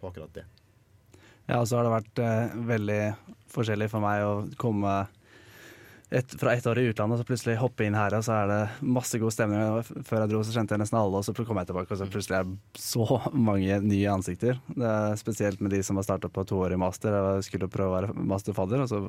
på 0.00 0.10
akkurat 0.10 0.32
det. 0.34 0.48
Ja, 1.48 1.60
og 1.60 1.68
så 1.68 1.78
har 1.78 1.86
det 1.86 1.92
vært 1.92 2.24
eh, 2.24 2.56
veldig 2.70 3.02
forskjellig 3.54 3.90
for 3.92 4.04
meg 4.04 4.24
å 4.24 4.32
komme 4.60 4.94
et, 6.14 6.34
fra 6.40 6.52
ett 6.54 6.66
år 6.66 6.78
i 6.78 6.86
utlandet, 6.90 7.18
og 7.18 7.22
så 7.22 7.28
plutselig 7.28 7.56
hoppe 7.58 7.86
inn 7.86 7.96
her, 7.96 8.14
og 8.16 8.24
så 8.24 8.36
er 8.36 8.50
det 8.50 8.88
masse 8.96 9.18
god 9.20 9.34
stemning. 9.34 10.04
Før 10.06 10.22
jeg 10.22 10.32
dro, 10.32 10.42
så 10.46 10.54
kjente 10.54 10.76
jeg 10.76 10.82
nesten 10.84 10.98
alle, 11.00 11.20
og 11.20 11.26
så 11.26 11.34
kom 11.36 11.58
jeg 11.60 11.70
tilbake, 11.70 11.90
og 11.90 12.00
så 12.00 12.08
plutselig 12.10 12.38
er 12.38 12.48
det 12.48 12.84
så 12.84 13.20
mange 13.50 13.80
nye 13.84 14.12
ansikter. 14.12 14.60
Det 14.68 14.90
er 14.90 15.18
Spesielt 15.20 15.64
med 15.64 15.74
de 15.74 15.82
som 15.86 15.98
har 15.98 16.06
starta 16.06 16.30
på 16.30 16.46
toårig 16.48 16.78
master. 16.80 17.16
og 17.18 17.44
skulle 17.46 17.70
prøve 17.72 17.90
å 17.90 17.96
være 17.98 18.14
masterfadder, 18.32 18.84
og 18.84 18.92
så 18.92 19.02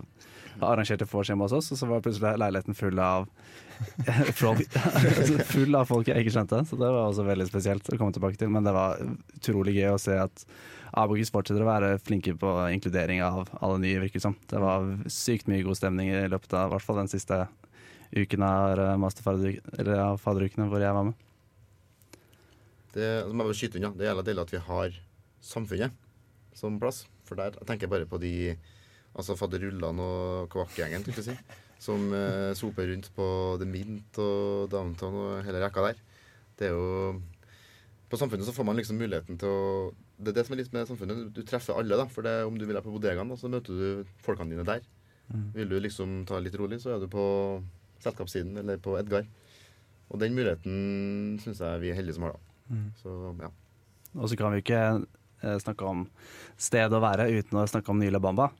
arrangerte 0.63 1.07
vors 1.11 1.29
hjemme 1.29 1.47
hos 1.47 1.55
oss, 1.55 1.71
og 1.71 1.79
så 1.79 1.89
var 1.89 2.03
plutselig 2.03 2.35
leiligheten 2.41 2.77
full 2.77 2.99
av 2.99 3.29
full 5.51 5.75
av 5.77 5.89
folk 5.89 6.07
jeg 6.09 6.23
ikke 6.23 6.35
kjente. 6.37 6.61
Så 6.69 6.79
det 6.79 6.87
var 6.87 7.09
også 7.09 7.25
veldig 7.27 7.47
spesielt 7.49 7.91
å 7.91 7.99
komme 7.99 8.15
tilbake 8.15 8.39
til. 8.39 8.51
Men 8.53 8.67
det 8.67 8.73
var 8.75 9.01
utrolig 9.37 9.75
gøy 9.77 9.91
å 9.93 10.01
se 10.01 10.17
at 10.21 10.45
Abokus 10.95 11.31
fortsetter 11.33 11.65
å 11.65 11.67
være 11.67 11.95
flinke 11.99 12.31
på 12.39 12.51
inkludering 12.71 13.19
av 13.25 13.49
alle 13.59 13.81
nye, 13.83 13.99
virker 13.99 14.21
det 14.21 14.23
som. 14.23 14.37
Det 14.47 14.61
var 14.63 14.85
sykt 15.11 15.49
mye 15.51 15.65
god 15.65 15.75
stemning 15.75 16.13
i 16.13 16.21
løpet 16.31 16.55
av 16.55 16.69
i 16.69 16.75
hvert 16.75 16.85
fall 16.85 17.01
den 17.01 17.11
siste 17.11 17.41
uken 18.15 18.45
av 18.47 18.79
eh, 18.79 18.93
masterfader- 19.01 19.59
eller 19.75 19.99
av 20.05 20.21
fadderukene 20.23 20.69
hvor 20.71 20.83
jeg 20.83 20.95
var 20.95 21.09
med. 21.09 21.17
Det, 22.95 23.09
må 23.27 23.43
jeg 23.43 23.49
bare 23.49 23.59
skyte 23.59 23.81
unna. 23.81 23.91
Det 23.97 24.07
gjelder 24.07 24.29
deilig 24.29 24.45
at 24.45 24.55
vi 24.55 24.63
har 24.69 24.97
samfunnet 25.43 25.99
som 26.55 26.79
plass. 26.79 27.03
For 27.27 27.35
der 27.39 27.57
jeg 27.59 27.67
tenker 27.67 27.89
jeg 27.89 27.95
bare 27.97 28.07
på 28.07 28.21
de 28.21 28.33
altså 29.15 29.35
fadderullene 29.39 30.05
og 30.05 30.49
kloakkgjengen, 30.53 31.03
skulle 31.03 31.23
jeg 31.23 31.35
si. 31.35 31.64
Som 31.81 32.09
eh, 32.15 32.53
soper 32.57 32.89
rundt 32.91 33.11
på 33.15 33.27
The 33.61 33.67
Mint 33.69 34.19
og 34.21 34.69
Downtown 34.71 35.17
og 35.21 35.45
hele 35.45 35.61
rekka 35.63 35.83
der. 35.89 36.01
Det 36.55 36.69
er 36.69 36.75
jo 36.75 37.21
På 38.09 38.17
samfunnet 38.21 38.47
så 38.47 38.53
får 38.55 38.67
man 38.67 38.77
liksom 38.77 38.99
muligheten 39.01 39.37
til 39.41 39.49
å 39.49 39.93
Det 40.15 40.31
er 40.31 40.35
det 40.37 40.45
som 40.47 40.53
er 40.55 40.61
litt 40.61 40.73
med 40.73 40.87
samfunnet. 40.87 41.23
Du 41.35 41.41
treffer 41.43 41.75
alle, 41.75 41.97
da. 41.99 42.05
For 42.07 42.23
det, 42.23 42.45
om 42.47 42.55
du 42.55 42.63
vil 42.65 42.75
være 42.75 42.85
på 42.85 42.93
bodegaen, 42.93 43.33
så 43.35 43.49
møter 43.51 43.75
du 43.75 44.13
folkene 44.23 44.53
dine 44.53 44.63
der. 44.63 44.85
Vil 45.55 45.67
du 45.67 45.79
liksom 45.81 46.21
ta 46.29 46.39
litt 46.39 46.55
rolig, 46.55 46.79
så 46.79 46.95
er 46.95 47.01
du 47.01 47.09
på 47.11 47.25
selskapssiden 47.99 48.57
eller 48.61 48.77
på 48.79 48.95
Edgar. 48.99 49.25
Og 50.07 50.21
den 50.21 50.35
muligheten 50.37 51.39
syns 51.43 51.59
jeg 51.59 51.81
vi 51.81 51.91
er 51.91 51.97
heldige 51.97 52.15
som 52.15 52.27
har, 52.27 52.37
da. 52.37 52.79
Så 53.01 53.35
ja. 53.41 53.49
Og 54.15 54.29
så 54.29 54.37
kan 54.39 54.53
vi 54.53 54.61
ikke 54.63 54.81
eh, 55.43 55.57
snakke 55.59 55.89
om 55.89 56.05
sted 56.57 56.93
å 56.93 57.01
være 57.03 57.27
uten 57.33 57.59
å 57.59 57.67
snakke 57.67 57.91
om 57.91 57.99
Nyla 57.99 58.21
Bamba. 58.23 58.51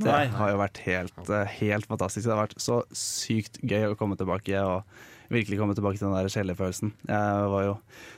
Det 0.00 0.08
Nei. 0.08 0.26
har 0.32 0.50
jo 0.52 0.60
vært 0.60 0.80
helt, 0.86 1.30
eh, 1.30 1.56
helt 1.60 1.88
fantastisk. 1.88 2.26
Det 2.26 2.34
har 2.34 2.46
vært 2.46 2.60
så 2.60 2.80
sykt 2.96 3.60
gøy 3.60 3.90
å 3.90 3.96
komme 3.98 4.16
tilbake 4.16 4.60
og 4.64 4.84
virkelig 5.30 5.58
komme 5.60 5.76
tilbake 5.76 5.98
til 5.98 6.08
den 6.08 6.16
der 6.16 6.32
kjellerfølelsen. 6.32 6.92
Jeg 7.08 7.50
var 7.52 7.66
jo, 7.66 7.74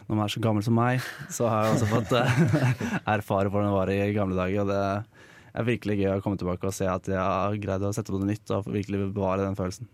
Når 0.08 0.16
man 0.16 0.24
er 0.24 0.32
så 0.32 0.42
gammel 0.42 0.64
som 0.64 0.74
meg, 0.74 1.00
så 1.30 1.48
har 1.48 1.64
jeg 1.64 1.74
også 1.76 1.90
fått 1.90 2.12
eh, 2.18 2.36
erfare 3.16 3.50
hvordan 3.50 3.70
det 3.70 3.76
var 3.76 3.92
i 3.92 4.12
gamle 4.16 4.38
dager. 4.38 4.62
Og 4.62 4.70
det 4.72 4.84
er 5.52 5.68
virkelig 5.68 5.98
gøy 6.00 6.12
å 6.14 6.22
komme 6.24 6.40
tilbake 6.40 6.68
og 6.68 6.76
se 6.76 6.88
at 6.88 7.10
jeg 7.10 7.18
har 7.18 7.58
greid 7.60 7.82
å 7.84 7.92
sette 7.92 8.12
på 8.12 8.20
noe 8.20 8.30
nytt 8.30 8.54
og 8.54 8.70
virkelig 8.70 9.10
bevare 9.12 9.44
den 9.44 9.58
følelsen. 9.58 9.90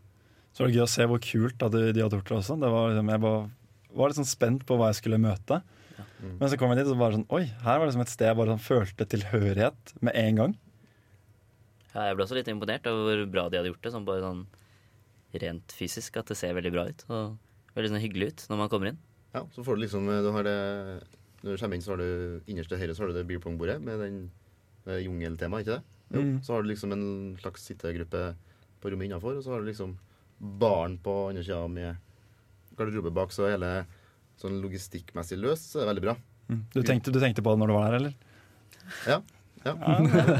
Så 0.52 0.62
var 0.62 0.70
det 0.70 0.78
gøy 0.78 0.84
å 0.84 0.92
se 0.92 1.08
hvor 1.08 1.20
kult 1.22 1.66
at 1.66 1.74
de, 1.74 1.82
de 1.92 2.04
hadde 2.04 2.20
gjort 2.20 2.30
det 2.30 2.38
også. 2.38 2.60
Det 2.60 2.70
var 2.72 2.92
liksom, 2.92 3.10
jeg 3.14 3.24
var, 3.24 3.42
var 3.98 4.10
litt 4.10 4.20
sånn 4.20 4.32
spent 4.32 4.64
på 4.68 4.78
hva 4.78 4.92
jeg 4.92 5.00
skulle 5.02 5.20
møte. 5.22 5.60
Men 6.38 6.50
så 6.50 6.58
kom 6.58 6.72
jeg 6.72 6.80
dit 6.80 6.88
og 6.88 6.94
så 6.94 6.98
bare 6.98 7.16
sånn 7.16 7.28
Oi, 7.34 7.44
her 7.62 7.78
var 7.78 7.86
det 7.86 7.94
som 7.94 8.02
et 8.02 8.10
sted 8.10 8.28
jeg 8.28 8.38
bare 8.38 8.54
sånn 8.54 8.62
følte 8.62 9.06
tilhørighet 9.10 9.94
med 10.06 10.18
en 10.18 10.40
gang. 10.40 10.56
Ja, 11.94 12.08
jeg 12.08 12.16
ble 12.18 12.24
også 12.26 12.36
litt 12.36 12.48
imponert 12.52 12.86
over 12.90 13.22
hvor 13.22 13.30
bra 13.32 13.44
de 13.48 13.60
hadde 13.60 13.70
gjort 13.72 13.84
det, 13.84 13.92
sånn 13.94 14.08
bare 14.08 14.24
sånn 14.24 14.42
rent 15.42 15.74
fysisk. 15.76 16.16
At 16.20 16.30
det 16.30 16.38
ser 16.40 16.56
veldig 16.56 16.72
bra 16.74 16.88
ut. 16.88 17.04
Og 17.08 17.76
veldig 17.76 17.92
sånn 17.94 18.02
hyggelig 18.04 18.32
ut 18.32 18.44
når 18.50 18.60
man 18.62 18.72
kommer 18.72 18.92
inn. 18.92 18.98
ja. 19.36 19.44
Så 19.54 19.64
får 19.64 19.78
du 19.78 19.84
liksom 19.84 20.08
du 20.08 20.30
har 20.34 20.44
det, 20.44 20.58
Når 21.42 21.54
du 21.54 21.62
kommer 21.62 21.78
inn, 21.78 21.84
så 21.84 21.94
har 21.94 22.02
du 22.02 22.42
innerst 22.50 22.72
til 22.72 22.80
høyre 22.80 22.94
så 22.96 23.04
har 23.04 23.12
du 23.12 23.18
det 23.18 23.26
beerpongbordet 23.28 23.78
med 23.80 24.00
den 24.02 24.18
jungeltemaet, 24.88 25.66
ikke 25.66 25.76
det? 25.76 25.84
Jo. 26.16 26.22
Mm. 26.24 26.36
Så 26.42 26.54
har 26.54 26.62
du 26.62 26.68
liksom 26.70 26.92
en 26.96 27.36
slags 27.38 27.66
sittegruppe 27.68 28.22
på 28.80 28.90
rommet 28.90 29.06
innafor, 29.08 29.36
og 29.36 29.44
så 29.44 29.52
har 29.52 29.60
du 29.62 29.68
liksom 29.68 29.96
baren 30.38 30.96
på 31.02 31.14
andre 31.28 31.44
sida 31.44 31.60
med 31.68 31.96
garderobe 32.78 33.12
bak, 33.14 33.34
så 33.34 33.50
hele 33.50 33.84
sånn 34.38 34.60
logistikkmessig 34.62 35.38
løs, 35.38 35.64
så 35.72 35.80
er 35.80 35.84
det 35.84 35.90
veldig 35.92 36.04
bra. 36.06 36.14
Mm. 36.48 36.62
Du, 36.72 36.80
tenkte, 36.86 37.12
du 37.12 37.20
tenkte 37.20 37.44
på 37.44 37.52
det 37.52 37.60
når 37.60 37.70
du 37.70 37.74
var 37.76 37.88
der, 37.90 37.98
eller? 37.98 38.14
Ja. 39.06 39.18
Ja. 39.64 39.74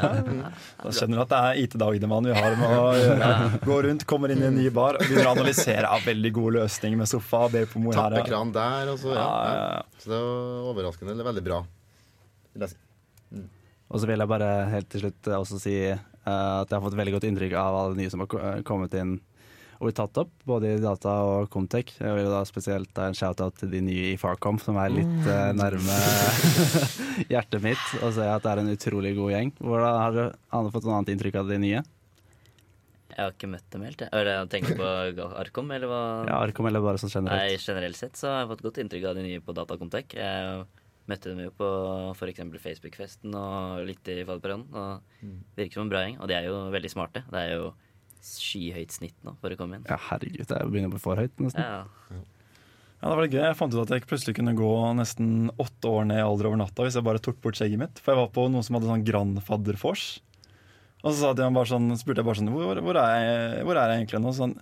Da 0.82 0.92
skjønner 0.94 1.18
du 1.18 1.22
at 1.24 1.32
det 1.32 1.38
er 1.38 1.60
IT-dagdemann 1.64 2.28
vi 2.28 2.34
har 2.36 2.56
med 2.58 2.74
å 2.74 2.90
gjøre. 2.96 3.30
Gå 3.64 3.78
rundt, 3.88 4.04
kommer 4.08 4.34
inn 4.34 4.42
i 4.44 4.48
en 4.48 4.58
ny 4.58 4.68
bar 4.74 4.98
og 4.98 5.04
begynner 5.04 5.30
å 5.30 5.34
analysere 5.36 5.90
av 5.90 6.04
veldig 6.06 6.32
gode 6.36 6.54
løsninger 6.60 7.00
med 7.00 7.10
sofa 7.10 7.44
beerpong 7.52 7.88
her. 7.90 8.18
Tappekran 8.18 8.52
der, 8.54 8.92
og 8.92 9.00
så 9.02 9.14
ja. 9.16 9.24
Ja. 9.48 9.80
Så 10.02 10.12
det 10.12 10.20
er 10.20 10.68
overraskende 10.72 11.16
eller 11.16 11.30
veldig 11.30 11.46
bra. 11.48 11.62
vil. 12.58 13.46
Og 13.88 14.02
så 14.02 14.10
vil 14.10 14.20
jeg 14.20 14.30
bare 14.30 14.52
helt 14.74 14.90
til 14.92 15.06
slutt 15.06 15.32
også 15.38 15.58
si 15.62 15.74
eh, 15.88 15.96
at 16.28 16.68
jeg 16.68 16.76
har 16.76 16.84
fått 16.84 16.98
veldig 16.98 17.16
godt 17.16 17.26
inntrykk 17.30 17.56
av 17.56 17.78
alle 17.82 17.98
nye 17.98 18.12
som 18.12 18.24
har 18.24 18.62
kommet 18.68 18.96
inn 19.00 19.16
og 19.78 19.86
blir 19.86 19.94
tatt 19.94 20.18
opp, 20.18 20.30
både 20.48 20.72
i 20.74 20.80
data 20.82 21.12
og 21.22 21.50
Comtech. 21.52 21.92
Jeg 22.02 22.16
vil 22.16 22.30
da 22.32 22.40
spesielt 22.48 22.90
ta 22.96 23.06
en 23.06 23.14
shout-out 23.14 23.60
til 23.60 23.70
de 23.70 23.82
nye 23.86 24.08
i 24.12 24.16
Farcom, 24.18 24.58
som 24.62 24.78
er 24.82 24.90
litt 24.90 25.28
uh, 25.28 25.52
nærme 25.54 25.98
hjertet 27.32 27.62
mitt, 27.62 27.84
og 28.02 28.10
se 28.16 28.26
at 28.26 28.42
det 28.42 28.50
er 28.50 28.62
en 28.64 28.72
utrolig 28.72 29.14
god 29.18 29.34
gjeng. 29.36 29.54
Hvordan 29.62 30.00
Har 30.02 30.16
du 30.16 30.24
Anne 30.58 30.74
fått 30.74 30.88
noe 30.88 30.98
annet 30.98 31.14
inntrykk 31.14 31.38
av 31.44 31.52
de 31.52 31.60
nye? 31.62 31.84
Jeg 33.18 33.22
har 33.22 33.32
ikke 33.34 33.50
møtt 33.50 33.70
dem 33.74 33.86
helt. 33.86 34.02
jeg. 34.02 34.10
Er 34.14 34.26
det 34.26 34.34
å 34.42 34.74
på 34.78 34.90
Arkom, 35.42 35.70
eller 35.74 35.90
hva? 35.90 36.02
Ja, 36.26 36.42
Arkom 36.42 36.68
eller 36.70 36.82
bare 36.82 37.00
sånn 37.02 37.14
generelt. 37.14 37.38
Nei, 37.38 37.62
generelt? 37.62 37.98
sett 37.98 38.18
så 38.18 38.30
har 38.30 38.44
jeg 38.44 38.52
fått 38.52 38.66
godt 38.66 38.78
inntrykk 38.82 39.08
av 39.10 39.18
de 39.18 39.24
nye 39.26 39.42
på 39.42 39.54
Datacontact. 39.54 40.14
Jeg 40.18 40.60
møtte 41.08 41.32
dem 41.32 41.40
jo 41.46 41.54
på 41.56 41.68
f.eks. 42.14 42.44
Facebook-festen 42.62 43.34
og 43.34 43.82
litt 43.88 44.10
i 44.10 44.20
fadderperioden. 44.22 44.66
Og 44.70 45.26
det 45.54 45.64
virker 45.64 45.78
som 45.78 45.86
en 45.86 45.92
bra 45.94 46.02
gjeng. 46.04 46.18
Og 46.18 46.30
de 46.30 46.36
er 46.36 46.46
jo 46.50 46.60
veldig 46.74 46.92
smarte. 46.92 47.24
Det 47.30 47.42
er 47.42 47.54
jo 47.56 47.70
skyhøyt 48.24 48.94
snitt 48.94 49.16
nå 49.26 49.34
for 49.40 49.54
å 49.54 49.58
komme 49.60 49.78
inn. 49.78 49.86
Ja, 49.88 49.98
herregud, 50.10 50.46
det 50.48 50.56
er 50.56 50.68
begynner 50.68 50.90
å 50.90 50.96
bli 50.96 51.02
for 51.02 51.20
høyt, 51.20 51.34
nesten. 51.42 51.64
Ja. 51.64 52.24
Ja, 52.98 53.12
det 53.12 53.14
var 53.14 53.22
litt 53.22 53.34
gøy. 53.36 53.44
Jeg 53.44 53.58
fant 53.60 53.74
ut 53.74 53.82
at 53.84 53.92
jeg 53.94 54.06
plutselig 54.10 54.34
kunne 54.40 54.56
gå 54.58 54.70
nesten 54.98 55.52
åtte 55.62 55.90
år 55.90 56.08
ned 56.08 56.18
i 56.18 56.24
alder 56.24 56.48
over 56.48 56.58
natta 56.58 56.82
hvis 56.82 56.96
jeg 56.98 57.06
bare 57.06 57.22
tok 57.22 57.36
bort 57.44 57.58
skjegget 57.58 57.78
mitt. 57.78 58.00
For 58.02 58.10
jeg 58.10 58.18
var 58.24 58.32
på 58.34 58.46
noen 58.50 58.66
som 58.66 58.74
hadde 58.74 58.90
sånn 58.90 59.04
grandfadderfors. 59.06 60.06
Og 61.06 61.14
så 61.14 61.30
sånn, 61.30 61.92
spurte 62.00 62.24
jeg 62.24 62.26
bare 62.26 62.40
sånn 62.40 62.50
hvor, 62.50 62.80
hvor, 62.82 62.98
er 62.98 63.20
jeg, 63.22 63.60
hvor 63.68 63.78
er 63.78 63.92
jeg 63.92 64.02
egentlig 64.02 64.22
nå? 64.24 64.32
Sånn, 64.34 64.56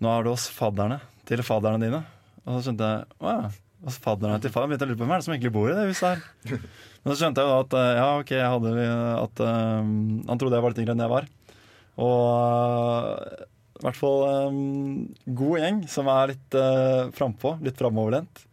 nå 0.00 0.14
er 0.14 0.24
du 0.24 0.32
hos 0.32 0.46
fadderne 0.48 1.02
til 1.28 1.44
fadderne 1.44 1.82
dine. 1.82 2.00
Og 2.46 2.56
så 2.56 2.70
skjønte 2.70 2.88
jeg 2.88 3.20
å 3.20 3.34
ja, 3.34 3.52
hos 3.84 4.00
fadderne 4.00 4.40
til 4.40 4.54
fadderne. 4.54 4.72
Begynte 4.72 4.86
jeg 4.86 4.88
å 4.88 4.94
lure 4.94 5.02
på 5.02 5.04
hvem 5.04 5.12
er 5.12 5.20
det 5.20 5.26
som 5.28 5.36
egentlig 5.36 5.54
bor 5.58 5.68
i 5.68 5.76
det 5.76 5.86
huset 5.90 6.08
her. 6.08 6.64
Men 7.02 7.12
så 7.12 7.18
skjønte 7.20 7.44
jeg 7.44 7.52
jo 7.52 7.60
at 7.60 7.76
eh, 7.82 7.92
ja, 7.98 8.08
ok, 8.22 8.32
jeg 8.38 8.50
hadde 8.54 8.88
at 9.18 9.44
um, 9.44 9.94
han 10.30 10.40
trodde 10.40 10.56
jeg 10.56 10.64
var 10.64 10.72
litt 10.72 10.82
yngre 10.86 10.96
enn 10.96 11.04
jeg 11.04 11.12
var. 11.12 11.28
Og 12.00 13.18
eh, 13.18 13.44
i 13.82 13.84
hvert 13.84 13.98
fall 13.98 14.20
um, 14.46 14.58
god 15.26 15.58
gjeng 15.58 15.78
som 15.90 16.08
er 16.12 16.32
litt 16.32 16.54
uh, 16.54 17.10
frampå, 17.16 17.56
litt 17.66 17.78
framoverlent. 17.80 18.44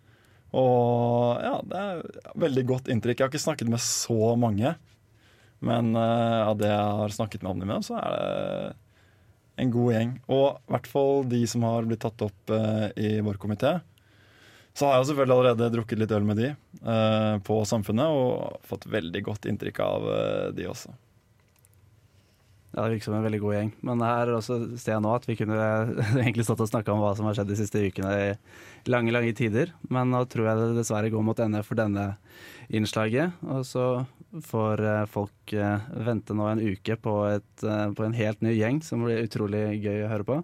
Og 0.57 1.43
ja, 1.45 1.59
det 1.69 1.81
er 1.83 1.99
veldig 2.41 2.63
godt 2.71 2.89
inntrykk. 2.89 3.19
Jeg 3.19 3.27
har 3.27 3.29
ikke 3.29 3.43
snakket 3.43 3.69
med 3.69 3.83
så 3.83 4.33
mange. 4.41 4.73
Men 5.61 5.91
uh, 5.93 6.49
av 6.49 6.57
det 6.57 6.71
jeg 6.71 6.95
har 7.01 7.13
snakket 7.13 7.43
med 7.45 7.51
om 7.51 7.61
dem 7.61 7.69
med, 7.69 7.85
så 7.85 7.99
er 7.99 8.15
det 8.15 8.71
en 9.61 9.73
god 9.75 9.93
gjeng. 9.93 10.15
Og 10.31 10.47
i 10.55 10.73
hvert 10.73 10.89
fall 10.89 11.29
de 11.29 11.43
som 11.51 11.67
har 11.67 11.87
blitt 11.87 12.01
tatt 12.01 12.25
opp 12.25 12.55
uh, 12.55 12.87
i 12.97 13.19
vår 13.21 13.37
komité. 13.41 13.75
Så 14.73 14.87
har 14.87 14.97
jeg 14.97 15.11
selvfølgelig 15.11 15.35
allerede 15.35 15.69
drukket 15.75 16.01
litt 16.01 16.15
øl 16.15 16.25
med 16.25 16.39
de 16.39 16.49
uh, 16.87 17.35
på 17.45 17.59
Samfunnet, 17.69 18.09
og 18.09 18.65
fått 18.65 18.89
veldig 18.89 19.21
godt 19.29 19.45
inntrykk 19.51 19.83
av 19.85 20.09
de 20.57 20.67
også. 20.71 20.95
Ja, 22.69 22.83
Det 22.83 22.91
virker 22.93 23.07
som 23.09 23.15
en 23.17 23.25
veldig 23.25 23.39
god 23.41 23.55
gjeng. 23.55 23.71
Men 23.81 24.03
her 24.05 24.31
også 24.35 24.59
ser 24.77 24.93
jeg 24.93 25.03
nå 25.05 25.13
at 25.15 25.25
vi 25.25 25.35
kunne 25.39 25.57
egentlig 26.21 26.45
stått 26.45 26.61
og 26.65 26.69
snakka 26.69 26.93
om 26.93 27.01
hva 27.01 27.15
som 27.17 27.25
har 27.25 27.37
skjedd 27.37 27.49
de 27.49 27.57
siste 27.57 27.81
ukene 27.81 28.11
i 28.13 28.29
lange, 28.91 29.13
lange 29.15 29.33
tider. 29.37 29.73
Men 29.89 30.13
nå 30.13 30.21
tror 30.29 30.51
jeg 30.51 30.61
det 30.61 30.77
dessverre 30.77 31.09
går 31.13 31.25
mot 31.25 31.41
ende 31.41 31.63
for 31.65 31.79
denne 31.79 32.11
innslaget. 32.69 33.41
Og 33.49 33.65
så 33.65 33.87
får 34.45 34.85
eh, 34.85 35.05
folk 35.09 35.53
eh, 35.57 35.89
vente 36.05 36.37
nå 36.37 36.45
en 36.51 36.61
uke 36.61 36.99
på, 37.01 37.15
et, 37.33 37.65
eh, 37.65 37.87
på 37.97 38.05
en 38.05 38.17
helt 38.17 38.45
ny 38.45 38.53
gjeng 38.53 38.83
som 38.85 39.01
blir 39.05 39.25
utrolig 39.25 39.63
gøy 39.81 40.03
å 40.05 40.11
høre 40.13 40.27
på. 40.27 40.41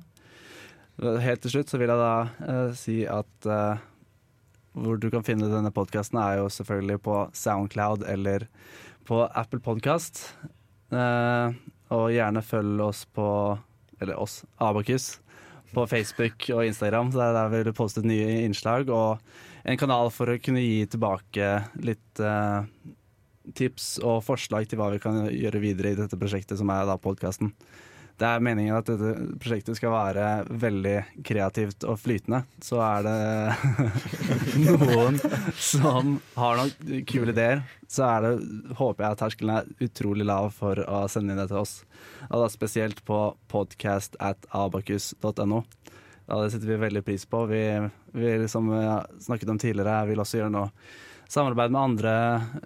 Helt 1.21 1.43
til 1.43 1.51
slutt 1.51 1.69
så 1.69 1.77
vil 1.77 1.91
jeg 1.91 1.99
da 1.99 2.15
eh, 2.47 2.73
si 2.79 3.01
at 3.11 3.49
eh, 3.51 3.85
hvor 4.75 4.97
du 4.99 5.07
kan 5.11 5.23
finne 5.23 5.47
denne 5.51 5.71
podkasten, 5.75 6.19
er 6.19 6.41
jo 6.41 6.49
selvfølgelig 6.51 6.99
på 7.05 7.21
Soundcloud 7.35 8.03
eller 8.11 8.47
på 9.07 9.21
Apple 9.27 9.61
Podcast. 9.63 10.25
Eh, 10.91 11.55
og 11.93 12.09
gjerne 12.13 12.43
følg 12.45 12.81
oss 12.85 13.05
på 13.05 13.27
Eller 14.01 14.17
oss, 14.19 14.41
Abakus, 14.59 15.21
på 15.71 15.85
Facebook 15.87 16.49
og 16.51 16.65
Instagram. 16.65 17.11
Så 17.11 17.21
det 17.21 17.27
er 17.29 17.37
der 17.37 17.51
vi 17.53 17.61
du 17.63 17.71
poste 17.75 18.01
nye 18.03 18.41
innslag. 18.43 18.89
Og 18.91 19.21
en 19.63 19.79
kanal 19.79 20.11
for 20.11 20.33
å 20.33 20.39
kunne 20.43 20.59
gi 20.59 20.83
tilbake 20.91 21.47
litt 21.79 22.19
eh, 22.19 22.67
tips 23.55 23.87
og 24.03 24.19
forslag 24.25 24.67
til 24.67 24.81
hva 24.81 24.89
vi 24.91 24.99
kan 25.03 25.23
gjøre 25.31 25.63
videre 25.63 25.93
i 25.93 25.99
dette 26.01 26.19
prosjektet, 26.19 26.59
som 26.59 26.71
er 26.73 26.83
da 26.89 26.97
podkasten. 26.99 27.53
Det 28.15 28.27
er 28.27 28.43
meningen 28.43 28.77
at 28.77 28.87
dette 28.87 29.37
prosjektet 29.43 29.75
skal 29.75 29.91
være 29.91 30.27
veldig 30.63 30.95
kreativt 31.27 31.83
og 31.83 31.97
flytende. 31.99 32.43
Så 32.63 32.79
er 32.79 33.03
det 33.03 33.15
noen 34.69 35.19
som 35.59 36.13
har 36.37 36.61
noen 36.61 37.03
kule 37.09 37.33
ideer, 37.35 37.65
så 37.91 38.07
er 38.07 38.23
det, 38.23 38.31
håper 38.79 39.03
jeg 39.03 39.17
at 39.17 39.23
terskelen 39.23 39.55
er 39.57 39.87
utrolig 39.87 40.27
lav 40.27 40.53
for 40.55 40.79
å 40.87 41.01
sende 41.11 41.35
inn 41.35 41.41
det 41.43 41.49
til 41.51 41.59
oss. 41.65 41.81
Og 42.29 42.45
da 42.45 42.47
spesielt 42.53 43.03
på 43.07 43.19
podcast 43.51 44.15
at 44.23 44.47
abakus.no. 44.55 45.65
Ja, 46.25 46.39
det 46.39 46.53
setter 46.53 46.71
vi 46.71 46.79
veldig 46.81 47.03
pris 47.05 47.27
på. 47.29 47.43
Vi, 47.51 47.65
vi 48.15 48.37
som 48.49 48.71
vi 48.71 48.79
har 48.79 49.11
snakket 49.21 49.51
om 49.51 49.59
tidligere, 49.61 50.05
vil 50.07 50.23
også 50.23 50.39
gjøre 50.39 50.55
noe 50.55 50.71
samarbeid 51.31 51.73
med 51.73 51.81
andre 51.81 52.13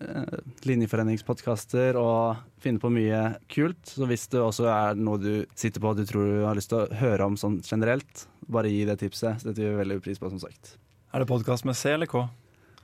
eh, 0.01 0.39
linjeforeningspodkaster 0.67 1.97
og 1.99 2.41
finne 2.61 2.81
på 2.81 2.91
mye 2.93 3.21
kult. 3.51 3.81
Så 3.87 4.07
hvis 4.09 4.27
det 4.33 4.41
også 4.43 4.67
er 4.71 4.99
noe 4.99 5.21
du 5.21 5.31
sitter 5.57 5.83
på 5.83 5.93
og 5.93 6.01
du 6.01 6.05
tror 6.09 6.27
du 6.27 6.43
har 6.47 6.59
lyst 6.59 6.73
til 6.73 6.83
å 6.83 6.99
høre 6.99 7.29
om 7.29 7.37
sånn 7.39 7.59
generelt, 7.65 8.27
bare 8.49 8.71
gi 8.71 8.83
det 8.89 8.99
tipset. 9.01 9.45
Det 9.45 9.63
gjør 9.63 9.77
vi 9.77 9.83
veldig 9.83 9.99
pris 10.05 10.21
på, 10.21 10.31
som 10.33 10.41
sagt. 10.43 10.75
Er 11.13 11.23
det 11.23 11.29
podkast 11.29 11.65
med 11.65 11.77
C 11.79 11.95
eller 11.95 12.09
K? 12.09 12.25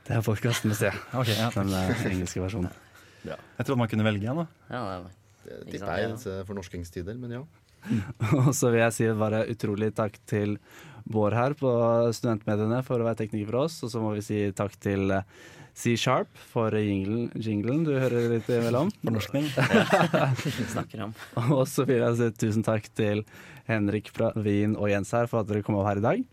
Det 0.06 0.16
er 0.18 0.26
podkast 0.26 0.66
med 0.70 0.78
C. 0.78 0.90
okay, 1.20 1.38
ja. 1.38 1.52
Den 1.56 1.74
eh, 1.74 2.08
engelske 2.14 2.44
versjonen. 2.44 2.74
Jeg 3.26 3.66
trodde 3.66 3.80
man 3.82 3.90
kunne 3.90 4.06
velge 4.06 4.30
en. 4.30 4.44
da. 4.44 4.48
Ja, 4.70 4.82
det 5.46 5.62
tipper 5.70 5.94
jeg 5.98 6.08
ja. 6.08 6.16
disse 6.16 6.42
fornorskingstider, 6.48 7.18
men 7.22 7.40
ja. 7.40 7.46
Og 8.46 8.52
så 8.58 8.72
vil 8.74 8.82
jeg 8.82 8.96
si 8.96 9.08
bare 9.18 9.46
utrolig 9.52 9.92
takk 9.98 10.18
til 10.30 10.58
Bård 11.06 11.36
her 11.38 11.54
på 11.58 11.70
Studentmediene 12.18 12.80
for 12.86 12.98
å 12.98 13.06
være 13.06 13.20
tekniker 13.20 13.52
for 13.52 13.66
oss. 13.66 13.78
Og 13.86 13.92
så 13.94 14.02
må 14.02 14.16
vi 14.16 14.24
si 14.26 14.40
takk 14.58 14.74
til 14.82 15.14
eh, 15.14 15.28
C-Sharp 15.76 16.30
for 16.54 16.72
jinglen, 16.80 17.28
jinglen 17.36 17.82
du 17.84 17.92
hører 18.00 18.30
litt 18.32 18.48
imellom. 18.48 18.92
Fornorskning. 19.04 19.50
snakker 20.72 21.04
om. 21.10 21.12
Og 21.58 21.66
så 21.68 21.84
vil 21.88 22.00
jeg 22.00 22.16
si 22.22 22.30
tusen 22.46 22.64
takk 22.64 22.88
til 22.96 23.26
Henrik 23.68 24.08
fra 24.16 24.32
Wien 24.40 24.78
og 24.80 24.88
Jens 24.94 25.12
her 25.16 25.28
for 25.28 25.44
at 25.44 25.50
dere 25.52 25.66
kom 25.68 25.76
opp 25.82 25.90
her 25.90 26.00
i 26.00 26.06
dag. 26.06 26.24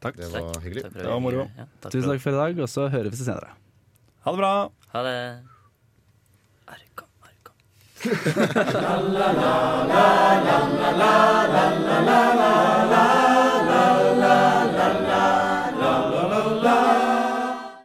Takk. 0.00 0.16
Det 0.16 0.30
var 0.32 0.54
hyggelig. 0.64 0.86
Takk 0.86 0.94
Det 1.02 1.08
var 1.10 1.20
moro. 1.20 1.48
Ja, 1.58 1.66
takk 1.82 1.92
Tusen 1.96 2.08
takk 2.14 2.22
for 2.22 2.32
i 2.36 2.40
dag, 2.40 2.62
og 2.64 2.70
så 2.72 2.86
høres 2.94 3.18
vi 3.18 3.24
senere. 3.26 3.50
Ha 4.24 4.32
det 4.36 4.40
bra. 4.40 4.52
Ha 4.94 5.02
det. 5.08 5.18
Arkom, 6.70 7.10
Arkom. 7.26 7.56
la 9.18 9.28
la 9.34 9.54
la 9.90 10.06
la 10.46 10.58
la 11.02 11.14
la 11.90 11.98
la 12.06 12.22
la 12.94 13.09